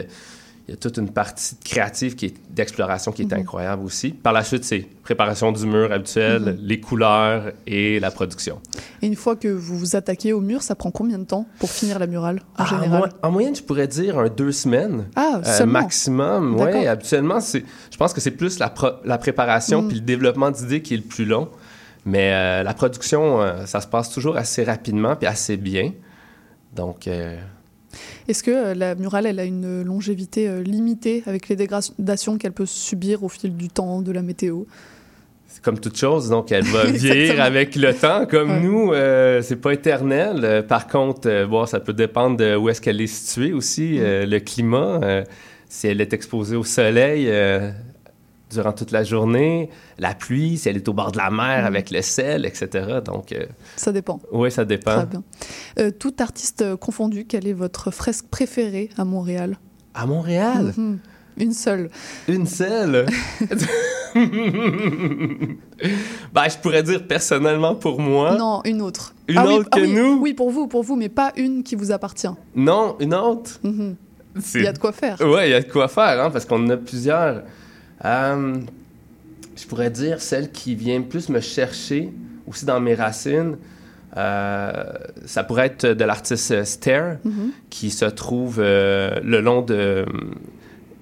il 0.67 0.71
y 0.71 0.73
a 0.73 0.77
toute 0.77 0.97
une 0.97 1.11
partie 1.11 1.55
créative 1.63 2.15
qui 2.15 2.25
est, 2.25 2.33
d'exploration 2.49 3.11
qui 3.11 3.21
est 3.21 3.31
Mhm. 3.31 3.41
incroyable 3.41 3.83
aussi. 3.83 4.09
Par 4.11 4.33
la 4.33 4.43
suite, 4.43 4.63
c'est 4.63 4.79
préparation 5.03 5.51
du 5.51 5.65
mur 5.67 5.91
habituel, 5.91 6.41
Mhm. 6.41 6.57
les 6.61 6.79
couleurs 6.79 7.51
et 7.67 7.99
la 7.99 8.09
production. 8.09 8.59
Et 9.03 9.05
une 9.07 9.15
fois 9.15 9.35
que 9.35 9.47
vous 9.47 9.77
vous 9.77 9.95
attaquez 9.95 10.33
au 10.33 10.41
mur, 10.41 10.63
ça 10.63 10.73
prend 10.73 10.89
combien 10.89 11.19
de 11.19 11.23
temps 11.25 11.45
pour 11.59 11.69
finir 11.69 11.99
la 11.99 12.07
murale 12.07 12.41
en 12.57 12.63
Ah, 12.63 12.65
général 12.65 13.09
en 13.21 13.31
moyenne, 13.31 13.55
je 13.55 13.61
pourrais 13.61 13.87
dire 13.87 14.17
un 14.17 14.27
deux 14.27 14.51
semaines. 14.51 15.05
Ah, 15.15 15.39
euh, 15.45 15.65
maximum. 15.67 16.55
Oui, 16.59 16.87
habituellement, 16.87 17.39
c'est, 17.41 17.63
je 17.91 17.97
pense 17.97 18.11
que 18.13 18.19
c'est 18.21 18.31
plus 18.31 18.57
la, 18.57 18.69
pro- 18.71 18.97
la 19.03 19.19
préparation 19.19 19.83
Mm. 19.83 19.87
puis 19.87 19.97
le 19.97 20.03
développement 20.03 20.49
d'idées 20.49 20.81
qui 20.81 20.95
est 20.95 20.97
le 20.97 21.03
plus 21.03 21.25
long. 21.25 21.49
Mais 22.07 22.31
euh, 22.33 22.63
la 22.63 22.73
production, 22.73 23.41
euh, 23.41 23.65
ça 23.67 23.81
se 23.81 23.87
passe 23.87 24.09
toujours 24.09 24.35
assez 24.37 24.63
rapidement 24.63 25.15
puis 25.15 25.27
assez 25.27 25.57
bien. 25.57 25.91
Donc, 26.75 27.07
Est-ce 28.27 28.43
que 28.43 28.51
euh, 28.51 28.73
la 28.75 28.95
murale, 28.95 29.25
elle 29.25 29.39
a 29.39 29.43
une 29.45 29.83
longévité 29.83 30.47
euh, 30.47 30.61
limitée 30.63 31.23
avec 31.25 31.47
les 31.49 31.55
dégradations 31.55 32.37
qu'elle 32.37 32.51
peut 32.53 32.65
subir 32.65 33.23
au 33.23 33.29
fil 33.29 33.55
du 33.55 33.69
temps, 33.69 34.01
de 34.01 34.11
la 34.11 34.21
météo? 34.21 34.63
C'est 35.47 35.61
comme 35.63 35.79
toute 35.79 35.97
chose, 35.97 36.29
donc 36.29 36.51
elle 36.51 36.65
va 36.65 36.85
vieillir 36.91 37.41
avec 37.41 37.75
le 37.75 37.93
temps. 37.93 38.25
Comme 38.25 38.49
Ouais. 38.49 38.59
nous, 38.61 38.91
euh, 38.93 39.41
c'est 39.41 39.55
pas 39.55 39.71
éternel. 39.73 40.41
Euh, 40.43 40.61
par 40.61 40.87
contre, 40.87 41.29
euh, 41.29 41.45
bon, 41.47 41.65
ça 41.65 41.79
peut 41.79 41.93
dépendre 41.93 42.35
de 42.37 42.55
où 42.55 42.67
est-ce 42.69 42.81
qu'elle 42.81 42.99
est 42.99 43.07
située 43.07 43.53
aussi, 43.53 43.97
euh, 43.99 44.25
le 44.25 44.39
climat. 44.39 44.99
si 45.69 45.87
elle 45.87 45.99
est 46.01 46.13
exposée 46.13 46.55
au 46.55 46.63
soleil 46.63 47.27
durant 48.51 48.73
toute 48.73 48.91
la 48.91 49.03
journée, 49.03 49.69
la 49.97 50.13
pluie, 50.13 50.57
si 50.57 50.69
elle 50.69 50.75
est 50.77 50.87
au 50.87 50.93
bord 50.93 51.11
de 51.11 51.17
la 51.17 51.29
mer 51.31 51.63
Mm. 51.63 51.67
avec 51.67 51.89
le 51.91 52.01
sel, 52.01 52.45
etc. 52.45 52.99
Donc, 53.03 53.31
euh, 53.31 53.45
Ça 53.75 53.91
dépend. 53.91 54.19
oui, 54.31 54.51
ça 54.51 54.65
dépend. 54.65 54.95
Très 54.97 55.05
bien. 55.07 55.23
Euh, 55.79 55.91
tout 55.91 56.13
artiste 56.19 56.75
confondu, 56.77 57.25
quelle 57.25 57.47
est 57.47 57.53
votre 57.53 57.91
fresque 57.91 58.25
préférée 58.29 58.89
à 58.97 59.03
Montréal? 59.05 59.57
À 59.93 60.05
Montréal? 60.05 60.73
Mhm. 60.77 60.99
Une 61.37 61.51
seule. 61.53 61.89
Une 62.29 62.45
seule? 62.47 63.05
ben, 66.33 66.49
je 66.49 66.57
pourrais 66.61 66.83
dire 66.83 67.05
personnellement 67.07 67.75
pour 67.75 67.99
moi. 67.99 68.35
Non, 68.37 68.61
une 68.65 68.81
autre. 68.81 69.13
Une 69.27 69.37
Ah 69.37 69.45
oui, 69.47 69.53
autre 69.55 69.69
ah 69.71 69.75
que 69.77 69.81
oui, 69.81 69.93
nous? 69.93 70.19
Oui, 70.21 70.33
pour 70.33 70.49
vous, 70.51 70.67
pour 70.67 70.83
vous, 70.83 70.95
mais 70.95 71.09
pas 71.09 71.31
une 71.35 71.63
qui 71.63 71.75
vous 71.75 71.91
appartient. 71.91 72.29
Non, 72.55 72.95
une 72.99 73.13
autre? 73.13 73.59
Mhm. 73.63 73.95
Il 74.55 74.61
y 74.63 74.67
a 74.67 74.73
de 74.73 74.79
quoi 74.79 74.91
faire. 74.91 75.17
Oui, 75.21 75.41
il 75.45 75.49
y 75.51 75.53
a 75.53 75.61
de 75.61 75.71
quoi 75.71 75.87
faire, 75.87 76.23
hein, 76.23 76.29
parce 76.31 76.45
qu'on 76.45 76.63
en 76.65 76.69
a 76.69 76.77
plusieurs. 76.77 77.43
Euh, 78.05 78.55
je 79.57 79.65
pourrais 79.67 79.89
dire 79.89 80.21
celle 80.21 80.51
qui 80.51 80.75
vient 80.75 81.01
plus 81.01 81.29
me 81.29 81.39
chercher 81.39 82.11
aussi 82.47 82.65
dans 82.65 82.79
mes 82.79 82.95
racines. 82.95 83.57
euh, 84.17 84.83
ça 85.25 85.43
pourrait 85.43 85.65
être 85.65 85.85
de 85.87 86.03
l'artiste 86.05 86.63
Stair, 86.63 87.17
Mhm. 87.25 87.51
qui 87.69 87.89
se 87.91 88.05
trouve 88.05 88.57
euh, 88.59 89.19
le 89.23 89.41
long 89.41 89.61
de 89.61 89.73
euh, 89.75 90.05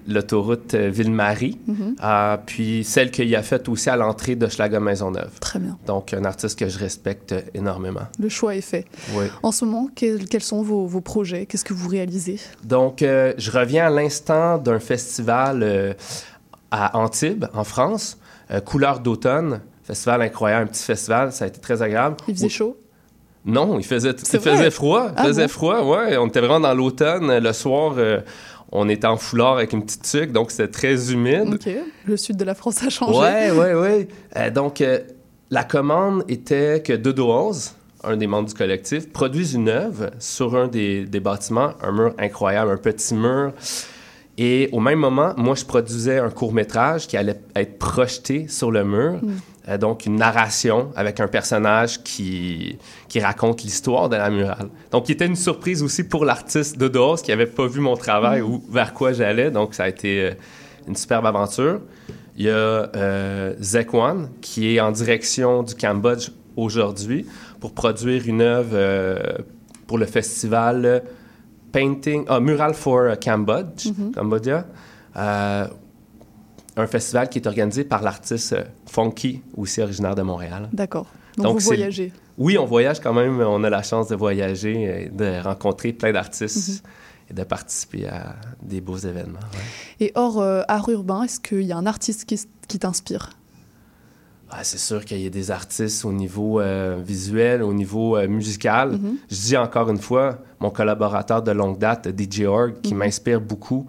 l'autoroute 0.08 0.74
euh, 0.74 0.88
Ville-Marie, 0.90 1.58
Mhm. 1.66 1.96
Euh, 2.02 2.36
puis 2.44 2.82
celle 2.84 3.10
qu'il 3.12 3.34
a 3.36 3.42
faite 3.42 3.68
aussi 3.68 3.88
à 3.88 3.96
l'entrée 3.96 4.34
de 4.36 4.48
Schlager-Maisonneuve. 4.48 5.30
Très 5.40 5.58
bien. 5.60 5.78
Donc, 5.86 6.12
un 6.12 6.24
artiste 6.24 6.58
que 6.58 6.68
je 6.68 6.78
respecte 6.78 7.34
énormément. 7.54 8.02
Le 8.18 8.28
choix 8.28 8.54
est 8.56 8.60
fait. 8.60 8.84
Oui. 9.14 9.26
En 9.44 9.52
ce 9.52 9.64
moment, 9.64 9.88
quels, 9.94 10.24
quels 10.28 10.42
sont 10.42 10.62
vos, 10.62 10.84
vos 10.86 11.00
projets? 11.00 11.46
Qu'est-ce 11.46 11.64
que 11.64 11.72
vous 11.72 11.88
réalisez? 11.88 12.38
Donc, 12.64 13.00
euh, 13.02 13.32
je 13.38 13.50
reviens 13.50 13.86
à 13.86 13.90
l'instant 13.90 14.58
d'un 14.58 14.78
festival 14.80 15.60
euh, 15.62 15.94
à 16.70 16.96
Antibes, 16.98 17.46
en 17.54 17.64
France, 17.64 18.18
euh, 18.50 18.60
Couleur 18.60 19.00
d'automne. 19.00 19.60
Festival 19.82 20.22
incroyable, 20.22 20.64
un 20.64 20.66
petit 20.68 20.82
festival, 20.82 21.30
ça 21.32 21.44
a 21.44 21.48
été 21.48 21.60
très 21.60 21.82
agréable. 21.82 22.16
Il 22.26 22.34
faisait 22.34 22.48
chaud? 22.48 22.76
Non, 23.44 23.78
il 23.78 23.84
faisait, 23.84 24.10
il 24.12 24.40
faisait 24.40 24.70
froid. 24.70 25.08
Il 25.10 25.14
Ah 25.18 25.24
faisait 25.24 25.42
bon? 25.42 25.48
froid, 25.48 25.82
ouais. 25.82 26.16
On 26.16 26.26
était 26.28 26.40
vraiment 26.40 26.60
dans 26.60 26.74
l'automne. 26.74 27.38
Le 27.38 27.52
soir, 27.52 27.92
euh, 27.98 28.20
on 28.72 28.88
était 28.88 29.06
en 29.06 29.18
foulard 29.18 29.58
avec 29.58 29.74
une 29.74 29.84
petite 29.84 30.02
tuque, 30.10 30.32
donc 30.32 30.50
c'était 30.50 30.68
très 30.70 31.12
humide. 31.12 31.52
Ok. 31.54 31.68
Le 32.06 32.16
sud 32.16 32.38
de 32.38 32.44
la 32.44 32.54
France 32.54 32.82
a 32.82 32.88
changé. 32.88 33.18
Ouais, 33.18 33.50
ouais, 33.50 33.74
ouais. 33.74 34.08
Euh, 34.38 34.50
donc, 34.50 34.80
euh, 34.80 35.00
la 35.50 35.64
commande 35.64 36.24
était 36.28 36.82
que 36.82 36.94
Dodo 36.94 37.30
11, 37.30 37.74
un 38.04 38.16
des 38.16 38.26
membres 38.26 38.48
du 38.48 38.54
collectif, 38.54 39.12
produise 39.12 39.52
une 39.52 39.68
œuvre 39.68 40.12
sur 40.18 40.56
un 40.56 40.66
des, 40.68 41.04
des 41.04 41.20
bâtiments, 41.20 41.72
un 41.82 41.92
mur 41.92 42.14
incroyable, 42.18 42.70
un 42.70 42.76
petit 42.78 43.14
mur. 43.14 43.52
Et 44.36 44.68
au 44.72 44.80
même 44.80 44.98
moment, 44.98 45.32
moi, 45.36 45.54
je 45.54 45.64
produisais 45.64 46.18
un 46.18 46.30
court-métrage 46.30 47.06
qui 47.06 47.16
allait 47.16 47.40
être 47.54 47.78
projeté 47.78 48.48
sur 48.48 48.70
le 48.70 48.84
mur. 48.84 49.12
Mm. 49.22 49.30
Euh, 49.68 49.78
donc, 49.78 50.06
une 50.06 50.16
narration 50.16 50.90
avec 50.96 51.20
un 51.20 51.28
personnage 51.28 52.02
qui, 52.02 52.76
qui 53.08 53.20
raconte 53.20 53.62
l'histoire 53.62 54.08
de 54.08 54.16
la 54.16 54.28
murale. 54.30 54.68
Donc, 54.90 55.08
il 55.08 55.12
était 55.12 55.26
une 55.26 55.36
surprise 55.36 55.82
aussi 55.82 56.04
pour 56.04 56.24
l'artiste 56.24 56.76
de 56.76 56.88
Dodos 56.88 57.22
qui 57.22 57.30
n'avait 57.30 57.46
pas 57.46 57.66
vu 57.66 57.80
mon 57.80 57.96
travail 57.96 58.42
Mm. 58.42 58.44
ou 58.44 58.62
vers 58.70 58.92
quoi 58.92 59.12
j'allais. 59.12 59.50
Donc, 59.50 59.74
ça 59.74 59.84
a 59.84 59.88
été 59.88 60.20
euh, 60.20 60.30
une 60.88 60.96
superbe 60.96 61.26
aventure. 61.26 61.80
Il 62.36 62.46
y 62.46 62.50
a 62.50 62.52
euh, 62.52 63.54
Zekwan, 63.60 64.28
qui 64.40 64.74
est 64.74 64.80
en 64.80 64.90
direction 64.90 65.62
du 65.62 65.74
Cambodge 65.74 66.30
aujourd'hui 66.56 67.26
pour 67.60 67.72
produire 67.72 68.22
une 68.26 68.40
œuvre 68.40 68.72
euh, 68.72 69.18
pour 69.86 69.98
le 69.98 70.06
festival 70.06 71.02
Painting, 71.74 72.24
ah, 72.28 72.38
Mural 72.38 72.72
for 72.72 73.18
Cambodge, 73.18 73.88
Cambodia. 74.14 74.64
Euh, 75.16 75.66
un 76.76 76.86
festival 76.86 77.28
qui 77.28 77.38
est 77.38 77.46
organisé 77.46 77.82
par 77.82 78.00
l'artiste 78.02 78.56
Funky, 78.86 79.42
aussi 79.56 79.80
originaire 79.80 80.14
de 80.14 80.22
Montréal. 80.22 80.68
D'accord. 80.72 81.06
Donc, 81.36 81.58
vous 81.58 81.64
voyagez. 81.64 82.12
Oui, 82.38 82.56
on 82.58 82.64
voyage 82.64 83.00
quand 83.00 83.12
même. 83.12 83.40
On 83.40 83.64
a 83.64 83.70
la 83.70 83.82
chance 83.82 84.08
de 84.08 84.14
voyager, 84.14 85.06
et 85.06 85.08
de 85.08 85.42
rencontrer 85.42 85.92
plein 85.92 86.12
d'artistes 86.12 86.84
et 87.28 87.34
de 87.34 87.42
participer 87.42 88.06
à 88.06 88.36
des 88.62 88.80
beaux 88.80 88.98
événements. 88.98 89.40
ouais. 89.40 90.06
Et 90.06 90.12
hors 90.14 90.40
euh, 90.40 90.62
art 90.68 90.88
urbain, 90.88 91.24
est-ce 91.24 91.40
qu'il 91.40 91.62
y 91.62 91.72
a 91.72 91.76
un 91.76 91.86
artiste 91.86 92.24
qui 92.24 92.78
t'inspire? 92.78 93.30
Ah, 94.56 94.62
c'est 94.62 94.78
sûr 94.78 95.04
qu'il 95.04 95.18
y 95.20 95.26
a 95.26 95.30
des 95.30 95.50
artistes 95.50 96.04
au 96.04 96.12
niveau 96.12 96.60
euh, 96.60 97.00
visuel, 97.04 97.60
au 97.62 97.72
niveau 97.74 98.16
euh, 98.16 98.28
musical. 98.28 98.92
Mhm. 98.92 99.16
Je 99.28 99.34
dis 99.36 99.56
encore 99.56 99.90
une 99.90 99.98
fois, 100.00 100.38
mon 100.60 100.70
collaborateur 100.70 101.42
de 101.42 101.50
longue 101.50 101.76
date, 101.78 102.08
DJ 102.16 102.42
Org, 102.42 102.74
qui 102.80 102.92
Mhm. 102.94 102.98
m'inspire 103.00 103.40
beaucoup 103.40 103.86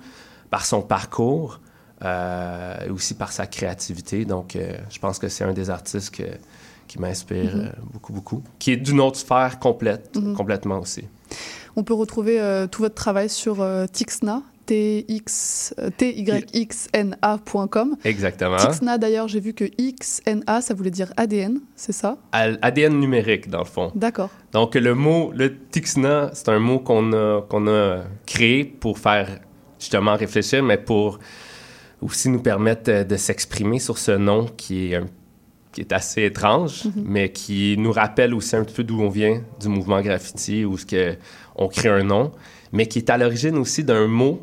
par 0.50 0.66
son 0.66 0.82
parcours 0.82 1.60
euh, 2.04 2.88
et 2.88 2.90
aussi 2.90 3.14
par 3.14 3.32
sa 3.32 3.46
créativité. 3.48 4.26
Donc, 4.26 4.58
je 4.90 5.00
pense 5.00 5.18
que 5.20 5.30
c'est 5.30 5.44
un 5.44 5.54
des 5.54 5.70
artistes 5.70 6.14
que- 6.16 6.24
qui 6.88 7.00
m'inspire 7.00 7.56
Mhm. 7.56 7.72
beaucoup, 7.94 8.12
beaucoup. 8.14 8.44
Qui 8.60 8.72
est 8.74 8.78
d'une 8.78 9.00
autre 9.02 9.18
sphère 9.20 9.60
complète, 9.60 10.18
complètement 10.36 10.80
aussi. 10.80 11.04
On 11.76 11.84
peut 11.84 11.94
retrouver 11.94 12.40
tout 12.72 12.82
votre 12.82 12.96
travail 12.96 13.30
sur 13.30 13.66
Tixna, 13.92 14.42
T-X, 14.66 15.74
T-Y-X-N-A.com. 16.86 17.96
Exactement. 18.04 18.58
Tixna, 18.58 18.98
d'ailleurs, 18.98 19.28
j'ai 19.28 19.40
vu 19.40 19.54
que 19.54 19.66
XNA, 19.66 20.62
ça 20.62 20.74
voulait 20.74 20.92
dire 20.92 21.12
ADN, 21.18 21.60
c'est 21.76 21.92
ça? 21.92 22.18
ADN 22.32 23.00
numérique, 23.00 23.50
dans 23.50 23.60
le 23.60 23.66
fond. 23.66 23.92
D'accord. 23.96 24.30
Donc, 24.52 24.76
le 24.76 24.94
mot, 24.96 25.32
le 25.36 25.58
Tixna, 25.70 26.32
c'est 26.34 26.50
un 26.50 26.60
mot 26.60 26.80
qu'on 26.80 27.14
a, 27.14 27.42
qu'on 27.42 27.68
a 27.68 28.04
créé 28.26 28.64
pour 28.66 29.00
faire 29.00 29.40
justement 29.80 30.16
réfléchir, 30.16 30.64
mais 30.64 30.78
pour 30.78 31.20
aussi 32.02 32.30
nous 32.30 32.42
permettre 32.42 32.90
euh, 32.92 33.04
de 33.04 33.16
s'exprimer 33.18 33.80
sur 33.80 33.98
ce 33.98 34.12
nom 34.12 34.46
qui 34.58 34.92
est, 34.92 34.96
un- 34.96 35.06
qui 35.72 35.82
est 35.82 35.92
assez 35.94 36.24
étrange, 36.24 36.86
Mhm. 36.86 37.04
mais 37.06 37.30
qui 37.32 37.76
nous 37.78 37.92
rappelle 37.92 38.34
aussi 38.34 38.56
un 38.56 38.64
petit 38.64 38.76
peu 38.76 38.84
d'où 38.84 39.02
on 39.02 39.10
vient 39.10 39.42
du 39.60 39.68
mouvement 39.70 40.02
graffiti, 40.02 40.66
où 40.66 40.78
ce 40.78 40.86
que 40.86 41.16
on 41.56 41.68
crée 41.68 41.90
un 41.90 42.04
nom, 42.04 42.32
mais 42.72 42.86
qui 42.88 43.00
est 43.00 43.10
à 43.10 43.18
l'origine 43.18 43.58
aussi 43.58 43.84
d'un 43.84 44.08
mot 44.08 44.42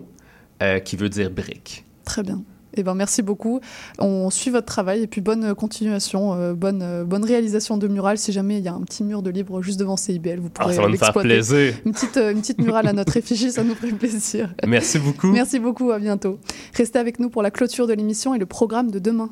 euh, 0.62 0.78
qui 0.78 0.96
veut 0.96 1.08
dire 1.08 1.30
brique. 1.30 1.84
Très 2.04 2.22
bien. 2.22 2.42
Eh 2.74 2.82
ben, 2.82 2.94
merci 2.94 3.22
beaucoup. 3.22 3.60
On 3.98 4.30
suit 4.30 4.50
votre 4.50 4.66
travail 4.66 5.02
et 5.02 5.06
puis 5.06 5.20
bonne 5.20 5.54
continuation, 5.54 6.34
euh, 6.34 6.54
bonne, 6.54 6.82
euh, 6.82 7.04
bonne 7.04 7.24
réalisation 7.24 7.76
de 7.76 7.86
mural. 7.86 8.18
Si 8.18 8.32
jamais 8.32 8.58
il 8.58 8.64
y 8.64 8.68
a 8.68 8.72
un 8.72 8.80
petit 8.80 9.04
mur 9.04 9.22
de 9.22 9.30
libre 9.30 9.62
juste 9.62 9.78
devant 9.78 9.96
CIBL, 9.96 10.38
vous 10.38 10.48
pourrez 10.48 10.70
Ah, 10.70 10.74
ça 10.74 10.82
va 10.82 10.88
nous 10.88 10.96
faire 10.96 11.12
plaisir. 11.12 11.74
Une 11.84 11.92
petite, 11.92 12.16
euh, 12.16 12.32
une 12.32 12.40
petite 12.40 12.58
murale 12.58 12.86
à 12.86 12.92
notre 12.92 13.16
effigie, 13.16 13.50
ça 13.52 13.62
nous 13.62 13.74
ferait 13.74 13.92
plaisir. 13.92 14.54
Merci 14.66 14.98
beaucoup. 14.98 15.30
Merci 15.30 15.58
beaucoup, 15.58 15.90
à 15.90 15.98
bientôt. 15.98 16.38
Restez 16.74 16.98
avec 16.98 17.20
nous 17.20 17.28
pour 17.28 17.42
la 17.42 17.50
clôture 17.50 17.86
de 17.86 17.92
l'émission 17.92 18.34
et 18.34 18.38
le 18.38 18.46
programme 18.46 18.90
de 18.90 18.98
demain. 18.98 19.30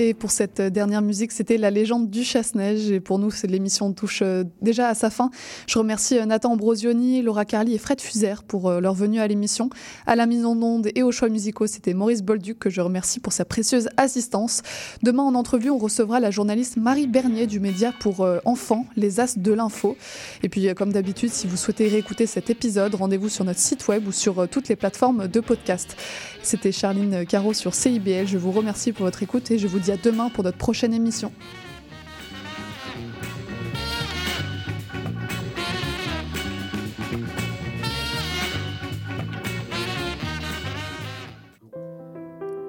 Et 0.00 0.14
pour 0.14 0.30
cette 0.30 0.60
dernière 0.60 1.02
musique, 1.02 1.32
c'était 1.32 1.58
La 1.58 1.72
légende 1.72 2.08
du 2.08 2.22
chasse-neige. 2.22 2.88
Et 2.92 3.00
pour 3.00 3.18
nous, 3.18 3.32
l'émission 3.42 3.92
touche 3.92 4.22
euh, 4.22 4.44
déjà 4.62 4.88
à 4.88 4.94
sa 4.94 5.10
fin. 5.10 5.28
Je 5.66 5.76
remercie 5.76 6.16
euh, 6.16 6.24
Nathan 6.24 6.52
Ambrosioni, 6.52 7.20
Laura 7.20 7.44
Carly 7.44 7.74
et 7.74 7.78
Fred 7.78 8.00
Fuser 8.00 8.34
pour 8.46 8.68
euh, 8.68 8.78
leur 8.78 8.94
venue 8.94 9.18
à 9.18 9.26
l'émission. 9.26 9.70
À 10.06 10.14
la 10.14 10.26
mise 10.26 10.44
en 10.44 10.62
onde 10.62 10.88
et 10.94 11.02
aux 11.02 11.10
choix 11.10 11.28
musicaux, 11.28 11.66
c'était 11.66 11.94
Maurice 11.94 12.22
Bolduc 12.22 12.60
que 12.60 12.70
je 12.70 12.80
remercie 12.80 13.18
pour 13.18 13.32
sa 13.32 13.44
précieuse 13.44 13.88
assistance. 13.96 14.62
Demain, 15.02 15.24
en 15.24 15.34
entrevue, 15.34 15.70
on 15.70 15.78
recevra 15.78 16.20
la 16.20 16.30
journaliste 16.30 16.76
Marie 16.76 17.08
Bernier 17.08 17.48
du 17.48 17.58
média 17.58 17.92
pour 17.98 18.24
enfants, 18.44 18.86
Les 18.94 19.18
As 19.18 19.36
de 19.36 19.52
l'Info. 19.52 19.96
Et 20.44 20.48
puis, 20.48 20.72
comme 20.76 20.92
d'habitude, 20.92 21.30
si 21.30 21.48
vous 21.48 21.56
souhaitez 21.56 21.88
réécouter 21.88 22.26
cet 22.26 22.50
épisode, 22.50 22.94
rendez-vous 22.94 23.28
sur 23.28 23.44
notre 23.44 23.58
site 23.58 23.88
web 23.88 24.06
ou 24.06 24.12
sur 24.12 24.48
toutes 24.48 24.68
les 24.68 24.76
plateformes 24.76 25.26
de 25.26 25.40
podcast. 25.40 25.96
C'était 26.42 26.72
Charline 26.72 27.26
Caro 27.26 27.52
sur 27.52 27.74
CIBL. 27.74 28.26
Je 28.26 28.38
vous 28.38 28.52
remercie 28.52 28.92
pour 28.92 29.04
votre 29.04 29.22
écoute 29.22 29.50
et 29.50 29.58
je 29.58 29.66
vous 29.66 29.78
à 29.90 29.96
demain 29.96 30.28
pour 30.30 30.44
notre 30.44 30.58
prochaine 30.58 30.92
émission. 30.94 31.32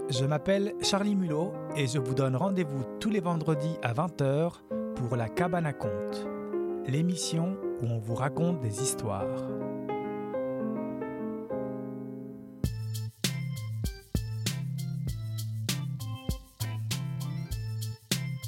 Je 0.09 0.25
m'appelle 0.25 0.73
Charlie 0.81 1.15
Mulot 1.15 1.53
et 1.77 1.87
je 1.87 1.97
vous 1.97 2.13
donne 2.13 2.35
rendez-vous 2.35 2.83
tous 2.99 3.09
les 3.09 3.19
vendredis 3.19 3.77
à 3.81 3.93
20h 3.93 4.51
pour 4.95 5.15
La 5.15 5.29
Cabane 5.29 5.65
à 5.65 5.73
Conte, 5.73 6.27
l'émission 6.87 7.57
où 7.81 7.85
on 7.85 7.99
vous 7.99 8.15
raconte 8.15 8.59
des 8.59 8.81
histoires. 8.81 9.27